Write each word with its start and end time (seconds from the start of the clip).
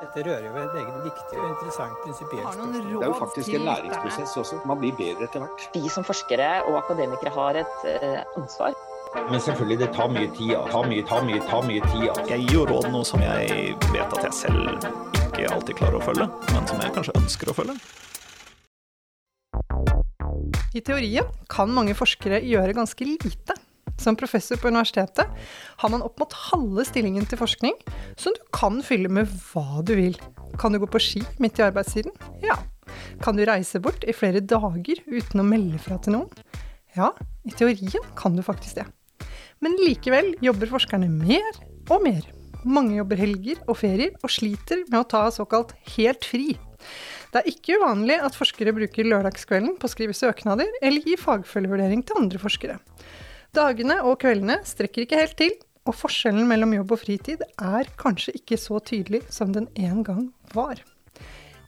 Dette 0.00 0.22
rører 0.24 0.44
jo 0.46 0.50
ved 0.54 0.62
et 0.64 0.76
eget 0.80 1.02
viktig 1.04 1.38
og 1.38 1.48
interessant 1.50 1.96
prinsipielt 2.04 2.46
spørsmål. 2.46 2.86
Det 2.88 3.02
er 3.04 3.10
jo 3.10 3.18
faktisk 3.18 3.50
en 3.58 3.66
læringsprosess 3.68 4.36
også. 4.42 4.60
Man 4.70 4.80
blir 4.80 4.94
bedre 4.96 5.26
etter 5.28 5.44
hvert. 5.44 5.66
Vi 5.74 5.92
som 5.92 6.06
forskere 6.08 6.48
og 6.70 6.78
akademikere 6.78 7.32
har 7.34 7.58
et 7.60 7.84
eh, 7.90 8.22
ansvar. 8.40 8.72
Men 9.28 9.40
selvfølgelig, 9.44 9.78
det 9.82 9.90
tar 9.98 10.08
mye 10.14 10.30
tid. 10.38 10.54
ja. 10.54 10.62
Ta 10.72 10.82
mye, 10.88 11.04
ta 11.04 11.20
mye, 11.26 11.40
ta 11.50 11.60
mye 11.68 11.84
tid. 11.90 12.04
ja. 12.08 12.16
Jeg 12.32 12.46
gir 12.46 12.56
jo 12.56 12.66
råd 12.72 12.88
noe 12.94 13.04
som 13.04 13.20
jeg 13.26 13.76
vet 13.90 14.16
at 14.18 14.24
jeg 14.30 14.38
selv 14.40 14.88
ikke 15.26 15.50
alltid 15.52 15.80
klarer 15.82 16.00
å 16.00 16.04
følge, 16.08 16.30
men 16.54 16.70
som 16.72 16.80
jeg 16.80 16.96
kanskje 16.96 17.16
ønsker 17.20 17.52
å 17.52 17.58
følge. 17.60 17.76
I 20.70 20.80
teorien 20.86 21.28
kan 21.50 21.76
mange 21.76 21.96
forskere 21.98 22.40
gjøre 22.46 22.76
ganske 22.78 23.04
lite. 23.04 23.59
Som 24.00 24.16
professor 24.16 24.56
på 24.56 24.70
universitetet 24.72 25.28
har 25.82 25.92
man 25.92 26.04
opp 26.06 26.20
mot 26.22 26.36
halve 26.48 26.86
stillingen 26.88 27.26
til 27.28 27.40
forskning, 27.40 27.76
som 28.16 28.32
du 28.36 28.40
kan 28.56 28.80
fylle 28.84 29.10
med 29.12 29.28
hva 29.50 29.82
du 29.84 29.92
vil. 29.98 30.16
Kan 30.60 30.72
du 30.72 30.80
gå 30.80 30.88
på 30.88 31.02
ski 31.02 31.20
midt 31.42 31.60
i 31.60 31.66
arbeidstiden? 31.66 32.14
Ja. 32.44 32.56
Kan 33.20 33.36
du 33.36 33.44
reise 33.46 33.80
bort 33.82 34.06
i 34.08 34.16
flere 34.16 34.40
dager 34.40 35.02
uten 35.04 35.42
å 35.42 35.46
melde 35.46 35.78
fra 35.82 36.00
til 36.00 36.16
noen? 36.16 36.32
Ja, 36.96 37.12
i 37.46 37.52
teorien 37.54 38.08
kan 38.18 38.34
du 38.38 38.42
faktisk 38.42 38.80
det. 38.80 38.88
Men 39.60 39.76
likevel 39.84 40.32
jobber 40.42 40.72
forskerne 40.72 41.10
mer 41.12 41.60
og 41.92 42.00
mer. 42.06 42.24
Mange 42.64 42.96
jobber 42.96 43.20
helger 43.20 43.60
og 43.68 43.78
ferier, 43.80 44.16
og 44.20 44.32
sliter 44.32 44.82
med 44.88 44.98
å 45.02 45.08
ta 45.08 45.26
såkalt 45.32 45.72
helt 45.96 46.24
fri. 46.28 46.54
Det 47.30 47.40
er 47.40 47.52
ikke 47.52 47.76
uvanlig 47.78 48.16
at 48.24 48.36
forskere 48.36 48.74
bruker 48.74 49.06
lørdagskvelden 49.06 49.76
på 49.78 49.86
å 49.86 49.92
skrive 49.92 50.16
søknader 50.16 50.72
eller 50.80 51.04
gi 51.06 51.14
fagfølgevurdering 51.20 52.02
til 52.08 52.24
andre 52.24 52.40
forskere. 52.42 52.80
Dagene 53.50 53.96
og 54.06 54.20
kveldene 54.22 54.60
strekker 54.62 55.02
ikke 55.02 55.18
helt 55.18 55.36
til, 55.40 55.52
og 55.88 55.96
forskjellen 55.96 56.46
mellom 56.46 56.74
jobb 56.76 56.92
og 56.94 57.00
fritid 57.02 57.40
er 57.42 57.88
kanskje 57.98 58.36
ikke 58.38 58.58
så 58.60 58.78
tydelig 58.84 59.24
som 59.32 59.50
den 59.54 59.66
en 59.74 60.04
gang 60.06 60.28
var. 60.54 60.78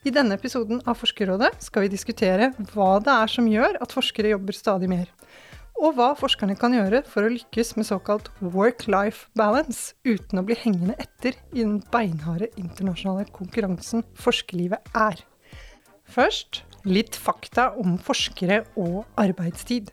I 0.07 0.13
denne 0.15 0.37
episoden 0.39 0.83
av 0.87 1.01
Forskerrådet 1.01 1.57
skal 1.63 1.85
vi 1.85 1.93
diskutere 1.93 2.53
hva 2.73 2.97
det 3.03 3.11
er 3.15 3.31
som 3.31 3.49
gjør 3.51 3.81
at 3.83 3.95
forskere 3.95 4.31
jobber 4.31 4.55
stadig 4.55 4.91
mer, 4.91 5.09
og 5.83 5.97
hva 5.99 6.13
forskerne 6.19 6.55
kan 6.59 6.75
gjøre 6.77 7.01
for 7.09 7.27
å 7.27 7.33
lykkes 7.33 7.75
med 7.79 7.89
såkalt 7.89 8.29
work-life 8.43 9.27
balance 9.39 9.97
uten 10.07 10.39
å 10.39 10.45
bli 10.47 10.59
hengende 10.59 10.95
etter 11.03 11.39
i 11.51 11.65
den 11.65 11.81
beinharde 11.91 12.53
internasjonale 12.61 13.27
konkurransen 13.35 14.05
forskerlivet 14.19 14.95
er. 14.95 15.19
Først 16.07 16.63
litt 16.87 17.19
fakta 17.19 17.73
om 17.81 17.97
forskere 17.99 18.63
og 18.79 19.03
arbeidstid. 19.19 19.91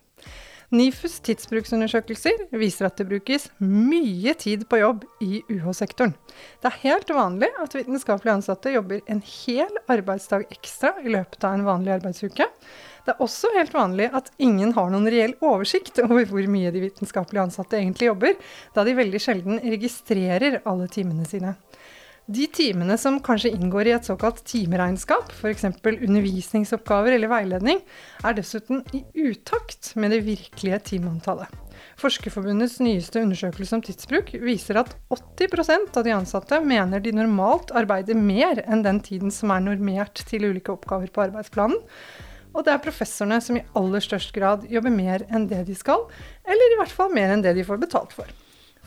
NIFUs 0.69 1.15
tidsbruksundersøkelser 1.25 2.43
viser 2.61 2.85
at 2.85 2.99
det 2.99 3.07
brukes 3.09 3.47
mye 3.57 4.35
tid 4.37 4.67
på 4.69 4.77
jobb 4.77 5.05
i 5.25 5.39
UH-sektoren. 5.49 6.13
Det 6.61 6.69
er 6.69 6.81
helt 6.83 7.09
vanlig 7.09 7.49
at 7.63 7.73
vitenskapelig 7.73 8.35
ansatte 8.35 8.75
jobber 8.75 9.01
en 9.09 9.23
hel 9.25 9.79
arbeidsdag 9.89 10.45
ekstra 10.53 10.93
i 11.01 11.09
løpet 11.15 11.41
av 11.47 11.57
en 11.57 11.65
vanlig 11.65 11.95
arbeidsuke. 11.95 12.45
Det 13.01 13.15
er 13.15 13.25
også 13.25 13.49
helt 13.55 13.73
vanlig 13.73 14.11
at 14.13 14.29
ingen 14.37 14.75
har 14.77 14.93
noen 14.93 15.09
reell 15.09 15.33
oversikt 15.41 15.97
over 16.05 16.29
hvor 16.29 16.45
mye 16.53 16.69
de 16.75 16.85
vitenskapelig 16.85 17.47
ansatte 17.47 17.79
egentlig 17.79 18.11
jobber, 18.11 18.37
da 18.77 18.85
de 18.85 18.93
veldig 18.99 19.23
sjelden 19.25 19.63
registrerer 19.73 20.61
alle 20.69 20.85
timene 20.93 21.25
sine. 21.25 21.55
De 22.29 22.43
timene 22.53 22.93
som 23.01 23.15
kanskje 23.25 23.49
inngår 23.55 23.87
i 23.89 23.93
et 23.95 24.05
såkalt 24.05 24.43
timeregnskap, 24.45 25.31
f.eks. 25.33 25.63
undervisningsoppgaver 25.81 27.15
eller 27.15 27.31
veiledning, 27.31 27.79
er 28.21 28.35
dessuten 28.37 28.83
i 28.93 29.01
utakt 29.17 29.95
med 29.97 30.13
det 30.13 30.19
virkelige 30.27 30.77
timeantallet. 30.91 31.49
Forskerforbundets 31.97 32.75
nyeste 32.85 33.23
undersøkelse 33.25 33.79
om 33.79 33.81
tidsbruk 33.81 34.29
viser 34.43 34.77
at 34.83 34.91
80% 35.09 35.97
av 35.97 36.05
de 36.05 36.13
ansatte 36.13 36.59
mener 36.61 37.01
de 37.01 37.15
normalt 37.17 37.73
arbeider 37.73 38.19
mer 38.19 38.61
enn 38.67 38.85
den 38.85 39.01
tiden 39.01 39.33
som 39.33 39.49
er 39.55 39.63
normert 39.65 40.21
til 40.29 40.45
ulike 40.51 40.75
oppgaver 40.75 41.09
på 41.09 41.23
arbeidsplanen. 41.25 41.81
Og 42.53 42.61
det 42.67 42.75
er 42.75 42.83
professorene 42.83 43.41
som 43.41 43.57
i 43.57 43.65
aller 43.79 44.05
størst 44.05 44.35
grad 44.37 44.69
jobber 44.69 44.93
mer 44.93 45.25
enn 45.33 45.49
det 45.49 45.63
de 45.65 45.73
skal, 45.77 46.05
eller 46.45 46.75
i 46.75 46.79
hvert 46.83 46.93
fall 46.93 47.09
mer 47.17 47.33
enn 47.33 47.41
det 47.41 47.55
de 47.57 47.65
får 47.65 47.81
betalt 47.81 48.13
for. 48.13 48.29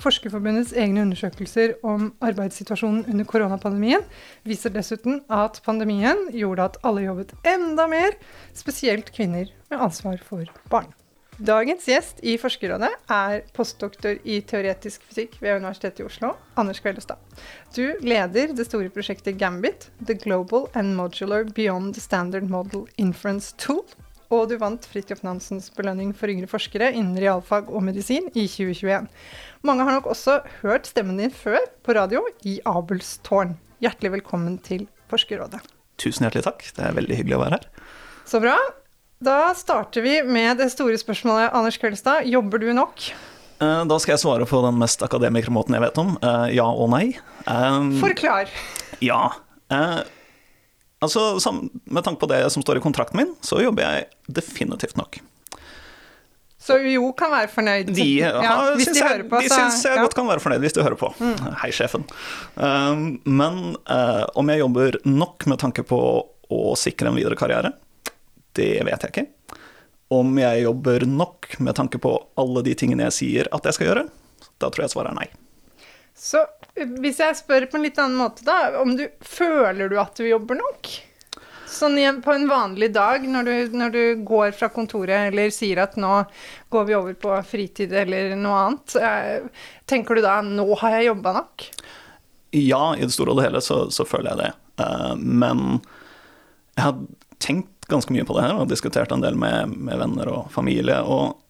Forskerforbundets 0.01 0.73
egne 0.73 1.05
undersøkelser 1.05 1.77
om 1.87 2.09
arbeidssituasjonen 2.25 3.05
under 3.13 3.29
koronapandemien 3.29 4.07
viser 4.49 4.73
dessuten 4.75 5.21
at 5.31 5.61
pandemien 5.67 6.29
gjorde 6.33 6.71
at 6.71 6.81
alle 6.87 7.05
jobbet 7.05 7.37
enda 7.47 7.87
mer, 7.91 8.17
spesielt 8.57 9.13
kvinner 9.15 9.53
med 9.71 9.87
ansvar 9.91 10.19
for 10.25 10.49
barn. 10.73 10.91
Dagens 11.43 11.87
gjest 11.89 12.21
i 12.23 12.35
Forskerrådet 12.39 12.91
er 13.11 13.41
postdoktor 13.57 14.19
i 14.29 14.43
teoretisk 14.47 15.03
fysikk 15.09 15.39
ved 15.41 15.63
Universitetet 15.63 16.03
i 16.03 16.05
Oslo, 16.07 16.35
Anders 16.61 16.83
Kveldestad. 16.85 17.17
Du 17.75 17.97
leder 18.05 18.53
det 18.53 18.67
store 18.69 18.93
prosjektet 18.93 19.39
Gambit, 19.41 19.89
The 20.07 20.15
Global 20.15 20.69
and 20.75 20.95
Modular 20.95 21.49
Beyond 21.57 21.97
the 21.97 22.05
Standard 22.05 22.51
Model 22.53 22.85
Inference 23.01 23.57
Tool, 23.57 23.83
og 24.33 24.49
du 24.51 24.57
vant 24.61 24.87
Fridtjof 24.89 25.21
Nansens 25.27 25.69
belønning 25.77 26.15
for 26.17 26.33
yngre 26.33 26.49
forskere 26.51 26.89
innen 26.97 27.19
realfag 27.21 27.69
og 27.69 27.85
medisin 27.85 28.31
i 28.33 28.47
2021. 28.49 29.09
Mange 29.69 29.85
har 29.87 29.99
nok 29.99 30.09
også 30.15 30.39
hørt 30.63 30.89
stemmen 30.89 31.21
din 31.21 31.31
før 31.35 31.61
på 31.85 31.95
radio 31.99 32.25
i 32.49 32.57
Abels 32.69 33.19
tårn. 33.27 33.55
Hjertelig 33.85 34.15
velkommen 34.17 34.57
til 34.65 34.87
Forskerrådet. 35.13 35.61
Tusen 36.01 36.25
hjertelig 36.25 36.47
takk, 36.47 36.65
det 36.79 36.87
er 36.89 36.97
veldig 36.97 37.19
hyggelig 37.21 37.37
å 37.37 37.43
være 37.45 37.59
her. 37.59 37.67
Så 38.27 38.41
bra. 38.43 38.57
Da 39.23 39.53
starter 39.55 40.03
vi 40.03 40.17
med 40.27 40.59
det 40.59 40.71
store 40.73 40.97
spørsmålet, 40.99 41.53
Anders 41.55 41.77
Kveldstad. 41.79 42.25
Jobber 42.27 42.59
du 42.63 42.73
nok? 42.75 43.05
Eh, 43.63 43.85
Da 43.87 43.99
skal 44.03 44.17
jeg 44.17 44.23
svare 44.25 44.49
på 44.49 44.63
den 44.65 44.81
mest 44.81 45.05
akademikermåten 45.05 45.77
jeg 45.77 45.85
vet 45.85 46.01
om. 46.03 46.17
Eh, 46.23 46.49
Ja 46.57 46.67
og 46.73 46.89
nei. 46.91 47.13
Eh, 47.47 47.79
Forklar. 48.01 48.49
Ja. 49.05 49.29
Altså, 51.03 51.59
Med 51.85 52.05
tanke 52.07 52.21
på 52.23 52.31
det 52.31 52.45
som 52.55 52.63
står 52.63 52.79
i 52.79 52.85
kontrakten 52.85 53.19
min, 53.19 53.35
så 53.43 53.61
jobber 53.63 53.83
jeg 53.83 54.09
definitivt 54.41 54.97
nok. 55.01 55.19
Så 56.63 56.77
UiO 56.79 57.09
kan 57.19 57.33
være 57.33 57.51
fornøyd. 57.51 57.89
De, 57.91 58.05
ja, 58.21 58.53
hvis 58.79 58.93
de 58.93 59.01
jeg, 59.01 59.09
hører 59.09 59.25
på, 59.27 59.41
de 59.43 59.51
syns 59.51 59.81
jeg 59.83 59.97
ja. 59.97 59.99
Mm. 59.99 60.07
godt 60.07 60.15
kan 60.15 60.29
være 60.31 60.43
fornøyd 60.45 60.63
hvis 60.63 60.77
de 60.77 60.85
hører 60.87 60.99
på. 61.01 61.11
Hei, 61.59 61.73
sjefen. 61.75 62.05
Um, 62.55 63.03
men 63.27 63.59
uh, 63.91 64.29
om 64.39 64.53
jeg 64.53 64.63
jobber 64.63 65.01
nok 65.09 65.49
med 65.51 65.59
tanke 65.59 65.83
på 65.87 65.99
å 66.23 66.63
sikre 66.79 67.11
en 67.11 67.19
videre 67.19 67.39
karriere, 67.41 67.75
det 68.55 68.77
vet 68.87 69.09
jeg 69.09 69.11
ikke. 69.11 69.59
Om 70.15 70.39
jeg 70.39 70.63
jobber 70.69 71.07
nok 71.09 71.51
med 71.65 71.75
tanke 71.81 71.99
på 71.99 72.15
alle 72.39 72.63
de 72.63 72.77
tingene 72.79 73.09
jeg 73.09 73.19
sier 73.19 73.51
at 73.51 73.67
jeg 73.67 73.81
skal 73.81 73.91
gjøre, 73.91 74.07
da 74.63 74.71
tror 74.71 74.87
jeg 74.87 74.95
svaret 74.95 75.17
er 75.17 75.19
nei. 75.19 75.31
Så 76.23 76.45
hvis 77.03 77.19
jeg 77.19 77.35
spør 77.35 77.67
på 77.67 77.79
en 77.79 77.87
litt 77.87 77.99
annen 77.99 78.21
måte, 78.21 78.45
da. 78.47 78.79
Om 78.79 78.95
du 78.99 79.09
føler 79.27 79.91
du 79.91 79.99
at 80.01 80.15
du 80.19 80.29
jobber 80.29 80.61
nok? 80.61 80.91
Sånn 81.73 81.97
på 82.23 82.35
en 82.35 82.45
vanlig 82.51 82.91
dag, 82.93 83.25
når 83.27 83.49
du, 83.49 83.53
når 83.81 83.93
du 83.95 84.03
går 84.29 84.53
fra 84.55 84.69
kontoret 84.71 85.33
eller 85.33 85.51
sier 85.51 85.81
at 85.83 85.97
nå 86.01 86.21
går 86.73 86.85
vi 86.89 86.97
over 86.99 87.17
på 87.19 87.39
fritid 87.49 87.95
eller 87.97 88.37
noe 88.37 88.59
annet, 88.67 88.97
eh, 89.01 89.69
tenker 89.89 90.19
du 90.19 90.23
da 90.25 90.37
nå 90.45 90.67
har 90.83 90.99
jeg 90.99 91.09
jobba 91.09 91.33
nok? 91.39 91.65
Ja, 92.53 92.83
i 92.93 93.07
det 93.07 93.15
store 93.17 93.33
og 93.33 93.41
det 93.41 93.47
hele 93.49 93.63
så, 93.65 93.87
så 93.91 94.05
føler 94.07 94.35
jeg 94.35 94.43
det. 94.43 94.51
Eh, 94.85 95.15
men 95.17 95.81
jeg 96.77 96.85
har 96.85 97.01
tenkt 97.43 97.89
ganske 97.91 98.15
mye 98.15 98.29
på 98.29 98.37
det 98.37 98.45
her 98.47 98.61
og 98.61 98.69
diskutert 98.71 99.11
en 99.13 99.25
del 99.25 99.35
med, 99.41 99.73
med 99.73 99.99
venner 100.05 100.29
og 100.31 100.53
familie. 100.53 101.01
Og 101.03 101.41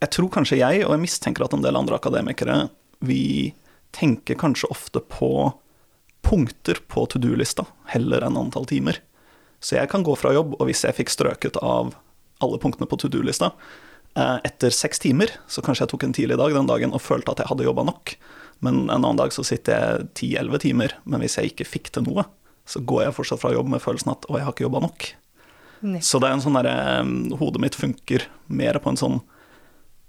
jeg 0.00 0.14
tror 0.14 0.30
kanskje 0.38 0.62
jeg, 0.62 0.86
og 0.86 0.94
jeg 0.94 1.04
mistenker 1.04 1.44
at 1.44 1.58
en 1.58 1.66
del 1.66 1.76
andre 1.82 1.98
akademikere, 1.98 2.62
vi 3.04 3.52
tenker 3.94 4.38
kanskje 4.40 4.70
ofte 4.72 5.00
på 5.00 5.52
punkter 6.24 6.78
på 6.88 7.06
to 7.06 7.20
do-lista 7.20 7.66
heller 7.92 8.24
enn 8.24 8.38
antall 8.40 8.66
timer. 8.68 9.00
Så 9.60 9.76
jeg 9.78 9.90
kan 9.92 10.04
gå 10.04 10.14
fra 10.16 10.32
jobb, 10.34 10.56
og 10.58 10.68
hvis 10.68 10.84
jeg 10.84 10.96
fikk 10.96 11.12
strøket 11.12 11.58
av 11.62 11.94
alle 12.44 12.60
punktene 12.60 12.88
på 12.88 12.98
to 13.00 13.10
do-lista 13.12 13.52
eh, 14.16 14.38
etter 14.44 14.72
seks 14.74 15.00
timer, 15.04 15.32
så 15.48 15.64
kanskje 15.64 15.84
jeg 15.84 15.92
tok 15.92 16.06
en 16.08 16.16
tidlig 16.16 16.38
dag 16.40 16.56
den 16.56 16.70
dagen 16.70 16.96
og 16.96 17.04
følte 17.04 17.32
at 17.32 17.44
jeg 17.44 17.52
hadde 17.52 17.68
jobba 17.68 17.84
nok. 17.88 18.16
Men 18.64 18.86
en 18.86 18.96
annen 19.02 19.20
dag 19.20 19.34
så 19.36 19.44
sitter 19.46 19.76
jeg 19.76 20.08
ti-elleve 20.20 20.60
timer, 20.64 20.96
men 21.04 21.24
hvis 21.24 21.36
jeg 21.38 21.52
ikke 21.52 21.68
fikk 21.68 21.92
til 21.94 22.06
noe, 22.08 22.26
så 22.64 22.80
går 22.80 23.06
jeg 23.06 23.16
fortsatt 23.18 23.42
fra 23.42 23.52
jobb 23.52 23.68
med 23.72 23.84
følelsen 23.84 24.14
at 24.14 24.24
å, 24.28 24.38
jeg 24.38 24.46
har 24.46 24.56
ikke 24.56 24.66
jobba 24.66 24.84
nok. 24.86 25.08
Nei. 25.84 26.00
Så 26.00 26.16
det 26.20 26.30
er 26.30 26.38
en 26.38 26.40
sånn 26.44 26.56
derre 26.56 27.36
Hodet 27.36 27.60
mitt 27.60 27.76
funker 27.76 28.24
mer 28.48 28.78
på 28.80 28.92
en 28.92 29.00
sånn 29.00 29.18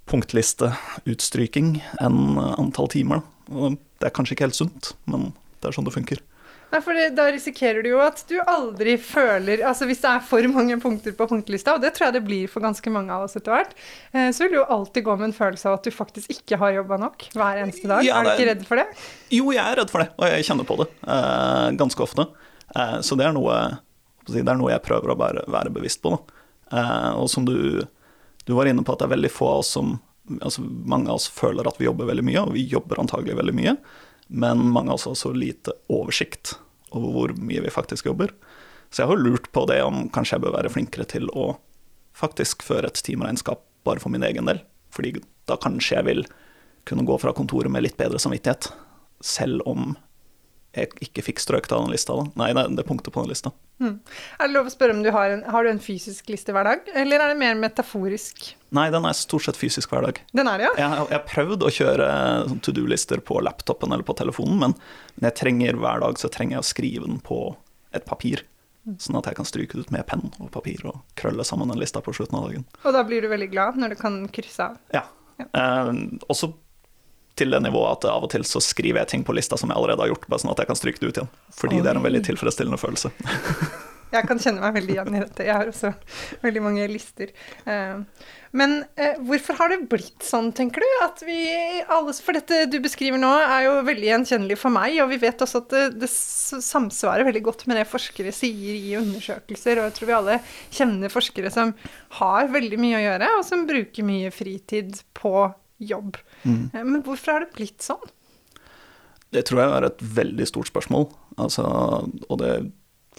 punktliste-utstryking 0.07 1.79
enn 2.03 2.37
antall 2.39 2.87
timer. 2.93 3.19
da. 3.19 3.34
Det 3.49 4.07
er 4.09 4.13
kanskje 4.15 4.35
ikke 4.35 4.47
helt 4.47 4.57
sunt, 4.57 4.93
men 5.09 5.29
det 5.61 5.69
er 5.69 5.75
sånn 5.75 5.87
det 5.87 5.93
funker. 5.95 6.21
Nei, 6.71 6.79
for 6.81 6.97
det, 6.97 7.11
Da 7.15 7.27
risikerer 7.31 7.85
du 7.85 7.91
jo 7.91 7.99
at 8.03 8.23
du 8.27 8.35
aldri 8.41 8.95
føler 8.99 9.61
Altså 9.67 9.85
Hvis 9.85 10.01
det 10.01 10.09
er 10.09 10.23
for 10.25 10.47
mange 10.51 10.75
punkter 10.81 11.13
på 11.15 11.27
punktlista, 11.29 11.75
og 11.77 11.83
det 11.83 11.93
tror 11.95 12.07
jeg 12.07 12.15
det 12.17 12.23
blir 12.25 12.49
for 12.51 12.65
ganske 12.65 12.91
mange 12.91 13.13
av 13.13 13.27
oss 13.27 13.37
etter 13.37 13.53
hvert, 13.53 13.75
eh, 14.11 14.31
så 14.35 14.43
vil 14.45 14.55
du 14.55 14.59
jo 14.59 14.65
alltid 14.75 15.05
gå 15.05 15.15
med 15.19 15.29
en 15.29 15.37
følelse 15.37 15.69
av 15.69 15.77
at 15.77 15.87
du 15.87 15.93
faktisk 15.93 16.33
ikke 16.33 16.59
har 16.59 16.73
jobba 16.79 16.97
nok 17.05 17.27
hver 17.37 17.61
eneste 17.61 17.89
dag. 17.91 18.03
Ja, 18.07 18.19
er 18.19 18.27
du 18.27 18.33
ikke 18.33 18.49
redd 18.49 18.65
for 18.67 18.81
det? 18.81 18.87
Jo, 19.33 19.51
jeg 19.53 19.63
er 19.63 19.79
redd 19.81 19.93
for 19.93 20.03
det, 20.03 20.09
og 20.17 20.27
jeg 20.33 20.47
kjenner 20.49 20.67
på 20.67 20.79
det 20.81 20.89
eh, 21.05 21.67
ganske 21.79 22.05
ofte. 22.07 22.27
Eh, 22.75 22.97
så 23.05 23.19
det 23.19 23.29
er 23.29 23.37
noe 23.37 23.59
det 24.25 24.41
er 24.41 24.57
noe 24.57 24.73
jeg 24.73 24.81
prøver 24.81 25.13
å 25.13 25.19
være, 25.19 25.43
være 25.53 25.71
bevisst 25.73 26.01
på. 26.01 26.15
Eh, 26.73 27.11
og 27.13 27.29
som 27.29 27.45
du, 27.45 27.85
du 28.45 28.53
var 28.57 28.65
inne 28.65 28.81
på, 28.81 28.95
at 28.95 29.03
det 29.03 29.09
er 29.09 29.15
veldig 29.15 29.31
få 29.31 29.51
av 29.51 29.61
oss 29.61 29.75
som 29.77 29.99
altså 30.41 30.63
Mange 30.65 31.09
av 31.11 31.19
oss 31.19 31.27
føler 31.31 31.67
at 31.67 31.79
vi 31.79 31.87
jobber 31.87 32.09
veldig 32.09 32.25
mye, 32.25 32.43
og 32.43 32.55
vi 32.55 32.65
jobber 32.69 33.01
antagelig 33.01 33.37
veldig 33.37 33.55
mye, 33.57 33.75
men 34.27 34.63
mange 34.73 34.89
av 34.89 34.99
oss 34.99 35.07
har 35.09 35.17
så 35.19 35.33
lite 35.35 35.75
oversikt 35.93 36.55
over 36.95 37.11
hvor 37.13 37.33
mye 37.37 37.61
vi 37.61 37.73
faktisk 37.73 38.07
jobber. 38.09 38.31
Så 38.89 39.03
jeg 39.03 39.11
har 39.11 39.21
lurt 39.21 39.51
på 39.53 39.65
det 39.69 39.81
om 39.83 40.07
kanskje 40.13 40.37
jeg 40.37 40.45
bør 40.45 40.55
være 40.57 40.71
flinkere 40.73 41.05
til 41.09 41.29
å 41.35 41.55
faktisk 42.15 42.63
føre 42.65 42.89
et 42.89 43.01
timeregnskap 43.05 43.61
bare 43.85 44.01
for 44.01 44.13
min 44.13 44.23
egen 44.25 44.47
del. 44.49 44.61
Fordi 44.95 45.17
da 45.49 45.59
kanskje 45.61 45.99
jeg 45.99 46.07
vil 46.07 46.25
kunne 46.87 47.05
gå 47.05 47.17
fra 47.21 47.33
kontoret 47.35 47.73
med 47.73 47.83
litt 47.85 47.97
bedre 47.99 48.21
samvittighet, 48.21 48.69
selv 49.25 49.65
om 49.69 49.93
jeg 50.75 50.91
ikke 51.07 51.23
fikk 51.29 51.41
strøket 51.43 51.73
av 51.75 51.85
den 51.85 51.93
lista. 51.93 52.15
Da. 52.17 52.25
Nei, 52.39 52.49
det, 52.55 52.65
det 52.77 52.85
punktet 52.87 53.13
på 53.15 53.23
den 53.23 53.31
lista. 53.31 53.51
Mm. 53.83 53.97
Er 54.39 54.47
det 54.47 54.53
lov 54.53 54.69
å 54.69 54.71
spørre 54.71 54.95
om 54.95 55.01
du 55.03 55.09
har 55.11 55.33
en, 55.33 55.43
har 55.51 55.65
du 55.65 55.71
en 55.71 55.81
fysisk 55.83 56.29
liste 56.31 56.55
hver 56.55 56.67
dag, 56.67 56.89
eller 56.95 57.23
er 57.23 57.33
det 57.33 57.39
mer 57.39 57.57
metaforisk? 57.59 58.47
Nei, 58.75 58.87
den 58.93 59.07
er 59.07 59.15
stort 59.17 59.47
sett 59.47 59.59
fysisk 59.59 59.91
hver 59.91 60.07
dag. 60.07 60.19
Den 60.35 60.49
er 60.51 60.61
det, 60.61 60.69
ja? 60.69 60.75
Jeg, 60.79 61.07
har 61.11 61.23
prøvd 61.27 61.67
å 61.67 61.71
kjøre 61.77 62.09
sånn 62.49 62.63
to 62.63 62.75
do-lister 62.75 63.23
på 63.23 63.39
laptopen 63.43 63.95
eller 63.95 64.07
på 64.07 64.15
telefonen, 64.19 64.59
men, 64.61 64.75
men 65.17 65.29
jeg 65.29 65.39
trenger 65.41 65.79
hver 65.79 66.03
dag 66.03 66.19
så 66.21 66.31
trenger 66.31 66.59
jeg 66.59 66.65
å 66.65 66.71
skrive 66.71 67.07
den 67.07 67.21
på 67.23 67.39
et 67.95 68.07
papir. 68.07 68.43
Sånn 69.01 69.17
at 69.17 69.25
jeg 69.25 69.39
kan 69.39 69.47
stryke 69.49 69.77
det 69.77 69.87
ut 69.87 69.93
med 69.95 70.05
penn 70.05 70.27
og 70.37 70.51
papir 70.53 70.83
og 70.85 70.99
krølle 71.17 71.43
sammen 71.47 71.71
den 71.71 71.81
lista 71.81 72.03
på 72.05 72.13
slutten 72.13 72.37
av 72.37 72.49
dagen. 72.49 72.67
Og 72.83 72.93
da 72.93 73.01
blir 73.07 73.23
du 73.23 73.31
veldig 73.31 73.47
glad 73.49 73.79
når 73.81 73.95
du 73.95 73.97
kan 73.97 74.19
krysse 74.33 74.67
av? 74.67 74.75
Ja. 74.93 75.07
Eh, 75.41 75.89
også 76.29 76.51
til 77.35 77.51
det 77.51 77.61
nivået 77.65 77.97
at 77.97 78.09
av 78.11 78.27
og 78.27 78.31
til 78.31 78.45
så 78.47 78.61
skriver 78.63 79.03
jeg 79.03 79.11
ting 79.11 79.25
på 79.27 79.35
lista 79.35 79.57
som 79.59 79.71
jeg 79.71 79.77
allerede 79.79 80.05
har 80.05 80.13
gjort, 80.13 80.29
bare 80.31 80.43
sånn 80.43 80.53
at 80.53 80.63
jeg 80.63 80.71
kan 80.71 80.79
stryke 80.79 81.01
det 81.01 81.09
ut 81.11 81.19
igjen. 81.19 81.33
Fordi 81.55 81.81
Oi. 81.81 81.83
det 81.83 81.91
er 81.91 81.99
en 81.99 82.07
veldig 82.07 82.23
tilfredsstillende 82.31 82.79
følelse. 82.81 83.11
Jeg 84.13 84.27
kan 84.29 84.39
kjenne 84.39 84.61
meg 84.61 84.75
veldig 84.77 84.93
igjen 84.93 85.15
i 85.17 85.21
dette. 85.23 85.43
Jeg 85.43 85.57
har 85.57 85.67
også 85.67 85.89
veldig 86.43 86.61
mange 86.63 86.85
lister. 86.87 87.31
Eh, 87.67 87.97
Men 88.55 88.75
eh, 88.95 89.17
hvorfor 89.27 89.57
har 89.59 89.73
det 89.73 89.89
blitt 89.91 90.23
sånn, 90.23 90.51
tenker 90.55 90.85
du? 90.85 90.87
At 91.03 91.19
vi 91.25 91.35
alle 91.91 92.13
For 92.23 92.37
dette 92.37 92.61
du 92.71 92.77
beskriver 92.83 93.19
nå, 93.19 93.31
er 93.41 93.65
jo 93.65 93.73
veldig 93.87 94.07
gjenkjennelig 94.11 94.59
for 94.61 94.71
meg, 94.71 94.95
og 95.03 95.09
vi 95.11 95.19
vet 95.25 95.41
også 95.43 95.63
at 95.65 95.73
det, 95.73 95.83
det 96.05 96.11
samsvarer 96.13 97.27
veldig 97.27 97.43
godt 97.49 97.65
med 97.67 97.81
det 97.81 97.87
forskere 97.89 98.31
sier 98.35 98.77
i 98.77 98.95
undersøkelser, 99.01 99.81
og 99.81 99.89
jeg 99.89 99.97
tror 99.97 100.11
vi 100.11 100.17
alle 100.21 100.39
kjenner 100.77 101.11
forskere 101.11 101.51
som 101.51 101.75
har 102.21 102.47
veldig 102.53 102.79
mye 102.79 103.01
å 103.01 103.05
gjøre, 103.09 103.33
og 103.41 103.45
som 103.49 103.67
bruker 103.67 104.07
mye 104.07 104.31
fritid 104.31 105.01
på 105.17 105.35
jobb. 105.89 106.19
Mm. 106.43 106.69
Men 106.75 107.03
hvorfor 107.05 107.35
har 107.35 107.45
det 107.45 107.55
blitt 107.57 107.85
sånn? 107.85 108.03
Det 109.35 109.43
tror 109.47 109.61
jeg 109.61 109.73
er 109.75 109.87
et 109.87 110.03
veldig 110.15 110.47
stort 110.47 110.69
spørsmål, 110.69 111.09
altså, 111.41 111.65
og 112.29 112.37
det 112.39 112.53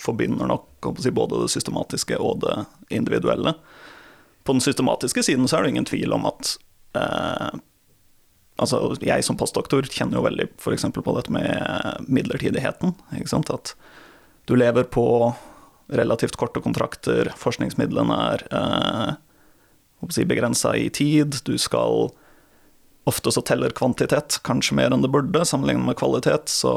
forbinder 0.01 0.49
nok 0.49 0.91
si, 1.01 1.11
både 1.13 1.43
det 1.43 1.53
systematiske 1.53 2.19
og 2.21 2.41
det 2.45 2.57
individuelle. 2.95 3.57
På 4.45 4.55
den 4.55 4.65
systematiske 4.65 5.25
siden 5.27 5.49
så 5.49 5.59
er 5.59 5.67
det 5.67 5.75
ingen 5.75 5.89
tvil 5.89 6.15
om 6.15 6.29
at 6.29 6.53
eh, 6.97 7.59
altså 8.63 8.97
Jeg 9.05 9.25
som 9.25 9.37
postdoktor 9.37 9.89
kjenner 9.91 10.21
jo 10.21 10.27
veldig 10.29 10.49
f.eks. 10.57 10.87
på 10.95 11.17
dette 11.17 11.33
med 11.35 12.07
midlertidigheten. 12.09 12.95
Ikke 13.19 13.33
sant? 13.33 13.51
At 13.53 13.75
du 14.47 14.55
lever 14.57 14.87
på 14.89 15.35
relativt 15.93 16.39
korte 16.39 16.63
kontrakter, 16.63 17.31
forskningsmidlene 17.39 18.21
er 18.33 18.47
eh, 18.51 19.11
si, 20.11 20.25
begrensa 20.27 20.75
i 20.77 20.89
tid, 20.91 21.41
du 21.47 21.57
skal 21.61 22.11
Ofte 23.07 23.33
så 23.33 23.43
teller 23.47 23.71
kvantitet 23.71 24.41
kanskje 24.47 24.75
mer 24.75 24.91
enn 24.91 25.05
det 25.05 25.13
burde, 25.15 25.45
sammenlignet 25.47 25.87
med 25.87 25.99
kvalitet. 25.99 26.51
Så 26.51 26.73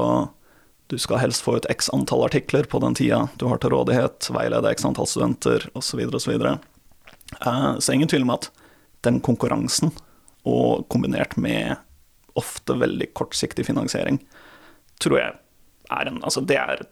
du 0.89 0.97
skal 1.01 1.21
helst 1.23 1.41
få 1.41 1.57
ut 1.57 1.67
x 1.69 1.89
antall 1.93 2.27
artikler 2.27 2.69
på 2.69 2.81
den 2.83 2.97
tida 2.97 3.23
du 3.41 3.47
har 3.49 3.57
til 3.61 3.73
rådighet, 3.73 4.29
veilede 4.33 4.71
x 4.73 4.85
antall 4.85 5.09
studenter 5.09 5.65
osv. 5.77 6.03
osv. 6.05 6.45
Uh, 7.45 7.79
så 7.79 7.93
ingen 7.93 8.09
tvil 8.09 8.27
om 8.27 8.35
at 8.37 8.51
den 9.05 9.19
konkurransen, 9.25 9.93
og 10.45 10.87
kombinert 10.89 11.35
med 11.37 11.75
ofte 12.39 12.77
veldig 12.77 13.09
kortsiktig 13.17 13.65
finansiering, 13.67 14.21
tror 15.01 15.19
jeg 15.19 15.35
er 15.89 16.09
en 16.09 16.21
Altså, 16.23 16.41
det 16.41 16.57
er 16.57 16.85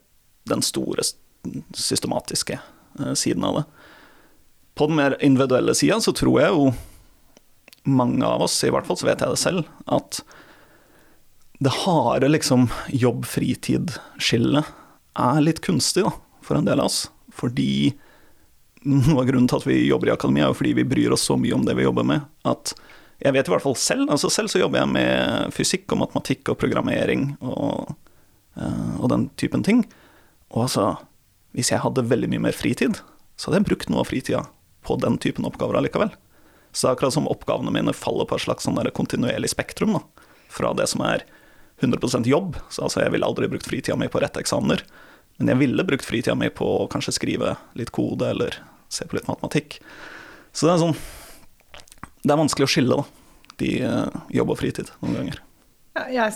den 0.50 0.62
store 0.66 1.04
systematiske 1.75 2.60
eh, 3.00 3.13
siden 3.13 3.44
av 3.44 3.60
det. 3.60 3.63
På 4.78 4.88
den 4.88 4.95
mer 5.00 5.18
individuelle 5.22 5.75
sida 5.75 6.00
så 6.01 6.13
tror 6.16 6.42
jeg 6.42 6.54
jo 6.54 6.72
mange 7.88 8.25
av 8.28 8.44
oss, 8.45 8.60
i 8.63 8.72
hvert 8.74 8.88
fall 8.88 9.00
så 9.00 9.07
vet 9.10 9.24
jeg 9.24 9.34
det 9.34 9.42
selv, 9.42 9.69
at 9.88 10.22
det 11.63 11.74
harde 11.84 12.30
liksom 12.30 12.68
jobb-fritid-skillet 12.94 14.74
er 15.18 15.39
litt 15.42 15.63
kunstig 15.66 16.04
da, 16.06 16.12
for 16.45 16.60
en 16.60 16.68
del 16.68 16.84
av 16.84 16.92
oss. 16.92 17.07
Fordi 17.34 17.95
noe 18.88 19.22
av 19.22 19.25
grunnen 19.30 19.50
til 19.50 19.60
at 19.60 19.66
vi 19.68 19.80
jobber 19.88 20.12
i 20.12 20.13
akademia, 20.13 20.45
er 20.45 20.54
jo 20.54 20.60
fordi 20.60 20.75
vi 20.78 20.86
bryr 20.88 21.16
oss 21.16 21.25
så 21.28 21.38
mye 21.39 21.56
om 21.56 21.66
det 21.66 21.75
vi 21.80 21.88
jobber 21.88 22.06
med, 22.07 22.28
at 22.48 22.75
jeg 23.18 23.34
vet 23.34 23.50
i 23.50 23.54
hvert 23.54 23.66
fall 23.66 23.78
selv, 23.80 24.12
altså 24.13 24.30
selv 24.30 24.51
så 24.54 24.62
jobber 24.62 24.83
jeg 24.83 24.94
med 24.94 25.56
fysikk 25.56 25.90
og 25.95 26.04
matematikk 26.04 26.51
og 26.54 26.60
programmering 26.62 27.31
og, 27.42 27.95
eh, 28.62 28.92
og 29.00 29.10
den 29.10 29.25
typen 29.42 29.66
ting. 29.66 29.81
Og 30.54 30.68
altså, 30.68 30.92
hvis 31.57 31.74
jeg 31.74 31.81
hadde 31.81 32.06
veldig 32.06 32.30
mye 32.36 32.45
mer 32.45 32.57
fritid, 32.57 33.01
så 33.33 33.50
hadde 33.50 33.63
jeg 33.63 33.69
brukt 33.72 33.90
noe 33.90 34.04
av 34.04 34.12
fritida 34.12 34.44
på 34.86 35.00
den 35.01 35.18
typen 35.22 35.50
oppgaver 35.50 35.80
allikevel. 35.80 36.13
Så 36.77 36.85
det 36.85 36.91
er 36.91 36.95
akkurat 37.00 37.15
som 37.15 37.25
oppgavene 37.25 37.71
mine 37.74 37.94
faller 37.97 38.27
på 38.29 38.38
et 38.38 38.44
slags 38.44 38.68
sånn 38.68 38.77
kontinuerlig 38.94 39.50
spektrum. 39.50 39.95
Da. 39.97 40.27
Fra 40.53 40.75
det 40.77 40.85
som 40.91 41.01
er 41.01 41.24
100% 41.81 42.29
jobb, 42.29 42.59
så 42.69 42.85
altså 42.85 43.01
jeg 43.01 43.15
ville 43.15 43.25
aldri 43.25 43.50
brukt 43.50 43.65
fritida 43.65 43.97
mi 43.97 44.06
på 44.13 44.21
rette 44.21 44.44
eksamener. 44.44 44.83
Men 45.41 45.50
jeg 45.50 45.62
ville 45.63 45.85
brukt 45.88 46.06
fritida 46.06 46.35
mi 46.38 46.51
på 46.53 46.68
å 46.83 46.85
kanskje 46.94 47.15
skrive 47.18 47.56
litt 47.77 47.89
kode 47.97 48.29
eller 48.29 48.59
se 48.94 49.09
på 49.09 49.18
litt 49.18 49.25
matematikk. 49.29 49.79
Så 50.53 50.69
det 50.69 50.75
er 50.75 50.83
sånn 50.85 50.95
Det 52.21 52.33
er 52.33 52.39
vanskelig 52.44 52.68
å 52.68 52.69
skille, 52.69 53.01
da. 53.01 53.53
De 53.57 53.73
eh, 53.88 54.21
jobb 54.38 54.53
og 54.53 54.62
fritid 54.62 54.94
noen 55.01 55.18
ganger. 55.18 55.41
Jeg 56.11 56.33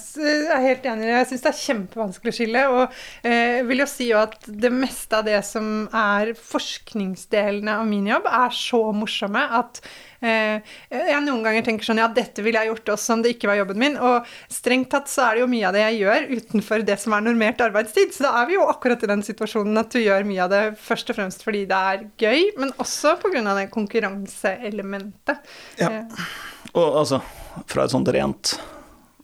er 0.51 0.63
helt 0.65 0.85
enig. 0.89 1.09
Jeg 1.11 1.27
syns 1.29 1.43
det 1.45 1.49
er 1.51 1.59
kjempevanskelig 1.61 2.31
å 2.31 2.37
skille. 2.37 2.61
Og 2.75 3.01
eh, 3.27 3.59
vil 3.67 3.83
jo 3.83 3.87
si 3.89 4.09
jo 4.11 4.19
at 4.21 4.37
det 4.45 4.71
meste 4.73 5.19
av 5.19 5.27
det 5.27 5.39
som 5.47 5.87
er 5.95 6.33
forskningsdelene 6.37 7.75
av 7.81 7.85
min 7.89 8.09
jobb, 8.09 8.29
er 8.31 8.55
så 8.55 8.81
morsomme 8.95 9.43
at 9.61 9.81
eh, 10.25 10.73
jeg 10.91 11.21
noen 11.25 11.43
ganger 11.45 11.65
tenker 11.67 11.87
sånn 11.87 12.01
Ja, 12.01 12.09
dette 12.11 12.43
ville 12.45 12.61
jeg 12.61 12.71
gjort 12.73 12.93
også 12.95 13.15
om 13.17 13.23
det 13.25 13.35
ikke 13.35 13.51
var 13.51 13.61
jobben 13.61 13.81
min. 13.81 13.97
Og 14.01 14.27
strengt 14.51 14.91
tatt 14.93 15.11
så 15.11 15.27
er 15.27 15.37
det 15.37 15.45
jo 15.45 15.51
mye 15.53 15.69
av 15.69 15.77
det 15.77 15.85
jeg 15.85 16.01
gjør 16.01 16.27
utenfor 16.41 16.87
det 16.87 16.97
som 17.03 17.17
er 17.17 17.25
normert 17.29 17.63
arbeidstid. 17.65 18.15
Så 18.15 18.25
da 18.27 18.33
er 18.41 18.49
vi 18.49 18.57
jo 18.57 18.67
akkurat 18.71 19.05
i 19.05 19.11
den 19.11 19.25
situasjonen 19.25 19.81
at 19.81 19.93
du 19.93 20.01
gjør 20.01 20.27
mye 20.27 20.45
av 20.45 20.53
det 20.53 20.63
først 20.81 21.13
og 21.13 21.19
fremst 21.21 21.45
fordi 21.45 21.63
det 21.69 21.81
er 21.93 22.05
gøy, 22.21 22.51
men 22.61 22.73
også 22.81 23.17
pga. 23.21 23.41
det 23.57 23.69
konkurranseelementet. 23.73 25.49
Ja. 25.81 25.89
Eh, 25.89 26.29
Og 26.77 27.01
altså, 27.01 27.19
fra 27.67 27.83
et 27.83 27.91
sånt 27.91 28.07
rent 28.13 28.53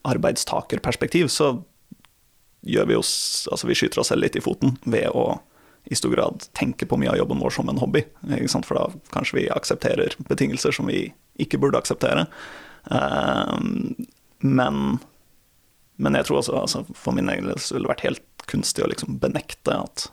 arbeidstakerperspektiv, 0.07 1.29
så 1.33 1.57
gjør 2.67 2.87
vi 2.89 2.97
oss 2.97 3.11
Altså, 3.51 3.67
vi 3.69 3.77
skyter 3.77 4.01
oss 4.01 4.11
selv 4.11 4.25
litt 4.25 4.35
i 4.39 4.43
foten 4.43 4.75
ved 4.85 5.11
å 5.15 5.37
i 5.87 5.95
stor 5.95 6.11
grad 6.11 6.43
tenke 6.57 6.83
på 6.85 6.97
mye 6.99 7.13
av 7.13 7.19
jobben 7.21 7.39
vår 7.39 7.53
som 7.55 7.69
en 7.71 7.79
hobby. 7.79 8.01
For 8.27 8.75
da 8.75 8.87
kanskje 9.13 9.37
vi 9.37 9.45
aksepterer 9.53 10.17
betingelser 10.27 10.75
som 10.75 10.89
vi 10.91 11.05
ikke 11.39 11.59
burde 11.63 11.79
akseptere. 11.79 12.25
Eh, 12.91 13.53
men, 14.43 14.81
men 15.95 16.19
jeg 16.19 16.27
tror 16.27 16.41
også, 16.41 16.57
altså, 16.59 16.83
for 16.91 17.15
min 17.15 17.31
egen 17.31 17.47
del 17.47 17.61
ville 17.61 17.85
det 17.85 17.93
vært 17.93 18.05
helt 18.07 18.47
kunstig 18.51 18.83
å 18.83 18.91
liksom 18.91 19.19
benekte 19.23 19.79
at 19.79 20.09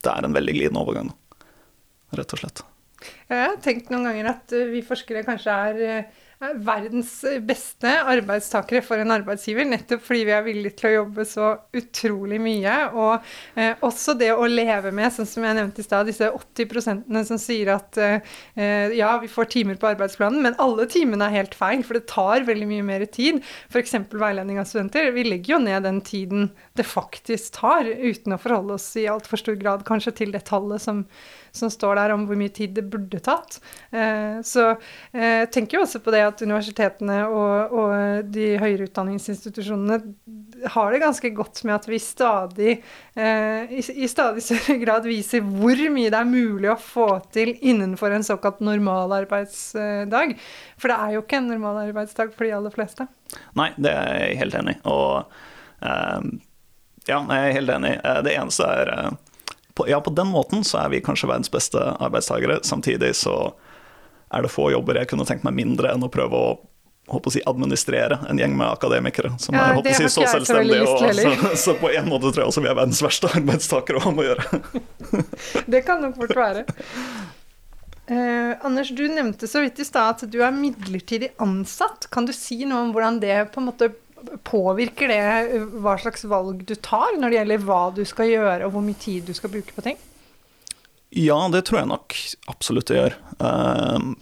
det 0.00 0.12
er 0.14 0.24
en 0.24 0.34
veldig 0.34 0.54
glidende 0.56 0.80
overgang, 0.80 1.10
rett 2.16 2.32
og 2.34 2.40
slett. 2.40 2.62
Jeg 3.28 3.40
har 3.42 3.58
tenkt 3.64 3.90
noen 3.92 4.06
ganger 4.08 4.30
at 4.32 4.54
vi 4.70 4.80
forskere 4.84 5.24
kanskje 5.26 5.56
er, 5.68 5.82
eh, 5.84 6.26
verdens 6.40 7.12
beste 7.44 7.90
arbeidstakere 8.08 8.80
for 8.84 9.00
en 9.02 9.12
arbeidsgiver, 9.12 9.66
nettopp 9.68 10.00
fordi 10.06 10.22
vi 10.24 10.32
er 10.32 10.44
villige 10.46 10.72
til 10.78 10.88
å 10.88 10.92
jobbe 10.94 11.26
så 11.28 11.50
utrolig 11.76 12.38
mye. 12.40 12.76
Og 12.96 13.58
eh, 13.60 13.74
også 13.84 14.14
det 14.16 14.30
å 14.32 14.48
leve 14.48 14.92
med, 14.96 15.12
sånn 15.12 15.28
som 15.28 15.44
jeg 15.44 15.58
nevnte 15.58 15.82
i 15.82 15.86
stad, 15.86 16.08
disse 16.08 16.30
80 16.32 17.26
som 17.28 17.40
sier 17.40 17.74
at 17.74 18.00
eh, 18.00 18.94
ja, 18.96 19.12
vi 19.20 19.28
får 19.28 19.50
timer 19.52 19.76
på 19.80 19.90
arbeidsplanen, 19.90 20.40
men 20.46 20.56
alle 20.62 20.88
timene 20.90 21.28
er 21.28 21.42
helt 21.42 21.58
feil, 21.58 21.84
for 21.84 21.98
det 21.98 22.08
tar 22.08 22.48
veldig 22.48 22.70
mye 22.72 22.88
mer 22.88 23.04
tid. 23.12 23.42
F.eks. 23.68 23.98
veiledning 24.08 24.62
av 24.62 24.68
studenter. 24.70 25.12
Vi 25.12 25.26
legger 25.28 25.58
jo 25.58 25.62
ned 25.66 25.84
den 25.84 26.00
tiden 26.06 26.48
det 26.78 26.88
faktisk 26.88 27.60
tar, 27.60 27.84
uten 27.84 28.32
å 28.32 28.40
forholde 28.40 28.80
oss 28.80 28.88
i 28.96 29.04
altfor 29.12 29.44
stor 29.44 29.60
grad 29.60 29.84
kanskje 29.88 30.16
til 30.22 30.32
det 30.32 30.46
tallet 30.48 30.80
som, 30.80 31.04
som 31.52 31.70
står 31.72 31.98
der 32.00 32.14
om 32.14 32.26
hvor 32.28 32.38
mye 32.38 32.52
tid 32.54 32.74
det 32.76 32.86
burde 32.90 33.20
tatt. 33.24 33.58
Eh, 33.90 34.40
så 34.46 34.72
jeg 35.12 35.50
tenker 35.54 35.78
jo 35.78 35.84
også 35.84 36.02
på 36.04 36.14
det 36.14 36.22
at 36.26 36.44
universitetene 36.44 37.22
og, 37.28 37.74
og 37.74 38.30
de 38.32 38.52
høyere 38.60 38.88
utdanningsinstitusjonene 38.88 40.00
har 40.74 40.92
det 40.92 41.00
ganske 41.02 41.30
godt 41.34 41.62
med 41.64 41.74
at 41.74 41.88
vi 41.88 41.98
stadig, 42.02 42.74
eh, 43.14 43.72
i, 43.80 44.08
stadig 44.10 44.42
større 44.44 44.76
grad 44.82 45.08
viser 45.08 45.44
hvor 45.44 45.80
mye 45.92 46.10
det 46.12 46.18
er 46.20 46.28
mulig 46.28 46.70
å 46.72 46.78
få 46.80 47.08
til 47.34 47.54
innenfor 47.56 48.12
en 48.14 48.26
såkalt 48.26 48.60
normalarbeidsdag. 48.64 50.36
For 50.80 50.92
det 50.92 50.98
er 50.98 51.16
jo 51.16 51.24
ikke 51.24 51.40
en 51.40 51.50
normalarbeidsdag 51.54 52.34
for 52.36 52.46
de 52.46 52.54
aller 52.58 52.74
fleste. 52.74 53.08
Nei, 53.58 53.70
det 53.78 53.94
er 53.94 54.14
jeg 54.24 54.38
helt 54.42 54.58
enig 54.58 54.76
i. 54.76 54.82
Og 54.90 55.32
uh, 55.86 56.20
ja, 57.08 57.18
jeg 57.24 57.40
er 57.40 57.56
helt 57.56 57.74
enig. 57.76 57.96
Eh, 58.04 58.22
Det 58.26 58.36
eneste 58.36 58.66
er 58.68 58.92
eh, 58.94 59.10
på, 59.10 59.29
Ja, 59.88 60.00
på 60.04 60.12
den 60.14 60.32
måten 60.32 60.64
så 60.66 60.82
er 60.82 60.90
vi 60.92 61.02
kanskje 61.04 61.30
verdens 61.30 61.52
beste 61.52 61.80
arbeidstakere. 62.00 62.60
Samtidig 62.66 63.14
så 63.16 63.52
er 64.30 64.44
det 64.44 64.52
få 64.52 64.70
jobber 64.70 65.00
jeg 65.00 65.10
kunne 65.10 65.26
tenkt 65.26 65.46
meg 65.46 65.56
mindre 65.56 65.94
enn 65.94 66.04
å 66.06 66.12
prøve 66.12 66.36
å 66.38 66.50
håper 67.10 67.30
å 67.30 67.34
si, 67.34 67.40
administrere 67.48 68.20
en 68.30 68.38
gjeng 68.38 68.52
med 68.58 68.68
akademikere 68.70 69.32
som 69.42 69.56
Ja, 69.56 69.70
er 69.70 69.80
håper 69.80 69.90
å 69.90 69.98
si, 69.98 70.10
så 70.14 70.26
selvstendige. 70.30 70.86
Og, 70.86 71.02
så, 71.18 71.56
så 71.58 71.74
på 71.80 71.90
en 71.90 72.06
måte 72.10 72.30
tror 72.30 72.44
jeg 72.44 72.52
også 72.52 72.62
vi 72.64 72.70
er 72.70 72.78
verdens 72.78 73.02
verste 73.02 73.30
arbeidstakere 73.34 73.98
å 74.00 74.04
ha 74.04 74.14
med 74.14 74.24
å 74.24 74.28
gjøre. 74.30 74.62
Det 75.74 75.82
kan 75.86 76.04
nok 76.04 76.20
fort 76.20 76.36
være. 76.38 76.64
Eh, 78.10 78.52
Anders, 78.66 78.92
du 78.94 79.04
nevnte 79.10 79.50
så 79.50 79.64
vidt 79.64 79.80
i 79.82 79.86
stad 79.86 80.16
at 80.16 80.30
du 80.30 80.40
er 80.42 80.54
midlertidig 80.54 81.32
ansatt. 81.42 82.08
Kan 82.14 82.26
du 82.28 82.34
si 82.36 82.62
noe 82.64 82.86
om 82.86 82.94
hvordan 82.94 83.20
det 83.22 83.36
på 83.54 83.62
en 83.62 83.70
måte 83.70 83.92
påvirker 84.46 85.10
det 85.10 85.20
eh, 85.20 85.66
hva 85.82 85.96
slags 86.00 86.24
valg 86.28 86.64
du 86.68 86.74
tar 86.76 87.18
når 87.18 87.30
det 87.30 87.38
gjelder 87.40 87.66
hva 87.66 87.82
du 87.96 88.02
skal 88.08 88.30
gjøre 88.30 88.66
og 88.66 88.74
hvor 88.74 88.84
mye 88.84 89.00
tid 89.00 89.28
du 89.28 89.34
skal 89.36 89.52
bruke 89.52 89.74
på 89.76 89.84
ting? 89.84 89.98
Ja, 91.10 91.38
det 91.50 91.64
tror 91.66 91.80
jeg 91.80 91.90
nok 91.90 92.16
absolutt 92.50 92.90
det 92.90 92.98
gjør. 93.00 93.16
Uh, 93.42 94.14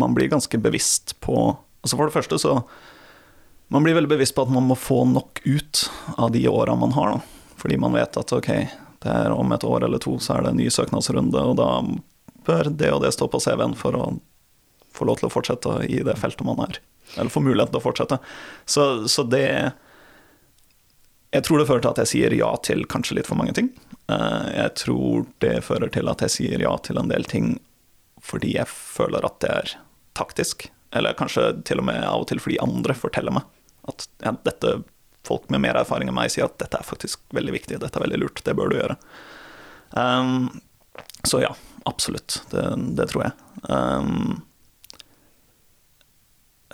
man 0.00 0.16
blir 0.16 0.32
ganske 0.32 0.58
bevisst 0.60 1.16
på 1.24 1.56
Altså 1.86 1.98
For 2.00 2.08
det 2.08 2.16
første 2.16 2.38
så 2.42 2.52
Man 3.70 3.84
blir 3.84 3.94
veldig 3.94 4.10
bevisst 4.10 4.34
på 4.34 4.42
at 4.42 4.50
man 4.50 4.66
må 4.66 4.74
få 4.78 5.04
nok 5.06 5.38
ut 5.44 5.84
av 6.16 6.32
de 6.34 6.42
åra 6.48 6.74
man 6.74 6.94
har. 6.96 7.16
Da. 7.16 7.52
Fordi 7.58 7.78
man 7.82 7.94
vet 7.94 8.16
at 8.18 8.32
ok, 8.32 8.50
det 9.02 9.12
er 9.12 9.34
om 9.34 9.52
et 9.52 9.64
år 9.66 9.86
eller 9.86 10.02
to 10.02 10.16
så 10.22 10.36
er 10.36 10.44
det 10.44 10.52
en 10.52 10.60
ny 10.60 10.68
søknadsrunde, 10.70 11.42
og 11.42 11.56
da 11.58 11.70
bør 12.46 12.70
det 12.70 12.92
og 12.94 13.02
det 13.02 13.10
stå 13.16 13.26
på 13.30 13.40
CV-en 13.42 13.74
for 13.78 13.98
å 13.98 14.04
få 14.94 15.08
lov 15.08 15.18
til 15.18 15.28
å 15.28 15.32
fortsette 15.34 15.80
i 15.90 15.98
det 16.06 16.14
feltet 16.20 16.46
man 16.46 16.62
er. 16.68 16.78
Eller 17.14 17.30
får 17.32 17.44
mulighet 17.46 17.70
til 17.72 17.80
å 17.80 17.84
fortsette. 17.84 18.18
Så, 18.66 18.86
så 19.08 19.22
det 19.22 19.72
Jeg 21.34 21.44
tror 21.46 21.58
det 21.60 21.66
fører 21.68 21.84
til 21.84 21.92
at 21.94 22.00
jeg 22.02 22.12
sier 22.12 22.34
ja 22.36 22.50
til 22.66 22.84
kanskje 22.90 23.18
litt 23.18 23.28
for 23.30 23.38
mange 23.38 23.54
ting. 23.56 23.70
Eh, 24.10 24.46
Jeg 24.56 24.74
tror 24.82 25.26
det 25.44 25.60
fører 25.66 25.92
til 25.92 26.08
at 26.10 26.22
jeg 26.26 26.34
sier 26.36 26.62
ja 26.62 26.74
til 26.82 26.98
en 26.98 27.12
del 27.12 27.24
ting 27.28 27.56
fordi 28.26 28.56
jeg 28.56 28.66
føler 28.66 29.22
at 29.26 29.38
det 29.44 29.50
er 29.52 29.72
taktisk. 30.18 30.68
Eller 30.96 31.14
kanskje 31.18 31.62
til 31.68 31.78
og 31.82 31.86
med 31.86 32.02
av 32.02 32.24
og 32.24 32.28
til 32.30 32.40
fordi 32.42 32.58
andre 32.64 32.94
forteller 32.96 33.34
meg 33.36 33.44
at 33.86 34.08
ja, 34.24 34.32
dette, 34.46 34.80
folk 35.26 35.48
med 35.50 35.62
mer 35.62 35.78
erfaring 35.78 36.08
enn 36.10 36.16
meg 36.16 36.32
sier 36.32 36.48
at 36.48 36.56
dette 36.58 36.78
er 36.80 36.86
faktisk 36.86 37.20
veldig 37.36 37.52
viktig, 37.54 37.78
dette 37.82 37.98
er 37.98 38.04
veldig 38.06 38.18
lurt, 38.22 38.42
det 38.46 38.54
bør 38.58 38.70
du 38.70 38.76
gjøre. 38.78 38.96
Um, 39.92 40.48
så 41.26 41.42
ja, 41.44 41.52
absolutt. 41.86 42.40
Det, 42.50 42.64
det 42.98 43.08
tror 43.12 43.26
jeg. 43.28 43.32
Um, 43.68 44.42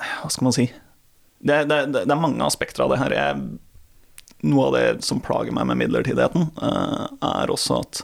hva 0.03 0.31
skal 0.31 0.49
man 0.49 0.57
si? 0.57 0.69
Det, 1.43 1.65
det, 1.65 1.79
det, 1.91 2.05
det 2.07 2.15
er 2.15 2.21
mange 2.23 2.45
aspekter 2.47 2.85
av 2.85 2.93
det 2.93 3.01
her. 3.01 3.15
Jeg, 3.17 3.41
noe 4.47 4.69
av 4.69 4.77
det 4.77 4.87
som 5.07 5.23
plager 5.23 5.55
meg 5.55 5.67
med 5.71 5.81
midlertidigheten, 5.81 6.51
eh, 6.63 7.07
er 7.33 7.53
også 7.53 7.81
at 7.83 8.03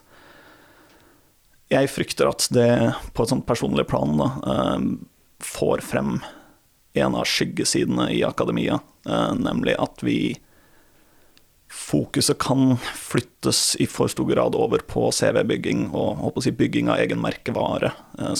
jeg 1.68 1.90
frykter 1.92 2.30
at 2.30 2.48
det 2.54 2.70
på 3.12 3.24
et 3.24 3.32
sånt 3.32 3.46
personlig 3.46 3.86
plan 3.90 4.16
da, 4.18 4.28
eh, 4.54 4.84
får 5.44 5.84
frem 5.86 6.18
en 6.98 7.14
av 7.14 7.28
skyggesidene 7.28 8.08
i 8.14 8.24
akademia, 8.26 8.80
eh, 9.06 9.32
nemlig 9.38 9.78
at 9.78 10.04
vi 10.06 10.20
Fokuset 11.68 12.38
kan 12.40 12.78
flyttes 12.96 13.76
i 13.76 13.84
for 13.84 14.08
stor 14.08 14.24
grad 14.24 14.54
over 14.56 14.80
på 14.88 15.10
CV-bygging 15.12 15.90
og 15.92 16.38
si, 16.40 16.48
bygging 16.48 16.88
av 16.88 17.02
egen 17.02 17.20
merkevare, 17.20 17.90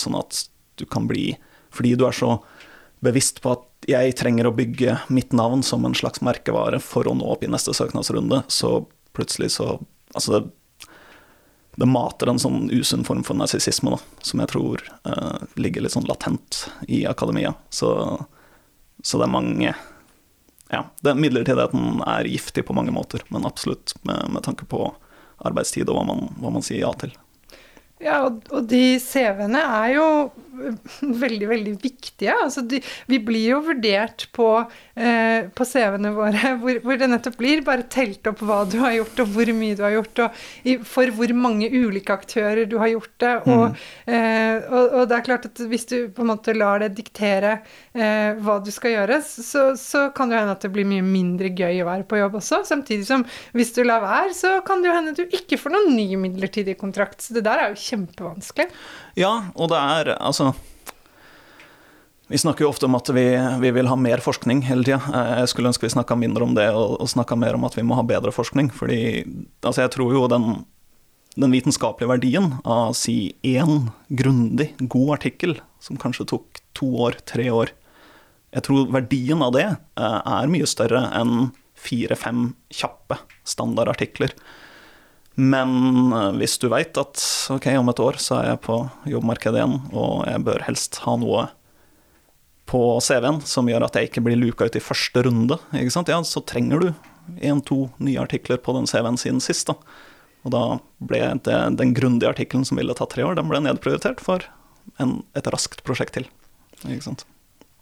sånn 0.01 0.17
at 0.17 0.47
du 0.81 0.87
kan 0.89 1.05
bli 1.05 1.35
Fordi 1.69 1.93
du 1.93 2.07
er 2.07 2.15
så 2.17 2.39
bevisst 2.99 3.41
på 3.43 3.53
at 3.55 3.89
jeg 3.89 4.15
trenger 4.19 4.49
å 4.49 4.55
bygge 4.55 4.97
mitt 5.13 5.33
navn 5.35 5.63
som 5.63 5.85
en 5.87 5.95
slags 5.95 6.23
merkevare 6.25 6.81
for 6.83 7.07
å 7.07 7.15
nå 7.15 7.27
opp 7.31 7.45
i 7.45 7.51
neste 7.51 7.73
søknadsrunde, 7.75 8.43
så 8.47 8.83
plutselig 9.15 9.55
så 9.59 9.79
Altså, 10.09 10.39
det, 10.39 10.87
det 11.77 11.85
mater 11.85 12.31
en 12.31 12.39
sånn 12.41 12.63
usunn 12.73 13.03
form 13.05 13.19
for 13.21 13.37
narsissisme, 13.37 13.91
da, 13.93 13.99
som 14.25 14.41
jeg 14.41 14.49
tror 14.49 14.81
eh, 15.05 15.43
ligger 15.61 15.85
litt 15.85 15.93
sånn 15.93 16.07
latent 16.09 16.63
i 16.89 17.03
akademia. 17.05 17.51
Så, 17.69 17.91
så 19.05 19.21
det 19.21 19.27
er 19.27 19.35
mange 19.35 19.75
Ja, 20.73 20.81
den 21.05 21.21
midlertidigheten 21.21 22.01
er 22.09 22.25
giftig 22.25 22.65
på 22.65 22.73
mange 22.73 22.95
måter, 22.95 23.21
men 23.29 23.45
absolutt 23.45 23.93
med, 24.01 24.31
med 24.33 24.47
tanke 24.49 24.65
på 24.65 24.87
arbeidstid 25.45 25.85
og 25.93 25.99
hva 25.99 26.07
man, 26.09 26.33
hva 26.41 26.55
man 26.57 26.65
sier 26.65 26.81
ja 26.81 26.91
til. 26.97 27.13
Ja, 27.99 28.21
og, 28.29 28.61
de 28.71 28.95
CV-ene 29.03 29.59
er 29.59 29.95
jo 29.97 30.05
veldig, 31.23 31.47
veldig 31.49 31.73
viktige. 31.81 32.33
Altså 32.45 32.63
de, 32.67 32.79
vi 33.11 33.19
blir 33.23 33.55
jo 33.55 33.59
vurdert 33.67 34.25
på, 34.35 34.47
eh, 34.95 35.47
på 35.55 35.67
CV-ene 35.67 36.13
våre 36.15 36.53
hvor, 36.61 36.79
hvor 36.83 36.99
det 36.99 37.09
nettopp 37.11 37.35
blir 37.39 37.63
bare 37.67 37.87
telt 37.91 38.27
opp 38.31 38.43
hva 38.45 38.61
du 38.69 38.77
har 38.83 38.95
gjort, 38.95 39.23
og 39.23 39.33
hvor 39.35 39.51
mye 39.55 39.75
du 39.75 39.83
har 39.83 39.97
gjort, 39.97 40.23
og 40.25 40.39
i, 40.63 40.77
for 40.87 41.11
hvor 41.15 41.33
mange 41.35 41.69
ulike 41.71 42.15
aktører 42.15 42.63
du 42.69 42.77
har 42.79 42.91
gjort 42.93 43.15
det. 43.23 43.33
Og, 43.51 43.83
eh, 44.07 44.63
og, 44.69 44.95
og 45.01 45.11
det 45.11 45.19
er 45.19 45.27
klart 45.27 45.49
at 45.49 45.63
hvis 45.71 45.87
du 45.91 45.97
på 46.15 46.23
en 46.23 46.31
måte 46.31 46.55
lar 46.55 46.83
det 46.83 46.93
diktere 46.97 47.57
eh, 47.91 48.31
hva 48.39 48.59
du 48.63 48.71
skal 48.73 48.95
gjøre, 48.95 49.19
så, 49.27 49.69
så 49.79 50.07
kan 50.15 50.31
det 50.31 50.39
hende 50.39 50.55
at 50.55 50.63
det 50.63 50.71
blir 50.75 50.87
mye 50.87 51.03
mindre 51.03 51.51
gøy 51.51 51.83
å 51.83 51.89
være 51.89 52.07
på 52.07 52.21
jobb 52.21 52.39
også. 52.39 52.63
Samtidig 52.67 53.07
som 53.11 53.27
hvis 53.55 53.75
du 53.75 53.83
lar 53.83 54.03
være, 54.05 54.31
så 54.37 54.55
kan 54.63 54.79
det 54.79 54.91
jo 54.91 54.95
hende 54.95 55.15
at 55.15 55.19
du 55.19 55.37
ikke 55.39 55.59
får 55.59 55.75
noen 55.75 55.95
ny 55.99 56.07
midlertidig 56.19 56.79
kontrakt. 56.79 57.19
Så 57.23 57.35
det 57.35 57.43
der 57.47 57.65
er 57.65 57.73
jo 57.73 57.88
kjempevanskelig. 57.89 58.69
Ja, 59.19 59.33
og 59.55 59.71
det 59.73 59.79
er 59.79 60.13
altså 60.17 60.53
Vi 62.29 62.37
snakker 62.37 62.61
jo 62.61 62.69
ofte 62.69 62.85
om 62.85 62.93
at 62.93 63.09
vi, 63.09 63.25
vi 63.61 63.71
vil 63.73 63.87
ha 63.89 63.95
mer 63.97 64.21
forskning 64.21 64.61
hele 64.67 64.85
tida. 64.85 64.99
Jeg 65.41 65.49
skulle 65.49 65.71
ønske 65.71 65.87
vi 65.87 65.95
snakka 65.95 66.13
mindre 66.13 66.45
om 66.45 66.51
det, 66.53 66.67
og, 66.77 66.99
og 67.01 67.09
snakka 67.09 67.33
mer 67.39 67.57
om 67.57 67.65
at 67.65 67.73
vi 67.73 67.81
må 67.81 67.97
ha 67.97 68.03
bedre 68.05 68.29
forskning. 68.29 68.69
Fordi 68.69 69.23
altså 69.65 69.87
jeg 69.87 69.95
tror 69.95 70.13
jo 70.13 70.27
den, 70.29 70.45
den 71.41 71.55
vitenskapelige 71.55 72.11
verdien 72.11 72.51
av 72.69 72.93
si 72.99 73.33
én 73.41 73.89
grundig, 74.13 74.75
god 74.77 75.15
artikkel, 75.17 75.57
som 75.81 75.97
kanskje 75.97 76.27
tok 76.29 76.61
to 76.77 76.91
år, 77.07 77.17
tre 77.25 77.49
år 77.49 77.73
Jeg 78.53 78.65
tror 78.65 78.93
verdien 78.93 79.41
av 79.45 79.51
det 79.53 79.65
eh, 79.65 80.21
er 80.25 80.49
mye 80.49 80.69
større 80.69 81.03
enn 81.17 81.51
fire-fem 81.79 82.53
kjappe 82.73 83.19
standardartikler. 83.47 84.33
Men 85.39 86.11
eh, 86.13 86.31
hvis 86.41 86.57
du 86.59 86.67
veit 86.71 86.97
at 86.99 87.21
ok, 87.53 87.69
om 87.79 87.91
et 87.91 88.03
år 88.03 88.19
så 88.19 88.41
er 88.41 88.51
jeg 88.51 88.63
på 88.65 88.81
jobbmarkedet 89.07 89.61
igjen, 89.61 89.79
og 89.95 90.27
jeg 90.27 90.43
bør 90.47 90.65
helst 90.67 90.99
ha 91.05 91.15
noe 91.19 91.47
på 92.69 92.81
CV-en 93.01 93.39
som 93.49 93.69
gjør 93.69 93.87
at 93.87 93.97
jeg 93.97 94.09
ikke 94.09 94.23
blir 94.27 94.37
luka 94.37 94.67
ut 94.67 94.77
i 94.77 94.83
første 94.83 95.23
runde? 95.25 95.57
Ja, 95.73 96.19
så 96.27 96.43
trenger 96.45 96.83
du 96.83 96.89
én-to 97.41 97.87
nye 97.97 98.21
artikler 98.21 98.59
på 98.61 98.75
den 98.75 98.89
CV-en 98.89 99.17
siden 99.21 99.41
sist. 99.41 99.71
Da. 99.71 99.77
Og 100.45 100.53
da 100.53 100.63
ble 101.01 101.23
det, 101.45 101.57
den 101.79 101.95
grundige 101.97 102.29
artikkelen 102.29 102.67
som 102.67 102.79
ville 102.79 102.95
tatt 102.97 103.15
tre 103.15 103.25
år, 103.25 103.39
den 103.39 103.49
ble 103.49 103.63
nedprioritert 103.63 104.21
for 104.23 104.45
en, 105.01 105.21
et 105.37 105.49
raskt 105.49 105.83
prosjekt 105.87 106.17
til. 106.19 106.29
Ikke 106.85 107.05
sant? 107.07 107.25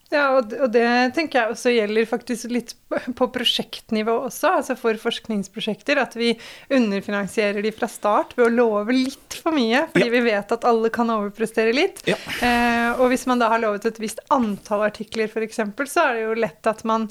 Ja, 0.10 0.38
og, 0.38 0.54
det 0.72 0.86
tenker 1.18 1.42
jeg 1.42 1.52
også 1.52 1.72
gjelder 1.74 2.06
faktisk 2.08 2.52
litt 2.54 2.74
på 3.18 3.28
prosjektnivå 3.36 4.14
også, 4.30 4.54
altså 4.62 4.78
for 4.80 4.96
forskningsprosjekter, 5.02 6.00
at 6.00 6.16
vi 6.16 6.30
underfinansierer 6.72 7.66
de 7.66 7.74
fra 7.76 7.90
start 7.92 8.32
ved 8.38 8.48
å 8.48 8.54
love 8.56 8.96
litt 8.96 9.40
for 9.44 9.56
mye, 9.56 9.84
fordi 9.92 10.08
Ja. 10.08 10.14
vi 10.16 10.24
vet 10.30 10.52
at 10.56 10.68
alle 10.68 10.90
kan 10.96 11.12
overprestere 11.12 11.76
litt. 11.76 12.04
Ja. 12.08 12.16
Eh, 12.40 13.02
og 13.02 13.12
hvis 13.12 13.28
man 13.28 13.44
da 13.44 13.50
har 13.52 13.60
lovet 13.64 13.86
et 13.90 14.00
visst 14.00 14.24
antall 14.32 14.88
artikler, 14.88 15.28
f.eks., 15.28 15.60
så 15.92 16.06
er 16.08 16.14
det 16.16 16.24
jo 16.24 16.38
lett 16.40 16.72
at 16.72 16.84
man 16.88 17.10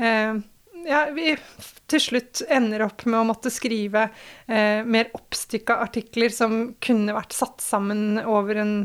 eh, 0.00 0.38
ja, 0.88 1.04
vi 1.12 1.34
til 1.88 2.00
slutt 2.00 2.42
ender 2.48 2.84
opp 2.86 3.04
med 3.08 3.20
å 3.20 3.26
måtte 3.28 3.50
skrive 3.52 4.08
eh, 4.46 4.84
mer 4.88 5.10
oppstykka 5.16 5.80
artikler 5.84 6.32
som 6.32 6.74
kunne 6.84 7.16
vært 7.16 7.36
satt 7.36 7.60
sammen 7.64 8.20
over 8.24 8.60
en 8.62 8.76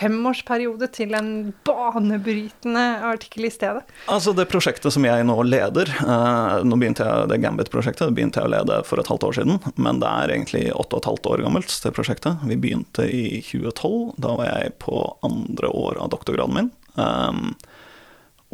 femårsperiode 0.00 0.88
til 0.96 1.14
en 1.16 1.30
banebrytende 1.66 2.84
artikkel 3.10 3.46
i 3.48 3.52
stedet. 3.52 3.84
Altså 4.10 4.34
Det 4.36 4.48
prosjektet 4.50 4.94
som 4.94 5.06
jeg 5.06 5.26
nå 5.28 5.36
leder 5.46 5.90
eh, 6.00 6.56
Nå 6.66 6.78
begynte 6.80 7.06
jeg 7.06 7.30
Det 7.30 7.40
Gambit-prosjektet 7.44 8.08
det 8.08 8.16
begynte 8.16 8.42
jeg 8.42 8.50
å 8.50 8.54
lede 8.54 8.80
for 8.88 9.00
et 9.00 9.10
halvt 9.10 9.28
år 9.28 9.38
siden, 9.40 9.60
men 9.76 10.00
det 10.02 10.10
er 10.10 10.34
egentlig 10.34 10.64
åtte 10.72 10.96
og 10.96 11.02
et 11.02 11.10
halvt 11.10 11.30
år 11.32 11.44
gammelt, 11.44 11.74
det 11.84 11.94
prosjektet. 11.96 12.44
Vi 12.48 12.58
begynte 12.60 13.06
i 13.06 13.24
2012. 13.44 14.16
Da 14.20 14.34
var 14.40 14.50
jeg 14.50 14.76
på 14.82 15.02
andre 15.26 15.70
år 15.70 16.00
av 16.00 16.12
doktorgraden 16.14 16.56
min. 16.56 16.70
Um, 16.96 17.54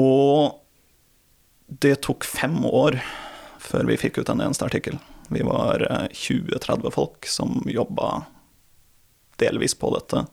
og 0.03 0.63
det 1.67 1.97
tok 2.07 2.27
fem 2.29 2.59
år 2.69 2.99
før 3.63 3.89
vi 3.89 3.99
fikk 3.99 4.21
ut 4.21 4.31
en 4.31 4.43
eneste 4.45 4.67
artikkel. 4.67 4.99
Vi 5.33 5.43
var 5.47 5.83
eh, 5.91 6.09
20-30 6.13 6.91
folk 6.95 7.27
som 7.31 7.63
jobba 7.67 8.27
delvis 9.41 9.75
på 9.75 9.91
dette 9.97 10.27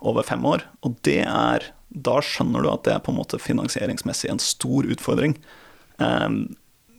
over 0.00 0.26
fem 0.26 0.44
år. 0.46 0.64
Og 0.86 0.96
det 1.06 1.22
er 1.26 1.70
Da 1.90 2.20
skjønner 2.22 2.62
du 2.62 2.68
at 2.70 2.84
det 2.86 2.92
er 2.94 3.00
på 3.02 3.10
en 3.10 3.18
måte 3.18 3.40
finansieringsmessig 3.42 4.30
en 4.30 4.38
stor 4.38 4.86
utfordring. 4.86 5.36
Ehm, 5.98 6.54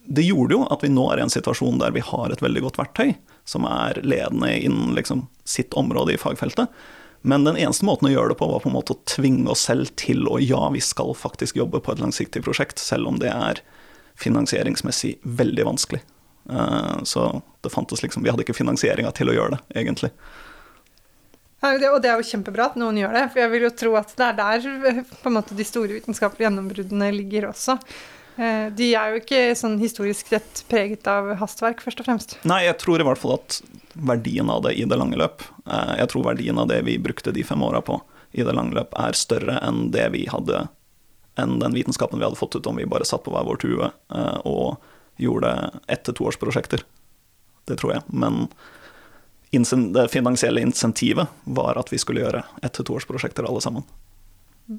Det 0.10 0.26
gjorde 0.26 0.58
jo 0.58 0.66
at 0.68 0.82
vi 0.84 0.90
nå 0.90 1.06
er 1.14 1.20
i 1.20 1.22
en 1.22 1.30
situasjon 1.32 1.78
der 1.80 1.92
vi 1.96 2.02
har 2.02 2.32
et 2.32 2.42
veldig 2.42 2.62
godt 2.66 2.78
verktøy, 2.82 3.16
som 3.46 3.64
er 3.64 4.02
ledende 4.04 4.50
innen 4.60 4.96
liksom 4.96 5.28
sitt 5.46 5.72
område 5.78 6.14
i 6.14 6.18
fagfeltet. 6.18 6.68
Men 7.22 7.44
den 7.46 7.56
eneste 7.56 7.86
måten 7.86 8.10
å 8.10 8.12
gjøre 8.12 8.34
det 8.34 8.40
på, 8.40 8.50
var 8.50 8.64
på 8.64 8.70
en 8.70 8.76
måte 8.76 8.96
å 8.96 9.04
tvinge 9.06 9.48
oss 9.54 9.68
selv 9.70 9.94
til 9.96 10.26
å 10.28 10.40
ja, 10.42 10.70
vi 10.74 10.82
skal 10.82 11.14
faktisk 11.14 11.56
jobbe 11.56 11.80
på 11.80 11.94
et 11.94 12.02
langsiktig 12.02 12.42
prosjekt, 12.44 12.82
selv 12.82 13.08
om 13.08 13.20
det 13.22 13.30
er 13.30 13.62
finansieringsmessig 14.20 15.20
veldig 15.24 15.66
vanskelig. 15.70 16.02
Eh, 16.50 17.04
Så 17.04 17.42
det 17.62 17.70
fantes 17.70 18.02
liksom 18.02 18.24
Vi 18.24 18.30
hadde 18.30 18.44
ikke 18.44 18.58
finansieringa 18.58 19.12
til 19.14 19.30
å 19.30 19.34
gjøre 19.38 19.58
det, 19.58 19.62
egentlig. 19.84 20.12
Og 21.62 21.78
det 22.02 22.10
er 22.10 22.18
jo 22.18 22.26
kjempebra 22.26 22.72
at 22.72 22.78
noen 22.82 22.98
gjør 22.98 23.14
det, 23.14 23.26
for 23.34 23.42
jeg 23.44 23.52
vil 23.54 23.66
jo 23.68 23.74
tro 23.78 23.92
at 24.00 24.16
det 24.18 24.26
er 24.32 24.38
der 24.40 25.04
på 25.22 25.30
en 25.30 25.36
måte 25.38 25.54
de 25.58 25.66
store 25.68 25.94
vitenskapelige 26.00 26.48
gjennombruddene 26.48 27.12
ligger 27.14 27.50
også. 27.52 27.76
Eh, 28.42 28.70
De 28.74 28.88
er 28.98 29.12
jo 29.14 29.20
ikke 29.22 29.42
sånn 29.60 29.76
historisk 29.82 30.32
rett 30.34 30.64
preget 30.72 31.06
av 31.12 31.30
hastverk, 31.38 31.84
først 31.86 32.02
og 32.02 32.08
fremst. 32.10 32.38
Nei, 32.50 32.64
jeg 32.66 32.80
tror 32.82 33.04
i 33.04 33.06
hvert 33.06 33.22
fall 33.22 33.36
at 33.38 33.60
verdien 33.94 34.50
av 34.50 34.64
det 34.66 34.74
i 34.80 34.88
det 34.90 34.98
lange 34.98 35.20
løp 35.20 35.44
eh, 35.68 35.98
Jeg 36.00 36.10
tror 36.14 36.24
verdien 36.32 36.58
av 36.58 36.70
det 36.72 36.80
vi 36.88 36.96
brukte 36.98 37.34
de 37.36 37.44
fem 37.46 37.62
åra 37.68 37.82
på 37.86 38.00
i 38.32 38.46
det 38.48 38.54
lange 38.56 38.74
løp, 38.78 38.94
er 38.96 39.12
større 39.20 39.58
enn 39.68 39.90
det 39.92 40.06
vi 40.14 40.24
hadde 40.32 40.64
enn 41.40 41.58
den 41.60 41.74
vitenskapen 41.76 42.18
vi 42.20 42.24
hadde 42.26 42.40
fått 42.40 42.56
ut 42.58 42.68
om 42.72 42.78
vi 42.80 42.86
bare 42.88 43.06
satt 43.08 43.24
på 43.26 43.32
hver 43.36 43.44
vår 43.48 43.60
tue 43.62 43.90
eh, 43.92 44.38
og 44.48 44.80
gjorde 45.22 45.52
ett- 45.92 46.06
til 46.08 46.16
toårsprosjekter. 46.18 46.82
Det 47.68 47.78
tror 47.78 47.94
jeg. 48.00 48.02
Men 48.10 48.48
det 49.52 50.08
finansielle 50.12 50.62
insentivet 50.64 51.28
var 51.44 51.78
at 51.78 51.90
vi 51.92 51.98
skulle 51.98 52.22
gjøre 52.24 52.44
ett- 52.64 52.74
til 52.74 52.86
toårsprosjekter 52.86 53.48
alle 53.48 53.62
sammen. 53.62 53.84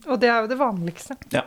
Og 0.06 0.18
det 0.20 0.28
er 0.30 0.40
jo 0.42 0.48
det 0.48 0.58
vanligste. 0.58 1.16
Ja. 1.30 1.42